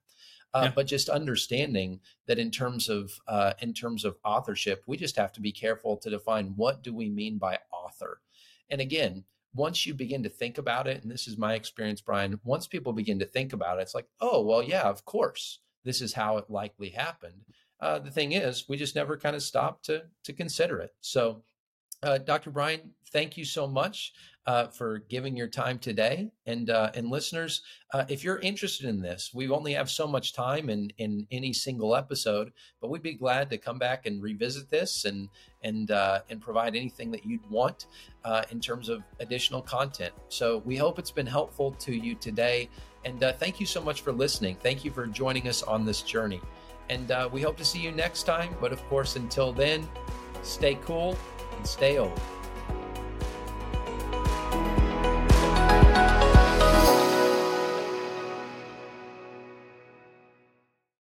Uh, 0.54 0.64
yeah. 0.66 0.72
but 0.76 0.88
just 0.88 1.10
understanding 1.10 2.00
that 2.26 2.40
in 2.40 2.50
terms 2.50 2.90
of 2.90 3.12
uh, 3.28 3.54
in 3.60 3.72
terms 3.72 4.04
of 4.04 4.18
authorship, 4.26 4.84
we 4.88 4.98
just 4.98 5.16
have 5.16 5.32
to 5.32 5.42
be 5.42 5.52
careful 5.52 5.96
to 5.96 6.10
define 6.10 6.54
what 6.56 6.82
do 6.82 6.92
we 6.92 7.08
mean 7.08 7.38
by 7.38 7.60
author. 7.72 8.20
And 8.72 8.82
again, 8.82 9.26
once 9.54 9.86
you 9.86 9.94
begin 9.94 10.24
to 10.24 10.30
think 10.30 10.58
about 10.58 10.88
it, 10.88 11.02
and 11.02 11.12
this 11.12 11.28
is 11.28 11.38
my 11.38 11.56
experience, 11.56 12.02
Brian, 12.02 12.40
once 12.44 12.68
people 12.68 12.94
begin 12.94 13.20
to 13.20 13.26
think 13.26 13.54
about 13.54 13.80
it, 13.80 13.84
it's 13.84 13.96
like, 13.96 14.08
oh, 14.22 14.46
well, 14.46 14.62
yeah, 14.62 14.84
of 14.84 15.06
course, 15.06 15.60
this 15.84 16.02
is 16.02 16.14
how 16.14 16.38
it 16.38 16.50
likely 16.50 16.90
happened. 16.90 17.46
Uh, 17.80 18.00
the 18.00 18.12
thing 18.12 18.34
is, 18.34 18.68
we 18.68 18.78
just 18.78 18.96
never 18.96 19.18
kind 19.18 19.36
of 19.36 19.42
stopped 19.42 19.86
to 19.86 20.04
to 20.24 20.34
consider 20.34 20.80
it. 20.80 20.92
So, 21.02 21.44
uh, 22.04 22.18
Dr. 22.18 22.52
Brian, 22.52 22.92
thank 23.12 23.38
you 23.38 23.46
so 23.46 23.68
much 23.68 24.14
uh, 24.50 24.66
for 24.66 25.04
giving 25.10 25.38
your 25.38 25.48
time 25.48 25.78
today. 25.78 26.32
And 26.48 26.72
uh, 26.72 26.90
and 26.96 27.12
listeners, 27.12 27.62
uh, 27.94 28.06
if 28.10 28.24
you're 28.24 28.40
interested 28.40 28.90
in 28.90 29.00
this, 29.00 29.30
we 29.32 29.48
only 29.48 29.74
have 29.74 29.92
so 29.92 30.08
much 30.08 30.34
time 30.34 30.72
in 30.72 30.92
in 30.98 31.28
any 31.30 31.54
single 31.54 31.96
episode, 31.96 32.52
but 32.82 32.90
we'd 32.90 33.04
be 33.04 33.14
glad 33.14 33.52
to 33.52 33.60
come 33.60 33.78
back 33.78 34.08
and 34.08 34.24
revisit 34.24 34.68
this 34.72 35.06
and 35.06 35.30
and 35.62 35.92
uh, 35.92 36.22
and 36.32 36.42
provide 36.42 36.76
anything 36.76 37.12
that 37.12 37.28
you'd 37.28 37.48
want 37.52 37.86
uh, 38.26 38.42
in 38.50 38.60
terms 38.60 38.90
of 38.90 39.04
additional 39.20 39.62
content. 39.62 40.16
So 40.30 40.64
we 40.66 40.76
hope 40.76 40.98
it's 40.98 41.12
been 41.12 41.28
helpful 41.28 41.74
to 41.74 41.94
you 41.94 42.16
today. 42.16 42.70
And 43.06 43.24
uh, 43.24 43.34
thank 43.34 43.60
you 43.60 43.68
so 43.68 43.82
much 43.82 44.02
for 44.02 44.12
listening. 44.12 44.56
Thank 44.64 44.84
you 44.84 44.90
for 44.90 45.06
joining 45.06 45.48
us 45.48 45.62
on 45.62 45.86
this 45.86 46.02
journey. 46.02 46.42
And 46.90 47.14
we 47.32 47.44
hope 47.44 47.56
to 47.58 47.66
see 47.66 47.80
you 47.80 47.92
next 47.92 48.24
time. 48.24 48.56
But 48.60 48.72
of 48.72 48.84
course, 48.90 49.16
until 49.16 49.54
then, 49.54 49.88
stay 50.42 50.74
cool 50.82 51.16
and 51.56 51.68
stay 51.68 52.00
old. 52.00 52.20